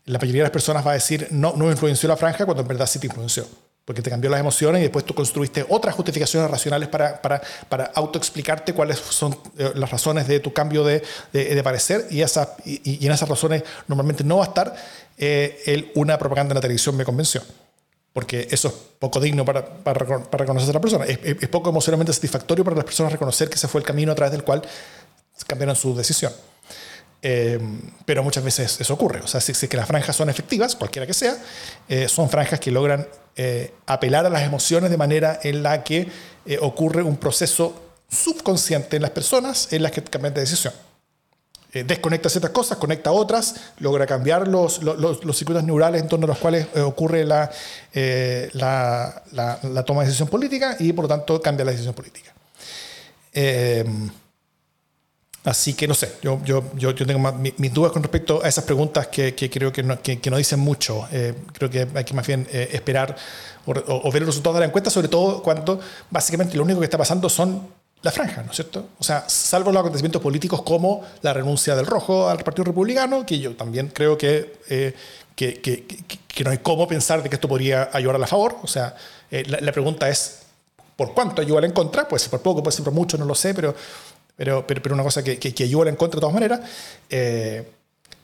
la 0.06 0.18
mayoría 0.18 0.42
de 0.42 0.46
las 0.46 0.52
personas 0.52 0.86
va 0.86 0.92
a 0.92 0.94
decir, 0.96 1.28
no, 1.32 1.54
no 1.58 1.70
influenció 1.70 2.08
la 2.08 2.16
franja, 2.16 2.46
cuando 2.46 2.62
en 2.62 2.68
verdad 2.70 2.88
sí 2.88 3.00
te 3.00 3.08
influenció. 3.08 3.46
Porque 3.86 4.02
te 4.02 4.10
cambió 4.10 4.32
las 4.32 4.40
emociones 4.40 4.80
y 4.80 4.84
después 4.84 5.06
tú 5.06 5.14
construiste 5.14 5.64
otras 5.70 5.94
justificaciones 5.94 6.50
racionales 6.50 6.90
para, 6.90 7.22
para, 7.22 7.42
para 7.70 7.86
autoexplicarte 7.94 8.74
cuáles 8.74 8.98
son 8.98 9.38
eh, 9.58 9.72
las 9.76 9.92
razones 9.92 10.28
de 10.28 10.40
tu 10.40 10.52
cambio 10.52 10.84
de, 10.84 11.04
de, 11.32 11.64
parecer. 11.64 12.08
Y, 12.10 12.22
esas, 12.22 12.50
y, 12.66 12.82
y, 12.84 13.06
en 13.06 13.12
esas 13.12 13.30
razones 13.30 13.64
normalmente 13.88 14.24
no 14.24 14.38
va 14.38 14.46
a 14.46 14.48
estar 14.48 14.76
el, 15.18 15.92
una 15.96 16.18
propaganda 16.18 16.54
en 16.54 16.56
la 16.56 16.62
televisión 16.62 16.98
me 16.98 17.06
convenció 17.06 17.42
porque 18.16 18.48
eso 18.50 18.70
es 18.70 18.74
poco 18.98 19.20
digno 19.20 19.44
para, 19.44 19.66
para, 19.66 20.06
para 20.06 20.42
reconocer 20.44 20.70
a 20.70 20.74
la 20.74 20.80
persona. 20.80 21.04
Es, 21.04 21.20
es, 21.22 21.50
poco 21.50 21.70
emocionalmente 21.70 22.14
satisfactorio 22.14 22.64
para 22.64 22.78
las 22.78 22.86
personas 22.86 23.12
reconocer 23.12 23.50
que 23.50 23.56
ese 23.56 23.68
fue 23.68 23.82
el 23.82 23.86
camino 23.86 24.14
a 24.14 24.16
través 24.16 24.32
del 24.32 24.42
cual 24.42 24.62
cambiaron 25.46 25.76
su 25.76 25.94
decisión. 25.94 26.32
Eh, 27.28 27.60
pero 28.06 28.24
muchas 28.24 28.44
veces 28.44 28.80
eso 28.80 28.94
ocurre. 28.94 29.22
O 29.22 29.28
sea, 29.28 29.42
si, 29.42 29.54
si 29.54 29.68
que 29.68 29.78
las 29.78 29.88
franjas 29.88 30.16
son 30.16 30.30
efectivas, 30.30 30.76
cualquiera 30.76 31.08
que 31.08 31.14
sea, 31.14 31.36
eh, 31.90 32.08
son 32.08 32.30
franjas 32.30 32.60
que 32.60 32.70
logran 32.70 33.08
eh, 33.36 33.74
apelar 33.88 34.26
a 34.26 34.30
las 34.30 34.44
emociones 34.44 34.92
de 34.92 34.98
manera 34.98 35.40
en 35.42 35.64
la 35.64 35.84
que 35.84 36.08
ocurre 36.62 37.02
un 37.02 37.18
proceso 37.18 37.74
subconsciente 38.08 38.98
en 38.98 39.02
las 39.02 39.12
personas 39.12 39.74
en 39.74 39.82
las 39.82 39.92
que 39.92 40.04
cambian 40.04 40.36
de 40.36 40.42
decisión. 40.42 40.74
Eh, 41.76 41.84
desconecta 41.84 42.30
ciertas 42.30 42.52
cosas, 42.52 42.78
conecta 42.78 43.12
otras, 43.12 43.56
logra 43.80 44.06
cambiar 44.06 44.48
los, 44.48 44.82
los, 44.82 45.20
circuitos 45.38 45.62
neurales 45.66 46.02
en 46.02 46.08
torno 46.08 46.24
a 46.24 46.30
los 46.30 46.38
cuales 46.38 46.68
eh, 46.74 46.80
ocurre 46.80 47.28
eh, 47.94 48.50
la, 48.54 49.24
la, 49.34 49.84
toma 49.84 50.02
de 50.02 50.08
decisión 50.08 50.30
política 50.30 50.78
y 50.80 50.94
por 50.94 51.04
lo 51.04 51.10
tanto 51.10 51.42
cambia 51.42 51.66
la 51.66 51.72
decisión 51.72 51.94
política. 51.94 52.34
Así 55.46 55.74
que 55.74 55.88
no 55.88 55.94
sé, 55.94 56.16
yo, 56.22 56.40
yo, 56.44 56.64
yo, 56.76 56.94
tengo 56.96 57.32
mis 57.32 57.74
dudas 57.74 57.92
con 57.92 58.04
respecto 58.04 58.42
a 58.44 58.48
esas 58.50 58.66
preguntas 58.66 59.08
que, 59.08 59.34
que 59.34 59.50
creo 59.50 59.72
que 59.72 59.84
no, 59.84 60.02
que, 60.02 60.20
no, 60.30 60.38
dicen 60.38 60.60
mucho. 60.60 61.08
creo 61.54 61.70
que 61.70 61.88
hay 61.94 62.04
que 62.04 62.14
más 62.14 62.28
bien 62.28 62.48
esperar 62.52 63.16
o, 63.66 63.72
o, 63.72 64.12
ver 64.12 64.22
los 64.22 64.30
resultados 64.30 64.56
de 64.56 64.62
la 64.62 64.66
encuesta, 64.68 64.90
sobre 64.90 65.08
todo 65.08 65.42
cuando 65.42 65.80
básicamente 66.10 66.58
lo 66.58 66.64
único 66.64 66.80
que 66.80 66.86
está 66.86 66.98
pasando 66.98 67.30
son 67.30 67.62
la 68.06 68.12
franja, 68.12 68.44
¿no 68.44 68.52
es 68.52 68.56
cierto? 68.56 68.90
O 69.00 69.04
sea, 69.04 69.28
salvo 69.28 69.72
los 69.72 69.80
acontecimientos 69.80 70.22
políticos 70.22 70.62
como 70.62 71.02
la 71.24 71.34
renuncia 71.34 71.76
del 71.76 71.88
Rojo 71.88 72.30
al 72.30 72.38
Partido 72.44 72.66
Republicano, 72.66 73.26
que 73.26 73.40
yo 73.40 73.56
también 73.56 73.88
creo 73.88 74.16
que, 74.16 74.60
eh, 74.70 74.94
que, 75.36 75.60
que, 75.60 75.86
que, 76.28 76.44
no 76.44 76.52
hay 76.52 76.60
cómo 76.60 76.88
pensar 76.88 77.24
de 77.24 77.30
que 77.30 77.36
esto 77.36 77.48
podría 77.48 77.90
ayudar 77.92 78.18
a 78.18 78.20
la 78.20 78.28
favor. 78.28 78.58
O 78.62 78.68
sea, 78.68 78.96
eh, 79.32 79.44
la, 79.48 79.72
pregunta 79.72 80.08
es, 80.08 80.42
¿por 80.96 81.16
cuánto 81.16 81.42
ayuda 81.42 81.66
en 81.66 81.72
contra? 81.72 82.08
Puede 82.08 82.20
ser 82.20 82.30
por 82.30 82.42
poco, 82.42 82.62
puede 82.62 82.76
ser 82.76 82.86
por 82.86 82.94
mucho, 82.94 83.18
no 83.18 83.26
lo 83.26 83.34
sé, 83.34 83.56
pero, 83.56 83.74
pero, 84.36 84.66
pero, 84.68 84.82
pero 84.82 84.96
una 84.96 85.04
cosa 85.04 85.24
que, 85.24 85.38
que, 85.38 85.64
ayuda 85.64 85.90
en 85.90 85.96
contra 85.96 86.18
de 86.18 86.22
todas 86.22 86.34
maneras. 86.34 86.60
Eh, 87.10 87.66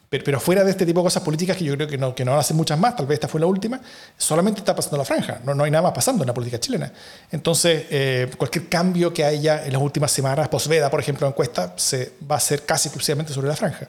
pero, 0.09 0.41
fuera 0.41 0.66
de 0.66 0.72
este 0.72 0.86
tipo 0.86 0.99
de 0.99 1.05
cosas 1.05 1.24
políticas 1.24 1.55
que 1.55 1.64
yo 1.64 1.74
creo 1.76 1.88
que 1.88 1.97
no, 1.97 2.14
que 2.14 2.26
no 2.26 2.32
van 2.32 2.39
a 2.39 2.41
hacer 2.41 2.53
muchas 2.57 2.78
más, 2.78 2.97
tal 2.97 3.05
vez 3.05 3.16
esta 3.16 3.30
fue 3.30 3.39
la 3.39 3.45
última, 3.45 3.80
solamente 4.18 4.59
está 4.59 4.76
pasando 4.76 4.97
la 4.97 5.05
franja, 5.05 5.39
no, 5.45 5.55
no 5.55 5.64
hay 5.64 5.72
nada 5.72 5.84
más 5.84 5.93
pasando 5.93 6.24
en 6.24 6.28
la 6.28 6.34
política 6.34 6.59
chilena. 6.59 6.91
Entonces, 7.32 7.86
eh, 7.89 8.30
cualquier 8.38 8.68
cambio 8.68 9.14
que 9.14 9.24
haya 9.24 9.66
en 9.66 9.72
las 9.72 9.82
últimas 9.82 10.12
semanas, 10.12 10.49
posveda, 10.49 10.91
por 10.91 10.99
ejemplo, 10.99 11.26
encuesta, 11.26 11.76
se 11.78 12.12
va 12.30 12.36
a 12.36 12.39
hacer 12.39 12.64
casi 12.64 12.89
exclusivamente 12.89 13.32
sobre 13.32 13.47
la 13.47 13.55
franja. 13.55 13.88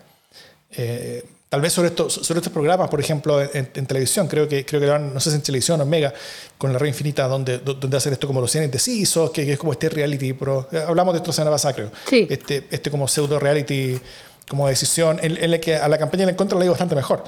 Eh, 0.71 1.25
tal 1.53 1.61
vez 1.61 1.75
sobre, 1.75 1.89
esto, 1.89 2.09
sobre 2.09 2.39
estos 2.39 2.51
programas, 2.51 2.89
por 2.89 2.99
ejemplo, 2.99 3.39
en, 3.39 3.87
televisión, 3.87 4.27
creo 4.27 4.49
que, 4.49 4.65
creo 4.65 4.81
que 4.81 4.87
van, 4.87 5.13
no 5.13 5.21
sé 5.21 5.29
si 5.29 5.37
en 5.37 5.43
televisión 5.43 5.79
o 5.81 5.83
en 5.83 5.91
Mega, 5.91 6.15
con 6.57 6.73
la 6.73 6.79
red 6.79 6.89
infinita, 6.89 7.29
donde, 7.29 7.59
donde 7.59 7.95
hacen 7.95 8.15
esto 8.15 8.27
como 8.27 8.41
los 8.41 8.51
100 8.51 8.65
indecisos, 8.65 9.31
que, 9.33 9.53
es 9.53 9.59
como 9.59 9.73
este 9.73 9.91
reality, 9.91 10.33
pero, 10.33 10.67
eh, 10.73 10.83
hablamos 10.89 11.13
de 11.13 11.19
esto 11.19 11.29
la 11.29 11.35
semana 11.35 11.51
pasada, 11.51 11.75
creo. 11.75 11.91
Este, 12.11 12.69
este 12.71 12.91
como 12.91 13.07
pseudo 13.07 13.39
reality 13.39 14.01
como 14.49 14.67
decisión, 14.67 15.19
en, 15.21 15.51
la 15.51 15.59
que 15.59 15.77
a 15.77 15.87
la 15.89 15.99
campaña 15.99 16.27
en 16.27 16.35
contra 16.37 16.57
le 16.57 16.65
digo 16.65 16.73
bastante 16.73 16.95
mejor, 16.95 17.23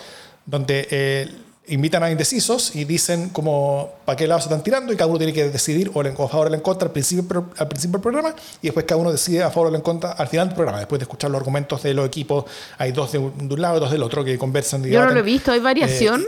donde 0.46 0.88
eh, 0.90 1.28
invitan 1.68 2.02
a 2.02 2.10
indecisos 2.10 2.76
y 2.76 2.84
dicen 2.84 3.30
como 3.30 3.94
para 4.04 4.16
qué 4.16 4.26
lado 4.26 4.40
se 4.40 4.48
están 4.48 4.62
tirando 4.62 4.92
y 4.92 4.96
cada 4.96 5.08
uno 5.08 5.18
tiene 5.18 5.32
que 5.32 5.48
decidir 5.48 5.90
o, 5.94 6.00
a 6.00 6.28
favor 6.28 6.50
o 6.50 6.54
en 6.54 6.60
contra 6.60 6.86
al 6.86 6.92
principio, 6.92 7.50
al 7.56 7.68
principio 7.68 7.92
del 7.92 8.02
programa 8.02 8.34
y 8.60 8.66
después 8.66 8.84
cada 8.84 9.00
uno 9.00 9.10
decide 9.10 9.42
a 9.42 9.50
favor 9.50 9.72
o 9.72 9.74
en 9.74 9.80
contra 9.80 10.12
al 10.12 10.28
final 10.28 10.48
del 10.48 10.54
programa, 10.54 10.78
después 10.78 10.98
de 10.98 11.04
escuchar 11.04 11.30
los 11.30 11.38
argumentos 11.38 11.82
de 11.82 11.94
los 11.94 12.06
equipos, 12.06 12.44
hay 12.78 12.92
dos 12.92 13.12
de 13.12 13.18
un, 13.18 13.60
lado 13.60 13.78
y 13.78 13.80
dos 13.80 13.90
del 13.90 14.02
otro 14.02 14.24
que 14.24 14.38
conversan. 14.38 14.84
Yo 14.84 15.04
no 15.04 15.10
lo 15.10 15.20
he 15.20 15.22
visto, 15.22 15.52
¿hay 15.52 15.60
variación? 15.60 16.22
Eh, 16.22 16.26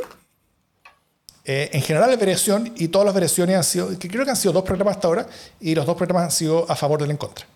eh, 1.45 1.71
en 1.73 1.83
general 1.83 2.11
hay 2.11 2.17
variación 2.17 2.73
y 2.77 2.89
todas 2.89 3.05
las 3.05 3.15
variaciones 3.15 3.57
han 3.57 3.65
sido, 3.65 3.99
que 3.99 4.09
creo 4.09 4.25
que 4.25 4.31
han 4.31 4.37
sido 4.37 4.53
dos 4.53 4.65
programas 4.65 4.97
hasta 4.97 5.09
ahora 5.09 5.27
y 5.61 5.75
los 5.75 5.85
dos 5.85 5.97
programas 5.97 6.25
han 6.25 6.31
sido 6.31 6.65
a 6.69 6.75
favor 6.75 7.01
del 7.01 7.11
en 7.11 7.17
contra. 7.19 7.47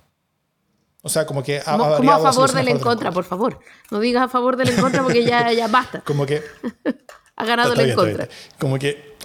O 1.03 1.09
sea, 1.09 1.25
como 1.25 1.43
que 1.43 1.63
ha, 1.65 1.79
como, 1.79 2.13
a 2.13 2.21
favor 2.21 2.53
del 2.53 2.69
en 2.69 2.79
contra, 2.79 3.11
por 3.11 3.25
favor. 3.25 3.59
No 3.91 4.01
digas 4.01 4.25
a 4.25 4.29
favor 4.29 4.57
del 4.57 4.69
en 4.69 4.81
contra 4.81 5.03
porque 5.03 5.25
ya, 5.25 5.51
ya 5.53 5.67
basta. 5.67 6.03
Como 6.03 6.27
que. 6.27 6.43
ha 7.41 7.45
ganado 7.47 7.73
el 7.73 7.91
en 7.91 7.97
contra. 7.97 8.29
Como 8.59 8.79
que 8.79 9.17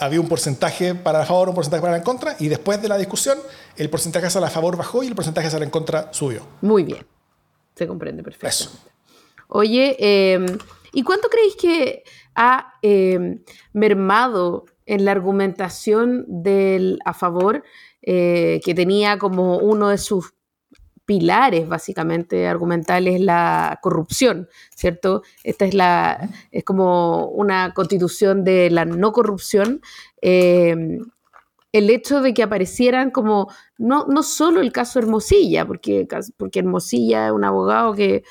había 0.00 0.20
un 0.20 0.28
porcentaje 0.28 0.94
para 0.94 1.22
a 1.22 1.26
favor, 1.26 1.48
un 1.48 1.54
porcentaje 1.54 1.82
para 1.82 1.96
en 1.96 2.02
contra, 2.02 2.36
y 2.38 2.48
después 2.48 2.80
de 2.82 2.88
la 2.88 2.98
discusión, 2.98 3.38
el 3.76 3.88
porcentaje 3.88 4.26
hacia 4.26 4.44
a 4.44 4.50
favor 4.50 4.76
bajó 4.76 5.02
y 5.02 5.06
el 5.06 5.14
porcentaje 5.14 5.46
hacia 5.46 5.56
el 5.58 5.64
en 5.64 5.70
contra 5.70 6.12
subió. 6.12 6.46
Muy 6.60 6.84
bien. 6.84 7.06
Se 7.74 7.86
comprende 7.86 8.22
perfectamente. 8.22 8.78
Oye, 9.48 9.96
em, 9.98 10.46
¿y 10.92 11.02
cuánto 11.02 11.28
creéis 11.28 11.56
que 11.56 12.04
ha 12.34 12.74
em, 12.82 13.42
mermado 13.72 14.66
en 14.86 15.04
la 15.04 15.12
argumentación 15.12 16.24
del 16.28 16.98
a 17.04 17.14
favor, 17.14 17.62
eh, 18.02 18.60
que 18.64 18.74
tenía 18.74 19.18
como 19.18 19.58
uno 19.58 19.88
de 19.88 19.98
sus 19.98 20.34
pilares 21.04 21.68
básicamente 21.68 22.46
argumentales 22.46 23.20
la 23.20 23.78
corrupción, 23.82 24.48
¿cierto? 24.74 25.22
Esta 25.42 25.64
es 25.64 25.74
la 25.74 26.30
es 26.50 26.64
como 26.64 27.26
una 27.26 27.74
constitución 27.74 28.44
de 28.44 28.70
la 28.70 28.84
no 28.84 29.12
corrupción. 29.12 29.80
Em, 30.20 31.00
el 31.72 31.90
hecho 31.90 32.22
de 32.22 32.32
que 32.34 32.44
aparecieran 32.44 33.10
como, 33.10 33.52
no, 33.78 34.06
no 34.06 34.22
solo 34.22 34.60
el 34.60 34.70
caso 34.72 35.00
Hermosilla, 35.00 35.66
porque, 35.66 36.06
porque 36.36 36.60
Hermosilla 36.60 37.26
es 37.26 37.32
un 37.32 37.44
abogado 37.44 37.94
que, 37.94 38.22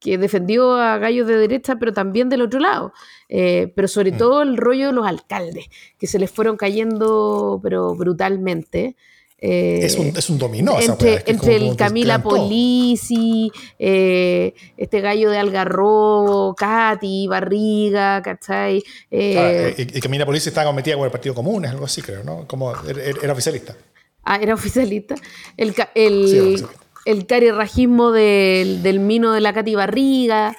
que 0.00 0.18
defendió 0.18 0.76
a 0.76 0.98
gallos 0.98 1.26
de 1.26 1.36
derecha, 1.36 1.76
pero 1.78 1.92
también 1.92 2.28
del 2.28 2.42
otro 2.42 2.60
lado. 2.60 2.92
Eh, 3.28 3.72
pero 3.76 3.88
sobre 3.88 4.12
mm. 4.12 4.18
todo 4.18 4.42
el 4.42 4.56
rollo 4.56 4.88
de 4.88 4.92
los 4.92 5.06
alcaldes, 5.06 5.66
que 5.98 6.06
se 6.06 6.18
les 6.18 6.30
fueron 6.30 6.56
cayendo, 6.56 7.60
pero 7.62 7.94
brutalmente. 7.94 8.96
Eh, 9.42 9.80
es, 9.82 9.96
un, 9.96 10.08
es, 10.08 10.28
un, 10.28 10.38
dominó. 10.38 10.78
Entre, 10.78 11.22
entre 11.24 11.56
el 11.56 11.74
Camila 11.74 12.22
Polisi, 12.22 13.50
eh, 13.78 14.52
este 14.76 15.00
gallo 15.00 15.30
de 15.30 15.38
Algarrobo, 15.38 16.54
Katy, 16.54 17.26
Barriga, 17.26 18.20
¿cachai? 18.20 18.84
Eh, 19.10 19.74
y, 19.78 20.00
Camila 20.00 20.26
Polisi 20.26 20.50
estaba 20.50 20.72
metida 20.74 20.96
con 20.96 21.06
el 21.06 21.10
Partido 21.10 21.34
Común, 21.34 21.64
es 21.64 21.70
algo 21.70 21.86
así, 21.86 22.02
creo, 22.02 22.22
¿no? 22.22 22.46
Como 22.46 22.72
era, 22.84 23.32
oficialista. 23.32 23.74
Ah, 24.24 24.36
era 24.36 24.52
oficialista. 24.52 25.14
El, 25.56 25.74
el, 25.94 26.66
el 27.06 27.26
carerrajismo 27.26 28.12
del, 28.12 28.82
del, 28.82 29.00
mino 29.00 29.32
de 29.32 29.40
la 29.40 29.54
Katy 29.54 29.74
Barriga, 29.74 30.54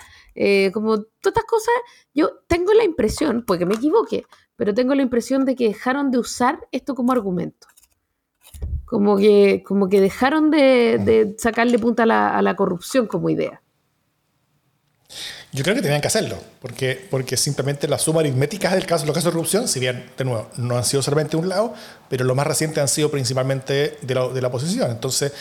como 0.73 1.03
todas 1.03 1.35
estas 1.35 1.45
cosas. 1.45 1.73
Yo 2.15 2.31
tengo 2.47 2.73
la 2.73 2.83
impresión, 2.83 3.43
porque 3.45 3.67
me 3.67 3.75
equivoque, 3.75 4.25
pero 4.55 4.73
tengo 4.73 4.95
la 4.95 5.03
impresión 5.03 5.45
de 5.45 5.55
que 5.55 5.67
dejaron 5.67 6.09
de 6.09 6.17
usar 6.17 6.59
esto 6.71 6.95
como 6.95 7.11
argumento 7.11 7.67
como 8.91 9.15
que, 9.15 9.63
como 9.65 9.87
que 9.87 10.01
dejaron 10.01 10.51
de, 10.51 11.33
sacarle 11.37 11.79
punta 11.79 12.03
a 12.03 12.41
la, 12.41 12.55
corrupción 12.57 13.07
como 13.07 13.29
idea. 13.29 13.61
Yo 15.53 15.63
creo 15.63 15.77
que 15.77 15.81
tenían 15.81 16.01
que 16.01 16.07
hacerlo, 16.07 16.35
porque, 16.61 17.07
porque 17.09 17.37
simplemente 17.37 17.87
la 17.87 17.97
suma 17.97 18.19
aritmética 18.19 18.75
del 18.75 18.85
caso, 18.85 19.05
los 19.05 19.15
casos 19.15 19.31
de 19.31 19.31
corrupción, 19.31 19.69
si 19.69 19.79
bien, 19.79 20.09
de 20.17 20.25
nuevo, 20.25 20.49
no 20.57 20.75
han 20.75 20.83
sido 20.83 21.01
solamente 21.01 21.37
un 21.37 21.47
lado, 21.47 21.73
pero 22.09 22.25
lo 22.25 22.35
más 22.35 22.45
reciente 22.45 22.81
han 22.81 22.89
sido 22.89 23.09
principalmente 23.09 23.97
de 24.01 24.13
la, 24.13 24.27
de 24.27 24.41
la 24.41 24.49
oposición. 24.49 24.91
Entonces, 24.91 25.31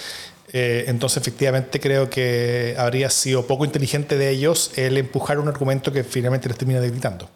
eh, 0.52 0.84
entonces, 0.86 1.20
efectivamente, 1.20 1.80
creo 1.80 2.08
que 2.08 2.76
habría 2.78 3.10
sido 3.10 3.48
poco 3.48 3.64
inteligente 3.64 4.16
de 4.16 4.30
ellos 4.30 4.70
el 4.76 4.96
empujar 4.96 5.40
un 5.40 5.48
argumento 5.48 5.90
que 5.90 6.04
finalmente 6.04 6.46
les 6.46 6.56
termina 6.56 6.78
debilitando. 6.78 7.28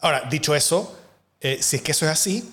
Ahora, 0.00 0.28
dicho 0.30 0.54
eso, 0.54 0.94
eh, 1.40 1.62
si 1.62 1.76
es 1.76 1.82
que 1.82 1.92
eso 1.92 2.04
es 2.04 2.12
así, 2.12 2.52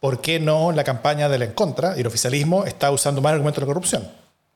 ¿por 0.00 0.20
qué 0.20 0.38
no 0.38 0.72
la 0.72 0.84
campaña 0.84 1.28
de 1.28 1.38
la 1.38 1.44
en 1.46 1.52
contra 1.52 1.96
y 1.96 2.00
el 2.00 2.06
oficialismo 2.06 2.64
está 2.64 2.90
usando 2.90 3.20
más 3.20 3.32
argumentos 3.32 3.60
de 3.62 3.66
corrupción? 3.66 4.08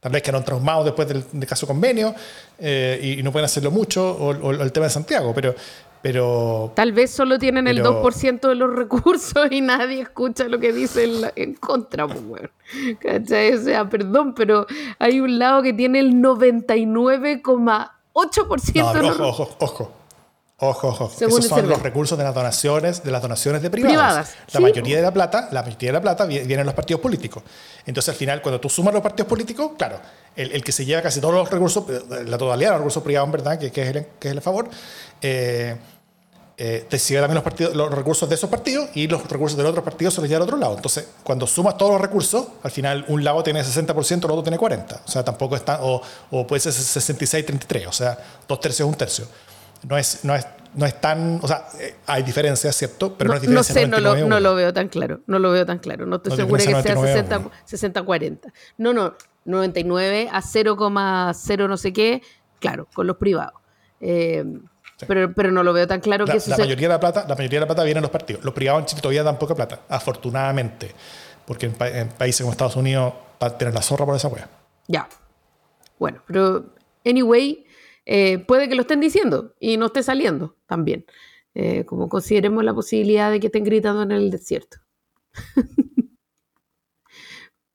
Tal 0.02 0.10
vez 0.10 0.22
que 0.22 0.32
no 0.32 0.38
han 0.38 0.44
traumado 0.44 0.82
después 0.82 1.06
del, 1.06 1.24
caso 1.46 1.64
convenio 1.64 2.12
eh, 2.58 3.16
y, 3.18 3.22
no 3.22 3.30
pueden 3.30 3.44
hacerlo 3.44 3.70
mucho, 3.70 4.04
o, 4.04 4.50
el 4.50 4.72
tema 4.72 4.86
de 4.86 4.90
Santiago, 4.90 5.32
pero, 5.32 5.54
pero... 6.02 6.72
Tal 6.74 6.90
vez 6.90 7.12
solo 7.12 7.38
tienen 7.38 7.68
el 7.68 7.84
2% 7.84 8.48
de 8.48 8.54
los 8.56 8.74
recursos 8.76 9.46
y 9.52 9.60
nadie 9.60 10.00
escucha 10.00 10.48
lo 10.48 10.58
que 10.58 10.72
dice 10.72 11.08
en 11.36 11.54
contra, 11.54 12.08
pues, 12.08 12.50
¿Cachai? 12.98 13.52
O 13.52 13.62
sea, 13.62 13.88
perdón, 13.88 14.34
pero 14.34 14.66
hay 14.98 15.20
un 15.20 15.38
lado 15.38 15.62
que 15.62 15.72
tiene 15.72 16.00
el 16.00 16.14
99,8% 16.14 17.92
no, 18.74 18.92
de 18.92 19.02
los 19.02 19.20
ojo, 19.20 19.42
ojo, 19.42 19.56
ojo. 19.60 20.01
Ojo, 20.64 20.88
ojo. 20.88 21.10
Esos 21.18 21.46
son 21.46 21.68
los 21.68 21.82
recursos 21.82 22.16
de 22.16 22.22
las 22.22 22.32
donaciones, 22.32 23.02
de 23.02 23.10
las 23.10 23.20
donaciones 23.20 23.62
de 23.62 23.68
privadas. 23.68 24.34
La 24.52 24.60
mayoría 24.60 24.94
de 24.94 25.02
la 25.02 25.12
plata, 25.12 25.48
la 25.50 25.60
mayoría 25.60 25.88
de 25.88 25.94
la 25.94 26.00
plata 26.00 26.24
viene 26.24 26.54
en 26.54 26.66
los 26.66 26.74
partidos 26.74 27.02
políticos. 27.02 27.42
Entonces, 27.84 28.10
al 28.10 28.14
final, 28.14 28.40
cuando 28.40 28.60
tú 28.60 28.68
sumas 28.68 28.94
los 28.94 29.02
partidos 29.02 29.28
políticos, 29.28 29.72
claro, 29.76 29.98
el, 30.36 30.62
que 30.62 30.70
se 30.70 30.84
lleva 30.84 31.02
casi 31.02 31.20
todos 31.20 31.34
los 31.34 31.50
recursos, 31.50 31.82
eh, 31.90 32.24
la 32.26 32.38
totalidad 32.38 32.68
de 32.68 32.74
los 32.74 32.78
recursos 32.78 33.02
privados, 33.02 33.32
verdad, 33.32 33.58
que, 33.58 33.66
es, 33.66 33.76
el, 33.76 34.06
que 34.20 34.28
es 34.28 34.34
el 34.34 34.40
favor, 34.40 34.70
eh, 35.20 35.76
eh, 36.56 36.86
te 36.88 36.96
sigue 36.96 37.18
también 37.18 37.34
los, 37.34 37.44
partidos, 37.44 37.74
los 37.74 37.90
recursos 37.92 38.28
de 38.28 38.36
esos 38.36 38.48
partidos 38.48 38.88
y 38.94 39.08
los 39.08 39.28
recursos 39.28 39.56
de 39.56 39.64
los 39.64 39.70
otros 39.70 39.84
partidos 39.84 40.14
se 40.14 40.20
los 40.20 40.30
lleva 40.30 40.44
al 40.44 40.48
otro 40.48 40.58
lado. 40.58 40.76
Entonces, 40.76 41.08
cuando 41.24 41.44
sumas 41.48 41.76
todos 41.76 41.90
los 41.90 42.00
recursos, 42.00 42.46
al 42.62 42.70
final 42.70 43.04
un 43.08 43.24
lado 43.24 43.42
tiene 43.42 43.64
60%, 43.64 44.10
el 44.10 44.30
otro 44.30 44.44
tiene 44.44 44.58
40%. 44.58 45.00
O 45.04 45.10
sea, 45.10 45.24
tampoco 45.24 45.56
está, 45.56 45.82
o, 45.82 46.00
o 46.30 46.46
puede 46.46 46.60
ser 46.60 46.72
66-33, 46.72 47.88
o 47.88 47.92
sea, 47.92 48.16
dos 48.46 48.60
tercios, 48.60 48.88
un 48.88 48.94
tercio 48.94 49.26
no 49.88 49.96
es, 49.98 50.24
no 50.24 50.34
es, 50.34 50.46
no 50.74 50.86
es 50.86 51.00
tan, 51.00 51.38
o 51.42 51.48
sea, 51.48 51.66
eh, 51.80 51.96
hay 52.06 52.22
diferencias, 52.22 52.74
¿cierto? 52.76 53.14
Pero 53.16 53.28
no, 53.28 53.34
es 53.34 53.42
diferencia. 53.42 53.74
No 53.74 53.80
sé, 53.80 53.88
no 53.88 54.00
lo, 54.00 54.26
no 54.26 54.40
lo, 54.40 54.54
veo 54.54 54.72
tan 54.72 54.88
claro, 54.88 55.20
no 55.26 55.38
lo 55.38 55.50
veo 55.50 55.66
tan 55.66 55.78
claro, 55.78 56.06
no 56.06 56.16
estoy 56.16 56.36
segura 56.36 56.64
que 56.64 56.70
sea 56.70 56.82
60-40. 56.84 58.52
No, 58.78 58.92
no, 58.92 59.14
99 59.44 60.28
a 60.32 60.40
0,0 60.40 61.68
no 61.68 61.76
sé 61.76 61.92
qué, 61.92 62.22
claro, 62.60 62.88
con 62.94 63.06
los 63.06 63.16
privados. 63.16 63.60
Eh, 64.00 64.44
pero, 65.06 65.32
pero 65.34 65.50
no 65.50 65.62
lo 65.62 65.72
veo 65.72 65.86
tan 65.86 66.00
claro 66.00 66.26
la, 66.26 66.32
que 66.32 66.38
eso 66.38 66.50
la 66.50 66.58
mayoría 66.58 66.88
de 66.88 66.94
la 66.94 67.00
plata 67.00 67.24
La 67.28 67.34
mayoría 67.34 67.58
de 67.58 67.60
la 67.60 67.66
plata 67.66 67.82
viene 67.82 67.98
en 67.98 68.02
los 68.02 68.10
partidos. 68.10 68.44
Los 68.44 68.54
privados 68.54 68.82
en 68.82 68.86
Chile 68.86 69.02
todavía 69.02 69.22
dan 69.24 69.38
poca 69.38 69.54
plata, 69.54 69.80
afortunadamente. 69.88 70.92
Porque 71.44 71.66
en, 71.66 71.74
en 71.80 72.08
países 72.08 72.42
como 72.42 72.52
Estados 72.52 72.76
Unidos, 72.76 73.12
para 73.38 73.58
tener 73.58 73.74
la 73.74 73.82
zorra 73.82 74.06
por 74.06 74.14
esa 74.14 74.28
wea. 74.28 74.48
Ya. 74.86 75.08
Bueno, 75.98 76.22
pero 76.26 76.66
anyway, 77.04 77.66
eh, 78.04 78.38
puede 78.38 78.68
que 78.68 78.74
lo 78.74 78.82
estén 78.82 79.00
diciendo 79.00 79.54
y 79.60 79.76
no 79.76 79.86
esté 79.86 80.02
saliendo 80.02 80.56
también. 80.66 81.06
Eh, 81.54 81.84
como 81.84 82.08
consideremos 82.08 82.64
la 82.64 82.74
posibilidad 82.74 83.30
de 83.30 83.38
que 83.40 83.48
estén 83.48 83.64
gritando 83.64 84.02
en 84.02 84.12
el 84.12 84.30
desierto. 84.30 84.78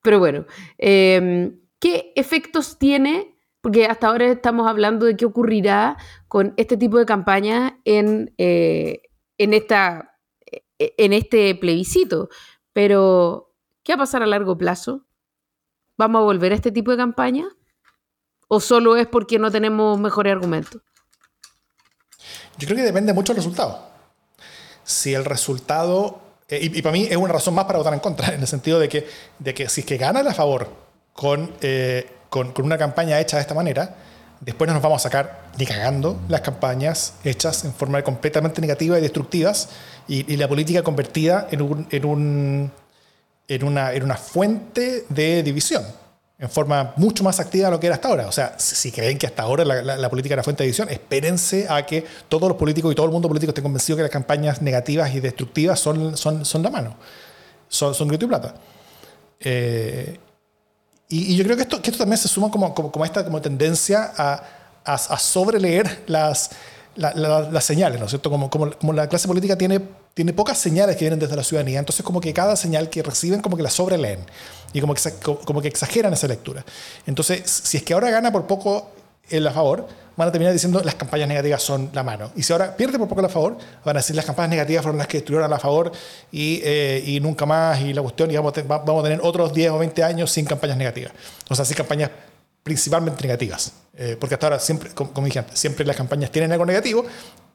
Pero 0.02 0.20
bueno, 0.20 0.46
em, 0.78 1.60
¿qué 1.80 2.14
efectos 2.16 2.80
tiene? 2.80 3.38
Porque 3.62 3.86
hasta 3.86 4.08
ahora 4.08 4.32
estamos 4.32 4.68
hablando 4.68 5.06
de 5.06 5.18
qué 5.18 5.26
ocurrirá 5.26 5.98
con 6.28 6.54
este 6.58 6.78
tipo 6.78 6.98
de 6.98 7.06
campaña 7.06 7.80
en, 7.86 8.34
eh, 8.38 9.02
en, 9.38 9.54
esta, 9.54 10.18
en 10.80 11.14
este 11.14 11.54
plebiscito. 11.56 12.30
Pero, 12.74 13.54
¿qué 13.84 13.94
va 13.94 13.96
a 13.96 14.00
pasar 14.00 14.24
a 14.24 14.28
largo 14.28 14.58
plazo? 14.58 15.08
¿Vamos 15.98 16.22
a 16.22 16.26
volver 16.26 16.52
a 16.52 16.56
este 16.56 16.72
tipo 16.72 16.92
de 16.92 16.98
campaña? 16.98 17.48
¿O 18.48 18.60
solo 18.60 18.96
es 18.96 19.08
porque 19.08 19.40
no 19.40 19.52
tenemos 19.52 20.00
mejores 20.00 20.32
argumentos? 20.32 20.82
Yo 22.58 22.68
creo 22.68 22.78
que 22.78 22.84
depende 22.84 23.14
mucho 23.14 23.34
del 23.34 23.38
resultado. 23.38 23.88
Si 24.84 25.14
el 25.14 25.26
resultado, 25.26 26.22
eh, 26.48 26.60
y, 26.62 26.82
para 26.82 26.94
mí 26.94 27.08
es 27.10 27.18
una 27.18 27.34
razón 27.34 27.54
más 27.54 27.66
para 27.66 27.78
votar 27.78 27.94
en 27.94 28.00
contra, 28.00 28.28
en 28.34 28.42
el 28.42 28.48
sentido 28.48 28.80
de 28.80 28.90
que, 28.90 29.08
de 29.40 29.54
que 29.54 29.70
si 29.70 29.82
es 29.82 29.88
que 29.88 29.98
gana 29.98 30.22
a 30.22 30.34
favor 30.34 30.70
con, 31.14 31.54
eh, 31.62 32.10
con, 32.30 32.52
con, 32.54 32.66
una 32.66 32.78
campaña 32.78 33.20
hecha 33.20 33.38
de 33.38 33.42
esta 33.42 33.54
manera, 33.54 33.96
después 34.40 34.68
no 34.68 34.74
nos 34.74 34.84
vamos 34.84 35.02
a 35.02 35.10
sacar 35.10 35.52
ni 35.58 35.66
cagando 35.66 36.20
las 36.30 36.42
campañas 36.42 37.16
hechas 37.24 37.66
en 37.66 37.74
forma 37.74 38.02
completamente 38.02 38.62
negativa 38.62 38.98
y 38.98 39.02
destructivas 39.02 39.70
y, 40.08 40.38
la 40.38 40.48
política 40.48 40.84
convertida 40.84 41.48
en, 41.52 41.62
un, 41.62 41.88
en, 41.92 42.06
un, 42.06 42.72
en, 43.48 43.64
una, 43.64 43.94
en 43.94 44.04
una 44.04 44.16
fuente 44.16 45.06
de 45.10 45.44
división 45.44 45.84
en 46.40 46.50
forma 46.50 46.94
mucho 46.98 47.24
más 47.24 47.40
activa 47.40 47.66
de 47.66 47.72
lo 47.72 47.80
que 47.80 47.88
era 47.88 47.96
hasta 47.96 48.08
ahora. 48.08 48.28
O 48.28 48.32
sea, 48.32 48.56
si 48.58 48.92
creen 48.92 49.18
que 49.18 49.26
hasta 49.26 49.44
ahora 49.44 49.66
la, 49.66 50.10
política 50.10 50.34
era 50.34 50.44
fuente 50.44 50.64
de 50.64 50.68
división, 50.68 50.88
espérense 50.90 51.66
a 51.70 51.86
que 51.86 52.06
todos 52.30 52.48
los 52.48 52.58
políticos 52.58 52.92
y 52.92 52.96
todo 52.96 53.08
el 53.08 53.12
mundo 53.12 53.28
político 53.28 53.50
esté 53.50 53.64
convencido 53.64 53.98
que 53.98 54.04
las 54.04 54.12
campañas 54.12 54.62
negativas 54.62 55.14
y 55.16 55.20
destructivas 55.20 55.80
son, 55.80 56.16
son, 56.16 56.46
son 56.46 56.64
la 56.64 56.70
mano, 56.70 56.96
son, 57.68 57.96
son 57.96 58.08
grito 58.08 58.26
y 58.26 58.28
plata. 58.28 58.56
Eh, 59.40 60.20
y, 61.10 61.36
yo 61.36 61.44
creo 61.44 61.56
que 61.56 61.64
esto, 61.64 61.78
esto 61.78 61.98
también 61.98 62.18
se 62.18 62.28
suma 62.28 62.52
como, 62.52 62.74
como, 62.74 63.06
esta 63.06 63.24
como 63.24 63.42
tendencia 63.42 64.12
a, 64.16 64.44
a, 64.86 64.94
a 64.94 65.20
sobreleer 65.20 66.04
las, 66.06 66.52
las 66.96 67.64
señales, 67.64 68.00
¿no 68.00 68.06
es 68.06 68.12
cierto? 68.12 68.30
Como, 68.30 68.50
como, 68.50 68.72
como, 68.72 68.94
la 68.94 69.08
clase 69.08 69.28
política 69.28 69.58
tiene, 69.58 69.82
tiene 70.18 70.34
pocas 70.34 70.58
señales 70.58 70.96
que 70.96 71.02
vienen 71.02 71.20
desde 71.20 71.36
la 71.36 71.44
ciudadanía, 71.44 71.78
entonces 71.78 72.04
como 72.04 72.20
que 72.20 72.34
cada 72.34 72.56
señal 72.56 72.90
que 72.90 73.04
reciben 73.04 73.40
como 73.40 73.56
que 73.56 73.62
la 73.62 73.70
sobreleen 73.70 74.22
y 74.74 74.82
como 74.82 74.96
que, 74.96 75.02
como 75.46 75.62
que 75.62 75.68
exageran 75.68 76.12
esa 76.12 76.28
lectura. 76.28 76.66
Entonces, 77.06 77.44
si 77.46 77.78
es 77.78 77.84
que 77.84 77.94
ahora 77.94 78.10
gana 78.10 78.32
por 78.32 78.48
poco 78.48 78.90
el 79.30 79.46
a 79.46 79.52
favor, 79.52 79.88
van 80.16 80.28
a 80.28 80.32
terminar 80.32 80.54
diciendo 80.54 80.82
las 80.84 80.96
campañas 80.96 81.28
negativas 81.28 81.62
son 81.62 81.92
la 81.94 82.02
mano. 82.02 82.32
Y 82.36 82.42
si 82.42 82.52
ahora 82.52 82.76
pierde 82.76 82.98
por 82.98 83.08
poco 83.08 83.22
el 83.22 83.28
a 83.28 83.30
favor, 83.30 83.60
van 83.86 83.96
a 83.96 84.00
decir 84.00 84.16
las 84.16 84.26
campañas 84.26 84.50
negativas 84.50 84.82
fueron 84.82 84.98
las 84.98 85.06
que 85.06 85.18
destruyeron 85.18 85.54
a 85.54 85.60
favor 85.60 85.92
y, 86.32 86.62
eh, 86.64 87.04
y 87.06 87.20
nunca 87.20 87.46
más, 87.46 87.80
y 87.82 87.94
la 87.94 88.02
cuestión, 88.02 88.32
y 88.32 88.36
vamos 88.36 88.58
a, 88.58 88.62
vamos 88.64 89.02
a 89.02 89.04
tener 89.04 89.20
otros 89.22 89.54
10 89.54 89.70
o 89.70 89.78
20 89.78 90.04
años 90.04 90.32
sin 90.32 90.46
campañas 90.46 90.78
negativas. 90.78 91.14
O 91.48 91.54
sea, 91.54 91.64
sin 91.64 91.78
campañas 91.78 92.10
principalmente 92.64 93.22
negativas. 93.22 93.72
Eh, 93.96 94.18
porque 94.20 94.34
hasta 94.34 94.48
ahora, 94.48 94.60
siempre, 94.60 94.90
como, 94.96 95.12
dije 95.24 95.38
antes, 95.38 95.60
siempre 95.60 95.86
las 95.86 95.96
campañas 95.96 96.32
tienen 96.32 96.52
algo 96.52 96.66
negativo, 96.66 97.06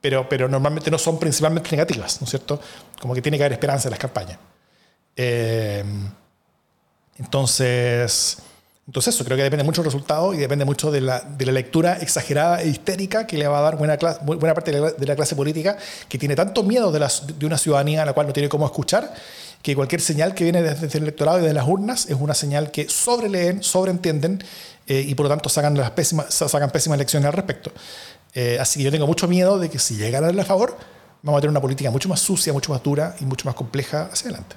pero, 0.03 0.29
pero 0.29 0.49
normalmente 0.49 0.91
no 0.91 0.99
son 0.99 1.19
principalmente 1.19 1.71
negativas, 1.71 2.21
¿no 2.21 2.25
es 2.25 2.31
cierto? 2.31 2.61
Como 3.01 3.15
que 3.15 3.23
tiene 3.23 3.39
que 3.39 3.45
haber 3.45 3.53
esperanza 3.53 3.89
en 3.89 3.93
las 3.93 4.01
campañas. 4.01 4.37
Eh, 5.17 5.85
entonces, 7.19 8.39
entonces 8.87 9.15
eso 9.15 9.25
creo 9.25 9.37
que 9.37 9.45
depende 9.45 9.63
mucho 9.63 9.81
del 9.81 9.93
resultado 9.93 10.35
y 10.35 10.39
depende 10.39 10.65
mucho 10.65 10.91
de 10.91 11.01
la, 11.01 11.21
de 11.21 11.47
la 11.47 11.53
lectura 11.53 11.99
exagerada 11.99 12.63
e 12.63 12.69
histérica 12.69 13.29
que 13.29 13.39
le 13.39 13.47
va 13.47 13.61
a 13.61 13.63
dar 13.63 13.77
buena, 13.77 13.97
buena 14.23 14.55
parte 14.55 14.73
de 14.73 14.81
la, 14.81 14.91
de 14.91 15.07
la, 15.07 15.15
clase 15.15 15.37
política 15.37 15.79
que 16.09 16.19
tiene 16.19 16.35
tanto 16.35 16.65
miedo 16.65 16.91
de, 16.91 16.99
de 17.39 17.47
una 17.47 17.57
ciudadanía 17.57 18.03
a 18.03 18.07
la 18.07 18.13
cual 18.13 18.27
no 18.27 18.33
tiene 18.33 18.49
cómo 18.49 18.67
escuchar 18.67 19.15
que 19.63 19.77
cualquier 19.77 20.01
señal 20.01 20.35
que 20.35 20.43
viene 20.45 20.63
desde 20.63 20.99
el 20.99 21.05
electorado 21.05 21.39
y 21.41 21.45
de 21.45 21.55
las 21.55 21.67
urnas 21.69 22.07
es 22.07 22.17
una 22.19 22.35
señal 22.35 22.73
que 22.73 22.89
sobreleen, 22.89 23.63
sobreentienden 23.63 24.43
eh, 24.89 25.05
y 25.07 25.15
por 25.15 25.25
lo 25.25 25.31
tanto 25.31 25.49
sacan, 25.49 25.77
las 25.77 25.93
pésimas, 25.93 26.35
sacan 26.35 26.71
pésimas 26.71 26.99
lecciones 26.99 27.27
al 27.29 27.33
respecto. 27.33 27.71
Eh, 28.35 28.59
así 28.59 28.79
que 28.79 28.85
yo 28.85 28.91
tengo 28.91 29.07
mucho 29.07 29.29
miedo 29.29 29.59
de 29.59 29.69
que 29.69 29.79
si 29.79 29.97
llegan 29.97 30.25
a 30.25 30.27
darle 30.29 30.43
a 30.43 30.45
favor, 30.45 30.77
vamos 31.23 31.39
a 31.39 31.41
tener 31.43 31.51
una 31.51 31.61
política 31.61 31.91
mucho 31.91 32.09
más 32.09 32.21
sucia, 32.21 32.53
mucho 32.53 32.73
más 32.73 32.83
dura 32.83 33.15
y 33.21 33.25
mucho 33.25 33.47
más 33.47 33.55
compleja 33.55 34.09
hacia 34.11 34.31
adelante. 34.31 34.57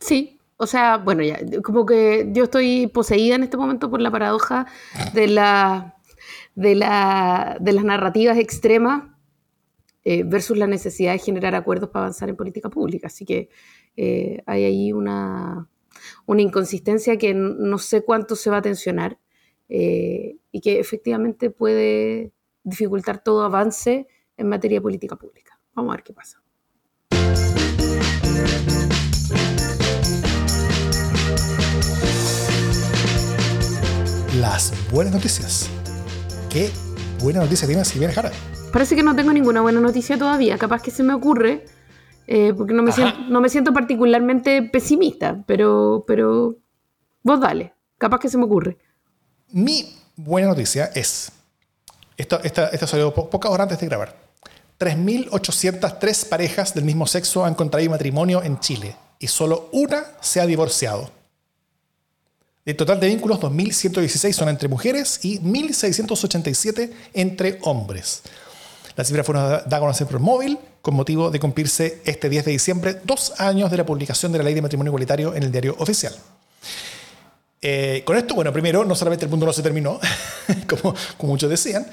Sí, 0.00 0.38
o 0.58 0.66
sea, 0.66 0.98
bueno, 0.98 1.22
ya, 1.22 1.38
como 1.62 1.86
que 1.86 2.28
yo 2.32 2.44
estoy 2.44 2.86
poseída 2.86 3.36
en 3.36 3.42
este 3.42 3.56
momento 3.56 3.90
por 3.90 4.00
la 4.00 4.10
paradoja 4.10 4.66
de, 5.14 5.26
la, 5.28 5.96
de, 6.54 6.74
la, 6.74 7.56
de 7.60 7.72
las 7.72 7.84
narrativas 7.84 8.36
extremas 8.36 9.04
eh, 10.04 10.22
versus 10.24 10.56
la 10.56 10.66
necesidad 10.66 11.12
de 11.12 11.18
generar 11.18 11.54
acuerdos 11.54 11.88
para 11.88 12.04
avanzar 12.04 12.28
en 12.28 12.36
política 12.36 12.68
pública. 12.68 13.06
Así 13.06 13.24
que 13.24 13.48
hay 14.46 14.64
ahí 14.64 14.92
una, 14.92 15.68
una 16.26 16.42
inconsistencia 16.42 17.16
que 17.16 17.32
no 17.34 17.78
sé 17.78 18.02
cuánto 18.02 18.36
se 18.36 18.50
va 18.50 18.58
a 18.58 18.62
tensionar 18.62 19.18
eh, 19.68 20.36
y 20.52 20.60
que 20.60 20.80
efectivamente 20.80 21.50
puede 21.50 22.32
dificultar 22.62 23.22
todo 23.22 23.42
avance 23.42 24.06
en 24.36 24.48
materia 24.48 24.78
de 24.78 24.82
política 24.82 25.16
pública. 25.16 25.58
Vamos 25.74 25.92
a 25.92 25.96
ver 25.96 26.04
qué 26.04 26.12
pasa. 26.12 26.42
Las 34.40 34.72
buenas 34.92 35.14
noticias. 35.14 35.70
¿Qué 36.50 36.70
buena 37.22 37.40
noticia 37.40 37.66
tienes, 37.66 37.88
Silvia 37.88 38.12
Jara? 38.12 38.30
Parece 38.72 38.94
que 38.94 39.02
no 39.02 39.16
tengo 39.16 39.32
ninguna 39.32 39.62
buena 39.62 39.80
noticia 39.80 40.18
todavía. 40.18 40.58
Capaz 40.58 40.82
que 40.82 40.90
se 40.90 41.02
me 41.02 41.14
ocurre, 41.14 41.64
eh, 42.26 42.52
porque 42.54 42.74
no 42.74 42.82
me, 42.82 42.92
siento, 42.92 43.18
no 43.30 43.40
me, 43.40 43.48
siento, 43.48 43.72
particularmente 43.72 44.62
pesimista, 44.62 45.42
pero, 45.46 46.04
pero 46.06 46.56
vos 47.22 47.40
dale, 47.40 47.72
capaz 47.96 48.20
que 48.20 48.28
se 48.28 48.36
me 48.36 48.44
ocurre. 48.44 48.76
Mi 49.52 49.96
buena 50.16 50.48
noticia 50.48 50.90
es, 50.94 51.30
esto, 52.16 52.40
esta, 52.42 52.86
salió 52.86 53.14
pocas 53.14 53.50
horas 53.50 53.64
antes 53.64 53.78
de 53.78 53.86
grabar, 53.86 54.16
3.803 54.78 56.28
parejas 56.28 56.74
del 56.74 56.84
mismo 56.84 57.06
sexo 57.06 57.44
han 57.44 57.54
contraído 57.54 57.90
matrimonio 57.90 58.42
en 58.42 58.60
Chile 58.60 58.96
y 59.18 59.26
solo 59.28 59.68
una 59.72 60.04
se 60.20 60.40
ha 60.40 60.46
divorciado. 60.46 61.10
El 62.64 62.76
total 62.76 62.98
de 62.98 63.06
vínculos, 63.06 63.38
2.116 63.40 64.32
son 64.32 64.48
entre 64.48 64.68
mujeres 64.68 65.20
y 65.22 65.38
1.687 65.38 66.90
entre 67.14 67.58
hombres. 67.62 68.22
La 68.96 69.04
cifra 69.04 69.22
fue 69.22 69.34
dada 69.34 69.76
a 69.76 69.80
conocer 69.80 70.06
por 70.06 70.18
móvil 70.18 70.58
con 70.82 70.94
motivo 70.94 71.30
de 71.30 71.38
cumplirse 71.38 72.00
este 72.04 72.28
10 72.28 72.44
de 72.46 72.50
diciembre 72.50 73.00
dos 73.04 73.34
años 73.38 73.70
de 73.70 73.76
la 73.76 73.86
publicación 73.86 74.32
de 74.32 74.38
la 74.38 74.44
ley 74.44 74.54
de 74.54 74.62
matrimonio 74.62 74.90
igualitario 74.90 75.34
en 75.34 75.44
el 75.44 75.52
diario 75.52 75.76
oficial. 75.78 76.14
Eh, 77.60 78.02
con 78.04 78.16
esto, 78.16 78.34
bueno, 78.34 78.52
primero, 78.52 78.84
no 78.84 78.94
solamente 78.94 79.24
el 79.24 79.30
mundo 79.30 79.46
no 79.46 79.52
se 79.52 79.62
terminó, 79.62 79.98
como, 80.68 80.94
muchos 81.22 81.50
decían, 81.50 81.86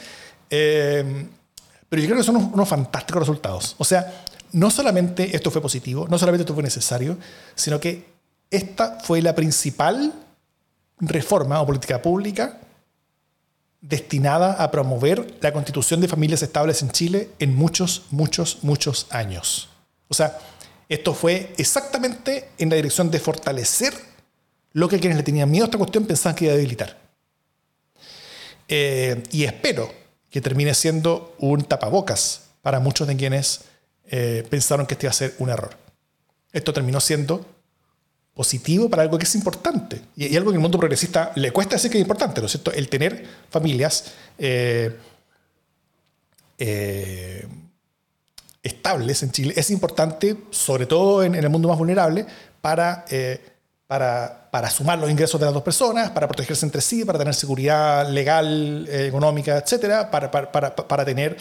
eh, 0.50 1.28
pero 1.90 2.02
yo 2.02 2.08
creo 2.08 2.18
que 2.18 2.24
son 2.24 2.36
unos, 2.54 2.68
fantásticos 2.68 3.22
resultados. 3.22 3.76
O 3.78 3.86
sea, 3.86 4.26
no 4.52 4.70
solamente 4.70 5.36
esto 5.36 5.52
fue 5.52 5.62
positivo, 5.62 6.08
no 6.10 6.18
solamente 6.18 6.44
esto 6.44 6.54
fue 6.54 6.64
necesario, 6.64 7.18
sino 7.56 7.80
que 7.80 8.06
esta 8.52 9.00
fue 9.00 9.22
la 9.22 9.34
principal 9.34 10.14
reforma 11.00 11.62
o 11.62 11.66
política 11.66 12.02
pública 12.02 12.60
destinada 13.82 14.54
a 14.54 14.72
promover 14.72 15.38
la 15.42 15.52
constitución 15.52 16.00
de 16.00 16.08
familias 16.08 16.42
estables 16.42 16.82
en 16.82 16.92
Chile 16.92 17.30
en 17.40 17.56
muchos, 17.56 18.04
muchos, 18.12 18.60
muchos 18.62 19.08
años. 19.10 19.70
O 20.08 20.14
sea, 20.14 20.38
esto 20.88 21.14
fue 21.14 21.54
exactamente 21.58 22.50
en 22.58 22.70
la 22.70 22.76
dirección 22.76 23.12
de 23.12 23.20
fortalecer 23.20 23.94
lo 24.74 24.90
que 24.90 25.00
quienes 25.00 25.18
le 25.18 25.24
tenían 25.24 25.50
miedo 25.50 25.66
a 25.66 25.68
esta 25.68 25.78
cuestión 25.78 26.06
pensaban 26.06 26.36
que 26.36 26.46
iba 26.46 26.54
a 26.54 26.58
debilitar. 26.58 26.98
Eh, 28.68 29.24
y 29.32 29.44
espero 29.44 29.94
que 30.30 30.42
termine 30.42 30.74
siendo 30.74 31.36
un 31.40 31.64
tapabocas 31.64 32.46
para 32.62 32.80
muchos 32.80 33.08
de 33.08 33.16
quienes 33.16 33.62
eh, 34.06 34.46
pensaron 34.50 34.88
que 34.88 34.96
este 34.96 35.06
iba 35.06 35.12
a 35.12 35.14
ser 35.14 35.36
un 35.38 35.50
error. 35.50 35.78
Esto 36.52 36.74
terminó 36.74 37.00
siendo 37.00 37.46
positivo 38.34 38.90
para 38.90 39.04
algo 39.04 39.18
que 39.20 39.26
es 39.26 39.36
importante 39.36 40.02
y, 40.16 40.36
algo 40.36 40.50
que 40.50 40.56
el 40.56 40.62
mundo 40.62 40.80
progresista 40.80 41.32
le 41.36 41.52
cuesta 41.52 41.76
decir 41.76 41.92
que 41.92 42.00
es 42.00 42.02
importante, 42.02 42.42
¿no 42.42 42.48
es 42.48 42.52
cierto? 42.54 42.72
El 42.72 42.90
tener 42.90 43.28
familias 43.52 44.12
eh, 44.40 44.98
estables 48.64 49.22
en 49.22 49.32
Chile 49.32 49.54
es 49.56 49.70
importante, 49.70 50.36
sobre 50.50 50.88
todo 50.88 51.22
en, 51.22 51.36
el 51.36 51.50
mundo 51.50 51.68
más 51.68 51.78
vulnerable, 51.78 52.26
para, 52.60 53.06
para, 53.88 54.50
para, 54.52 54.70
sumar 54.70 54.98
los 54.98 55.10
ingresos 55.10 55.40
de 55.40 55.46
las 55.46 55.54
dos 55.54 55.64
personas, 55.64 56.10
para 56.12 56.28
protegerse 56.28 56.66
entre 56.66 56.82
sí, 56.82 57.06
para 57.06 57.20
tener 57.20 57.34
seguridad 57.34 58.10
legal, 58.10 58.88
económica, 58.90 59.58
etcétera, 59.58 60.10
para, 60.10 60.32
para, 60.32 60.52
para 60.52 61.06
tener 61.06 61.38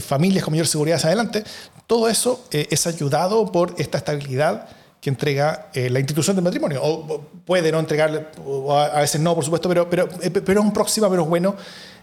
familias 0.00 0.44
con 0.44 0.52
mayor 0.52 0.66
seguridad 0.66 0.96
hacia 0.96 1.08
adelante. 1.08 1.44
Todo 1.86 2.08
eso 2.08 2.44
eh, 2.50 2.66
es 2.70 2.86
ayudado 2.86 3.50
por 3.52 3.74
esta 3.78 3.98
estabilidad 3.98 4.68
que 5.00 5.10
entrega 5.10 5.68
eh, 5.74 5.90
la 5.90 6.00
institución 6.00 6.34
del 6.34 6.44
matrimonio. 6.44 6.80
O, 6.82 7.20
puede 7.44 7.70
no 7.70 7.78
entregarle, 7.78 8.26
a, 8.70 9.00
veces 9.00 9.20
no, 9.20 9.34
por 9.34 9.44
supuesto, 9.44 9.68
pero, 9.68 9.88
pero, 9.90 10.08
eh, 10.22 10.30
pero 10.30 10.60
es 10.60 10.66
un 10.66 10.72
próximo, 10.72 11.10
pero 11.10 11.22
es 11.22 11.28
bueno, 11.28 11.56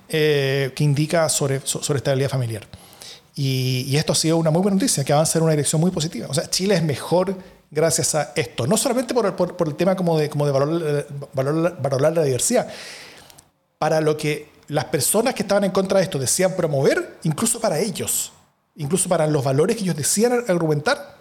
que 0.07 0.73
indica 0.79 1.29
sobre, 1.29 1.61
sobre 1.63 1.97
estabilidad 1.97 2.29
familiar. 2.29 2.67
Y, 3.35 3.95
esto 3.95 4.11
ha 4.11 4.15
sido 4.15 4.37
una 4.37 4.51
muy 4.51 4.61
buena 4.61 4.75
noticia, 4.75 5.03
que 5.03 5.13
avanza 5.13 5.39
en 5.39 5.43
una 5.45 5.53
dirección 5.53 5.79
muy 5.81 5.89
positiva. 5.89 6.27
O 6.29 6.33
sea, 6.33 6.49
Chile 6.49 6.75
es 6.75 6.83
mejor 6.83 7.35
gracias 7.71 8.13
a 8.13 8.33
esto. 8.35 8.67
No 8.67 8.77
solamente 8.77 9.13
por, 9.13 9.55
el 9.67 9.75
tema 9.75 9.95
como 9.95 10.19
de, 10.19 10.29
valorar 11.33 12.13
la 12.13 12.23
diversidad, 12.23 12.67
para 13.79 13.99
lo 14.01 14.15
que 14.15 14.51
las 14.67 14.85
personas 14.85 15.33
que 15.33 15.41
estaban 15.41 15.63
en 15.63 15.71
contra 15.71 15.97
de 15.97 16.03
esto 16.03 16.19
decían 16.19 16.53
promover, 16.55 17.17
incluso 17.23 17.59
para 17.59 17.79
ellos 17.79 18.31
incluso 18.75 19.09
para 19.09 19.27
los 19.27 19.43
valores 19.43 19.75
que 19.75 19.83
ellos 19.83 19.95
decían 19.95 20.43
argumentar, 20.47 21.17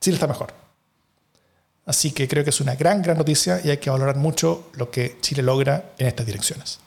Chile 0.00 0.14
está 0.14 0.26
mejor. 0.26 0.52
Así 1.84 2.10
que 2.12 2.26
creo 2.26 2.42
que 2.42 2.50
es 2.50 2.60
una 2.60 2.74
gran, 2.74 3.02
gran 3.02 3.16
noticia 3.16 3.60
y 3.62 3.70
hay 3.70 3.78
que 3.78 3.90
valorar 3.90 4.16
mucho 4.16 4.70
lo 4.74 4.90
que 4.90 5.16
Chile 5.20 5.42
logra 5.42 5.92
en 5.98 6.08
estas 6.08 6.26
direcciones. 6.26 6.80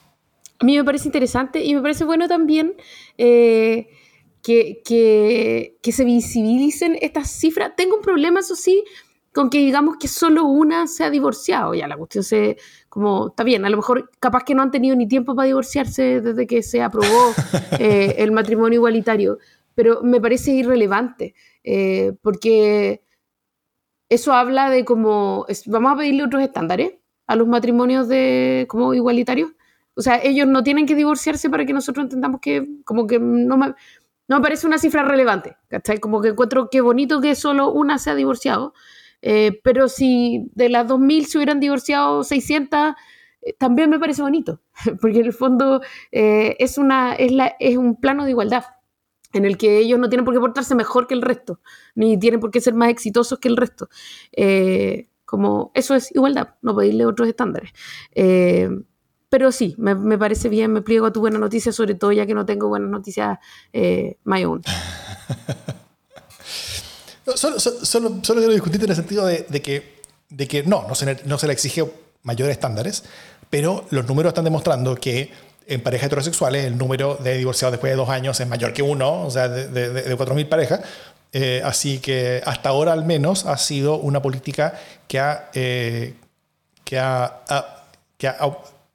A 0.58 0.64
mí 0.64 0.76
me 0.76 0.84
parece 0.84 1.08
interesante 1.08 1.64
y 1.64 1.74
me 1.74 1.80
parece 1.80 2.04
bueno 2.04 2.28
también 2.28 2.74
eh, 3.16 3.88
que, 4.42 4.82
que, 4.84 5.92
se 5.92 6.04
visibilicen 6.04 6.96
estas 7.00 7.30
cifras. 7.30 7.72
Tengo 7.76 7.96
un 7.96 8.02
problema, 8.02 8.40
eso 8.40 8.56
sí, 8.56 8.84
con 9.32 9.50
que 9.50 9.58
digamos 9.58 9.96
que 9.96 10.08
solo 10.08 10.44
una 10.44 10.86
se 10.86 11.04
ha 11.04 11.10
divorciado. 11.10 11.74
Ya 11.74 11.86
la 11.88 11.96
cuestión 11.96 12.24
se, 12.24 12.56
como, 12.88 13.28
está 13.28 13.44
bien, 13.44 13.64
a 13.64 13.70
lo 13.70 13.76
mejor 13.76 14.10
capaz 14.18 14.44
que 14.44 14.54
no 14.54 14.62
han 14.62 14.70
tenido 14.70 14.96
ni 14.96 15.06
tiempo 15.06 15.34
para 15.34 15.46
divorciarse 15.46 16.20
desde 16.20 16.46
que 16.46 16.62
se 16.62 16.82
aprobó 16.82 17.32
eh, 17.78 18.16
el 18.18 18.32
matrimonio 18.32 18.78
igualitario, 18.78 19.38
pero 19.74 20.02
me 20.02 20.20
parece 20.20 20.52
irrelevante, 20.52 21.34
eh, 21.64 22.12
porque 22.22 23.02
eso 24.08 24.32
habla 24.32 24.70
de 24.70 24.84
como, 24.84 25.46
vamos 25.66 25.92
a 25.92 25.96
pedirle 25.96 26.24
otros 26.24 26.42
estándares 26.42 26.94
a 27.26 27.36
los 27.36 27.46
matrimonios 27.46 28.08
de, 28.08 28.66
como 28.68 28.92
igualitarios. 28.92 29.52
O 29.94 30.02
sea, 30.02 30.20
ellos 30.22 30.48
no 30.48 30.62
tienen 30.62 30.86
que 30.86 30.94
divorciarse 30.94 31.48
para 31.50 31.64
que 31.64 31.72
nosotros 31.72 32.04
entendamos 32.04 32.40
que, 32.40 32.66
como 32.84 33.06
que 33.06 33.20
no 33.20 33.56
me, 33.56 33.74
no 34.30 34.36
me 34.36 34.42
parece 34.42 34.68
una 34.68 34.78
cifra 34.78 35.02
relevante, 35.02 35.56
¿cachai? 35.66 35.98
Como 35.98 36.22
que 36.22 36.28
encuentro 36.28 36.70
que 36.70 36.80
bonito 36.80 37.20
que 37.20 37.34
solo 37.34 37.72
una 37.72 37.98
se 37.98 38.10
ha 38.10 38.14
divorciado, 38.14 38.74
eh, 39.22 39.60
pero 39.64 39.88
si 39.88 40.48
de 40.54 40.68
las 40.68 40.86
2.000 40.86 41.24
se 41.24 41.38
hubieran 41.38 41.58
divorciado 41.58 42.22
600, 42.22 42.94
eh, 43.42 43.54
también 43.58 43.90
me 43.90 43.98
parece 43.98 44.22
bonito, 44.22 44.62
porque 45.00 45.18
en 45.18 45.26
el 45.26 45.32
fondo 45.32 45.80
eh, 46.12 46.54
es, 46.60 46.78
una, 46.78 47.12
es, 47.14 47.32
la, 47.32 47.56
es 47.58 47.76
un 47.76 47.96
plano 47.96 48.24
de 48.24 48.30
igualdad 48.30 48.66
en 49.32 49.44
el 49.44 49.58
que 49.58 49.78
ellos 49.78 49.98
no 49.98 50.08
tienen 50.08 50.24
por 50.24 50.32
qué 50.32 50.38
portarse 50.38 50.76
mejor 50.76 51.08
que 51.08 51.14
el 51.14 51.22
resto, 51.22 51.60
ni 51.96 52.16
tienen 52.16 52.38
por 52.38 52.52
qué 52.52 52.60
ser 52.60 52.74
más 52.74 52.90
exitosos 52.90 53.40
que 53.40 53.48
el 53.48 53.56
resto. 53.56 53.88
como 55.24 55.72
eso 55.74 55.96
es 55.96 56.14
igualdad, 56.14 56.54
no 56.62 56.76
pedirle 56.76 57.04
otros 57.04 57.28
estándares. 57.28 57.72
Pero 59.30 59.52
sí, 59.52 59.74
me, 59.78 60.18
parece 60.18 60.48
bien, 60.48 60.72
me 60.72 60.82
pliego 60.82 61.06
a 61.06 61.12
tu 61.12 61.20
buena 61.20 61.38
noticia, 61.38 61.72
sobre 61.72 61.94
todo 61.94 62.10
ya 62.12 62.26
que 62.26 62.34
no 62.34 62.44
tengo 62.44 62.68
buenas 62.68 62.90
noticias 62.90 63.38
eh, 63.72 64.16
own. 64.26 64.62
Solo, 67.36 67.60
solo, 67.60 68.20
quiero 68.22 68.52
discutir 68.52 68.82
en 68.82 68.90
el 68.90 68.96
sentido 68.96 69.24
de, 69.24 69.44
que, 69.62 70.00
de 70.30 70.48
que 70.48 70.64
no, 70.64 70.84
no 70.88 70.96
se, 70.96 71.22
no 71.26 71.38
se 71.38 71.46
le 71.46 71.52
exige 71.52 71.88
mayores 72.24 72.54
estándares, 72.54 73.04
pero 73.48 73.86
los 73.90 74.04
números 74.08 74.30
están 74.30 74.42
demostrando 74.42 74.96
que 74.96 75.30
en 75.68 75.80
parejas 75.80 76.08
heterosexuales 76.08 76.64
el 76.64 76.76
número 76.76 77.14
de 77.22 77.38
divorciados 77.38 77.74
después 77.74 77.92
de 77.92 77.96
dos 77.96 78.08
años 78.08 78.40
es 78.40 78.48
mayor 78.48 78.72
que 78.72 78.82
uno, 78.82 79.26
o 79.26 79.30
sea, 79.30 79.48
de, 79.48 79.68
de, 79.68 79.90
de 79.92 80.18
4.000 80.18 80.48
parejas. 80.48 80.80
Eh, 81.32 81.62
así 81.64 82.00
que 82.00 82.42
hasta 82.44 82.70
ahora 82.70 82.92
al 82.92 83.04
menos 83.04 83.46
ha 83.46 83.56
sido 83.58 83.96
una 83.98 84.20
política 84.20 84.74
que 85.06 85.20
ha, 85.20 85.50
eh, 85.54 86.14
que 86.84 86.98
ha, 86.98 87.44
que 88.18 88.26
ha 88.26 88.36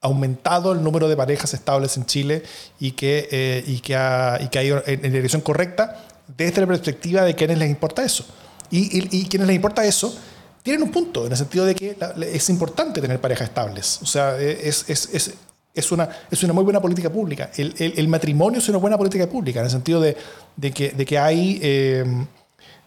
aumentado 0.05 0.71
el 0.71 0.83
número 0.83 1.07
de 1.07 1.17
parejas 1.17 1.53
estables 1.53 1.97
en 1.97 2.05
Chile 2.05 2.43
y 2.79 2.91
que, 2.91 3.27
eh, 3.31 3.63
y 3.65 3.79
que, 3.79 3.95
ha, 3.95 4.39
y 4.41 4.47
que 4.47 4.59
ha 4.59 4.63
ido 4.63 4.83
en, 4.85 5.01
dirección 5.01 5.41
correcta 5.41 6.05
desde 6.37 6.61
la 6.61 6.67
perspectiva 6.67 7.23
de 7.23 7.35
quienes 7.35 7.57
les 7.57 7.69
importa 7.69 8.03
eso. 8.03 8.25
Y, 8.71 9.17
y, 9.17 9.25
quienes 9.27 9.47
les 9.47 9.55
importa 9.55 9.85
eso 9.85 10.15
tienen 10.63 10.81
un 10.81 10.91
punto, 10.91 11.25
en 11.25 11.31
el 11.31 11.37
sentido 11.37 11.65
de 11.65 11.75
que 11.75 11.95
es 12.33 12.49
importante 12.49 12.99
tener 12.99 13.21
parejas 13.21 13.49
estables. 13.49 13.99
O 14.01 14.05
sea, 14.05 14.39
es, 14.39 14.89
es, 14.89 15.09
es, 15.13 15.33
es, 15.73 15.91
una, 15.91 16.09
es 16.31 16.41
una 16.43 16.53
muy 16.53 16.63
buena 16.63 16.81
política 16.81 17.11
pública. 17.11 17.51
El, 17.55 17.73
el, 17.77 18.07
matrimonio 18.07 18.59
es 18.59 18.67
una 18.69 18.79
buena 18.79 18.97
política 18.97 19.27
pública, 19.27 19.59
en 19.59 19.65
el 19.65 19.71
sentido 19.71 20.01
de, 20.01 20.17
de, 20.55 20.71
que, 20.71 20.89
de 20.89 21.05
que 21.05 21.19
hay... 21.19 21.59
Eh, 21.61 22.25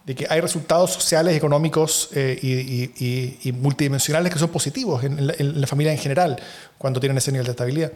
de 0.09 0.15
que 0.15 0.25
hay 0.27 0.41
resultados 0.41 0.91
sociales, 0.91 1.37
económicos 1.37 2.09
eh, 2.15 2.35
y, 2.41 3.47
y, 3.47 3.51
multidimensionales 3.51 4.33
que 4.33 4.39
son 4.39 4.49
positivos 4.49 5.03
en 5.03 5.27
la, 5.27 5.35
en 5.37 5.61
la, 5.61 5.67
familia 5.67 5.91
en 5.91 5.99
general 5.99 6.41
cuando 6.79 6.99
tienen 6.99 7.19
ese 7.19 7.31
nivel 7.31 7.45
de 7.45 7.51
estabilidad. 7.51 7.91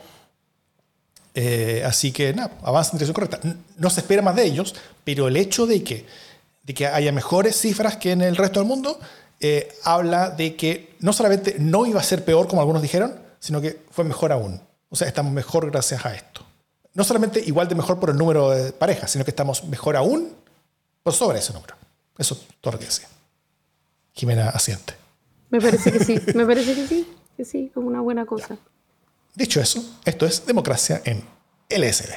Eh, 1.33 1.81
así 1.83 2.11
que 2.11 2.31
nada, 2.31 2.51
avanza 2.61 2.91
en 2.91 2.99
dirección 2.99 3.15
correcta. 3.15 3.39
No 3.77 3.89
se 3.89 4.01
espera 4.01 4.21
más 4.21 4.35
de 4.35 4.43
ellos, 4.43 4.75
pero 5.03 5.27
el 5.27 5.35
hecho 5.37 5.65
de 5.65 5.83
que, 5.83 6.05
de 6.61 6.75
que 6.75 6.85
haya 6.85 7.11
mejores 7.11 7.59
cifras 7.59 7.97
que 7.97 8.11
en 8.11 8.21
el 8.21 8.35
resto 8.35 8.59
del 8.59 8.69
mundo 8.69 8.99
eh, 9.39 9.73
habla 9.83 10.29
de 10.29 10.55
que 10.55 10.95
no 10.99 11.13
solamente 11.13 11.55
no 11.57 11.87
iba 11.87 11.99
a 11.99 12.03
ser 12.03 12.23
peor 12.23 12.47
como 12.47 12.61
algunos 12.61 12.83
dijeron, 12.83 13.15
sino 13.39 13.59
que 13.59 13.79
fue 13.89 14.05
mejor 14.05 14.31
aún. 14.31 14.61
O 14.89 14.95
sea, 14.95 15.07
estamos 15.07 15.33
mejor 15.33 15.71
gracias 15.71 16.05
a 16.05 16.13
esto. 16.13 16.45
No 16.93 17.03
solamente 17.05 17.39
igual 17.39 17.67
de 17.67 17.73
mejor 17.73 17.99
por 17.99 18.11
el 18.11 18.17
número 18.17 18.51
de 18.51 18.71
parejas, 18.71 19.09
sino 19.09 19.25
que 19.25 19.31
estamos 19.31 19.63
mejor 19.63 19.95
aún 19.95 20.31
por 21.01 21.13
sobre 21.13 21.39
ese 21.39 21.53
número. 21.53 21.73
Eso 22.17 22.35
es 22.35 22.41
todo 22.61 22.73
lo 22.73 22.79
que 22.79 22.85
decía. 22.85 23.07
Jimena 24.13 24.49
asiente. 24.49 24.93
Me 25.49 25.59
parece 25.59 25.91
que 25.91 26.03
sí, 26.03 26.19
me 26.35 26.45
parece 26.45 26.75
que 26.75 26.87
sí, 26.87 27.07
que 27.35 27.45
sí, 27.45 27.71
como 27.73 27.87
una 27.87 28.01
buena 28.01 28.25
cosa. 28.25 28.57
Dicho 29.35 29.59
eso, 29.59 29.83
esto 30.05 30.25
es 30.25 30.45
Democracia 30.45 31.01
en 31.05 31.23
LSD. 31.69 32.13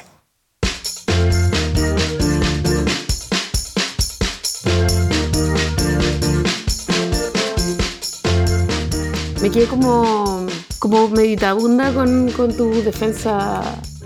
Me 9.41 9.51
quedé 9.51 9.67
como, 9.67 10.45
como 10.79 11.09
meditabunda 11.09 11.93
con, 11.93 12.31
con 12.31 12.55
tu 12.55 12.69
defensa 12.83 13.61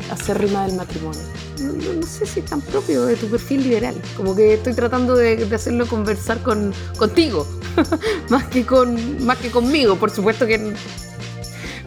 acérrima 0.10 0.68
del 0.68 0.76
matrimonio. 0.76 1.41
No, 1.72 2.06
sé 2.06 2.26
si 2.26 2.40
es 2.40 2.46
tan 2.46 2.62
propio 2.62 3.06
de 3.06 3.16
tu 3.16 3.28
perfil 3.28 3.64
liberal. 3.64 3.96
Como 4.18 4.36
que 4.36 4.54
estoy 4.54 4.74
tratando 4.74 5.16
de, 5.16 5.38
de 5.46 5.56
hacerlo 5.56 5.88
conversar 5.88 6.42
con, 6.42 6.74
contigo, 6.98 7.48
más, 8.30 8.46
que 8.46 8.66
con, 8.66 9.26
más 9.26 9.38
que 9.38 9.50
conmigo. 9.50 9.96
Por 9.96 10.12
supuesto 10.12 10.46
que 10.46 10.74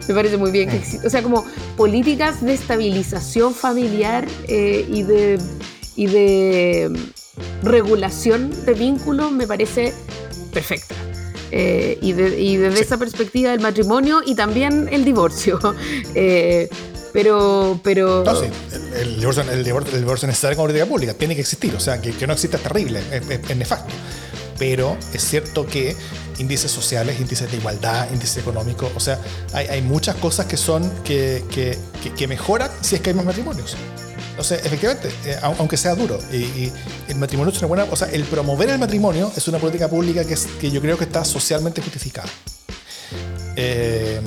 me 0.07 0.13
parece 0.13 0.37
muy 0.37 0.51
bien 0.51 0.69
que 0.69 0.77
existe. 0.77 1.07
O 1.07 1.09
sea, 1.09 1.23
como 1.23 1.45
políticas 1.77 2.43
de 2.43 2.53
estabilización 2.53 3.53
familiar 3.53 4.27
eh, 4.47 4.85
y, 4.89 5.03
de, 5.03 5.39
y 5.95 6.07
de 6.07 6.99
regulación 7.63 8.51
de 8.65 8.73
vínculos 8.73 9.31
me 9.31 9.47
parece 9.47 9.93
perfecta. 10.53 10.95
Eh, 11.51 11.97
y, 12.01 12.11
desde 12.13 12.81
esa 12.81 12.97
perspectiva 12.97 13.51
del 13.51 13.61
matrimonio 13.61 14.21
y 14.25 14.35
también 14.35 14.87
el 14.91 15.05
divorcio. 15.05 15.59
Eh, 16.17 16.69
pero, 17.15 17.79
pero... 17.81 18.25
No, 18.25 18.35
sí, 18.35 18.47
el, 18.99 19.17
divorcio, 19.17 19.43
el, 19.49 19.63
divorcio, 19.63 19.97
el 19.97 20.27
necesario 20.27 20.57
como 20.57 20.67
política 20.67 20.85
pública 20.85 21.13
tiene 21.13 21.33
que 21.33 21.41
existir, 21.41 21.73
o 21.73 21.79
sea, 21.79 22.01
que, 22.01 22.27
no 22.27 22.33
exista 22.33 22.57
es 22.57 22.63
terrible, 22.63 23.01
es 23.09 23.55
nefasto. 23.55 23.93
Pero 24.57 24.97
es 25.13 25.23
cierto 25.23 25.65
que 25.65 25.95
índices 26.39 26.71
sociales, 26.71 27.17
índices 27.19 27.49
de 27.49 27.55
igualdad, 27.55 28.07
índices 28.11 28.37
económicos. 28.37 28.91
O 28.95 28.99
sea, 28.99 29.17
hay, 29.53 29.67
hay 29.67 29.81
muchas 29.81 30.15
cosas 30.17 30.45
que 30.45 30.57
son 30.57 30.89
que, 31.05 31.43
que, 31.51 31.77
que, 32.11 32.27
mejoran 32.27 32.69
si 32.81 32.95
es 32.95 33.01
que 33.01 33.11
hay 33.11 33.15
más 33.15 33.25
matrimonios. 33.25 33.77
Sea, 34.41 34.57
efectivamente, 34.57 35.09
eh, 35.25 35.37
aunque 35.41 35.77
sea 35.77 35.95
duro, 35.95 36.19
y, 36.33 36.69
el 37.07 37.15
matrimonio 37.15 37.53
es 37.53 37.59
una 37.59 37.67
buena. 37.67 37.87
O 37.89 37.95
sea, 37.95 38.09
el 38.09 38.23
promover 38.25 38.69
el 38.69 38.79
matrimonio 38.79 39.31
es 39.35 39.47
una 39.47 39.59
política 39.59 39.87
pública 39.87 40.25
que, 40.25 40.33
es, 40.33 40.47
que 40.59 40.69
yo 40.69 40.81
creo 40.81 40.97
que 40.97 41.05
está 41.05 41.23
socialmente 41.23 41.81
justificada. 41.81 42.27
Eh, 43.55 44.19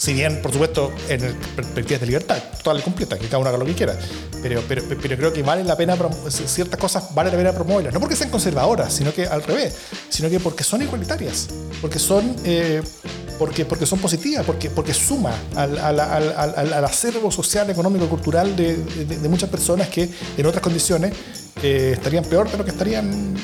si 0.00 0.14
bien, 0.14 0.40
por 0.40 0.50
supuesto, 0.50 0.94
en 1.10 1.20
perspectivas 1.54 2.00
de 2.00 2.06
libertad 2.06 2.42
total 2.56 2.78
y 2.78 2.82
completa, 2.82 3.18
que 3.18 3.26
cada 3.26 3.36
uno 3.36 3.50
haga 3.50 3.58
lo 3.58 3.66
que 3.66 3.74
quiera. 3.74 3.98
Pero, 4.42 4.62
pero, 4.66 4.82
pero 4.88 5.14
creo 5.14 5.30
que 5.30 5.42
vale 5.42 5.62
la 5.62 5.76
pena, 5.76 5.94
ciertas 6.30 6.80
cosas 6.80 7.14
vale 7.14 7.30
la 7.30 7.36
pena 7.36 7.52
promoverlas. 7.52 7.92
No 7.92 8.00
porque 8.00 8.16
sean 8.16 8.30
conservadoras, 8.30 8.94
sino 8.94 9.12
que 9.12 9.26
al 9.26 9.42
revés, 9.42 9.76
sino 10.08 10.30
que 10.30 10.40
porque 10.40 10.64
son 10.64 10.80
igualitarias, 10.80 11.48
porque 11.82 11.98
son, 11.98 12.34
eh, 12.44 12.80
porque, 13.38 13.66
porque 13.66 13.84
son 13.84 13.98
positivas, 13.98 14.46
porque, 14.46 14.70
porque 14.70 14.94
suma 14.94 15.34
al, 15.54 15.76
al, 15.76 16.00
al, 16.00 16.72
al 16.72 16.84
acervo 16.86 17.30
social, 17.30 17.68
económico, 17.68 18.08
cultural 18.08 18.56
de, 18.56 18.78
de, 18.78 19.28
muchas 19.28 19.50
personas 19.50 19.88
que 19.90 20.08
en 20.38 20.46
otras 20.46 20.62
condiciones 20.62 21.12
eh, 21.62 21.90
estarían 21.92 22.24
peor 22.24 22.50
de 22.50 22.56
lo 22.56 22.64
que 22.64 22.70
estarían 22.70 23.36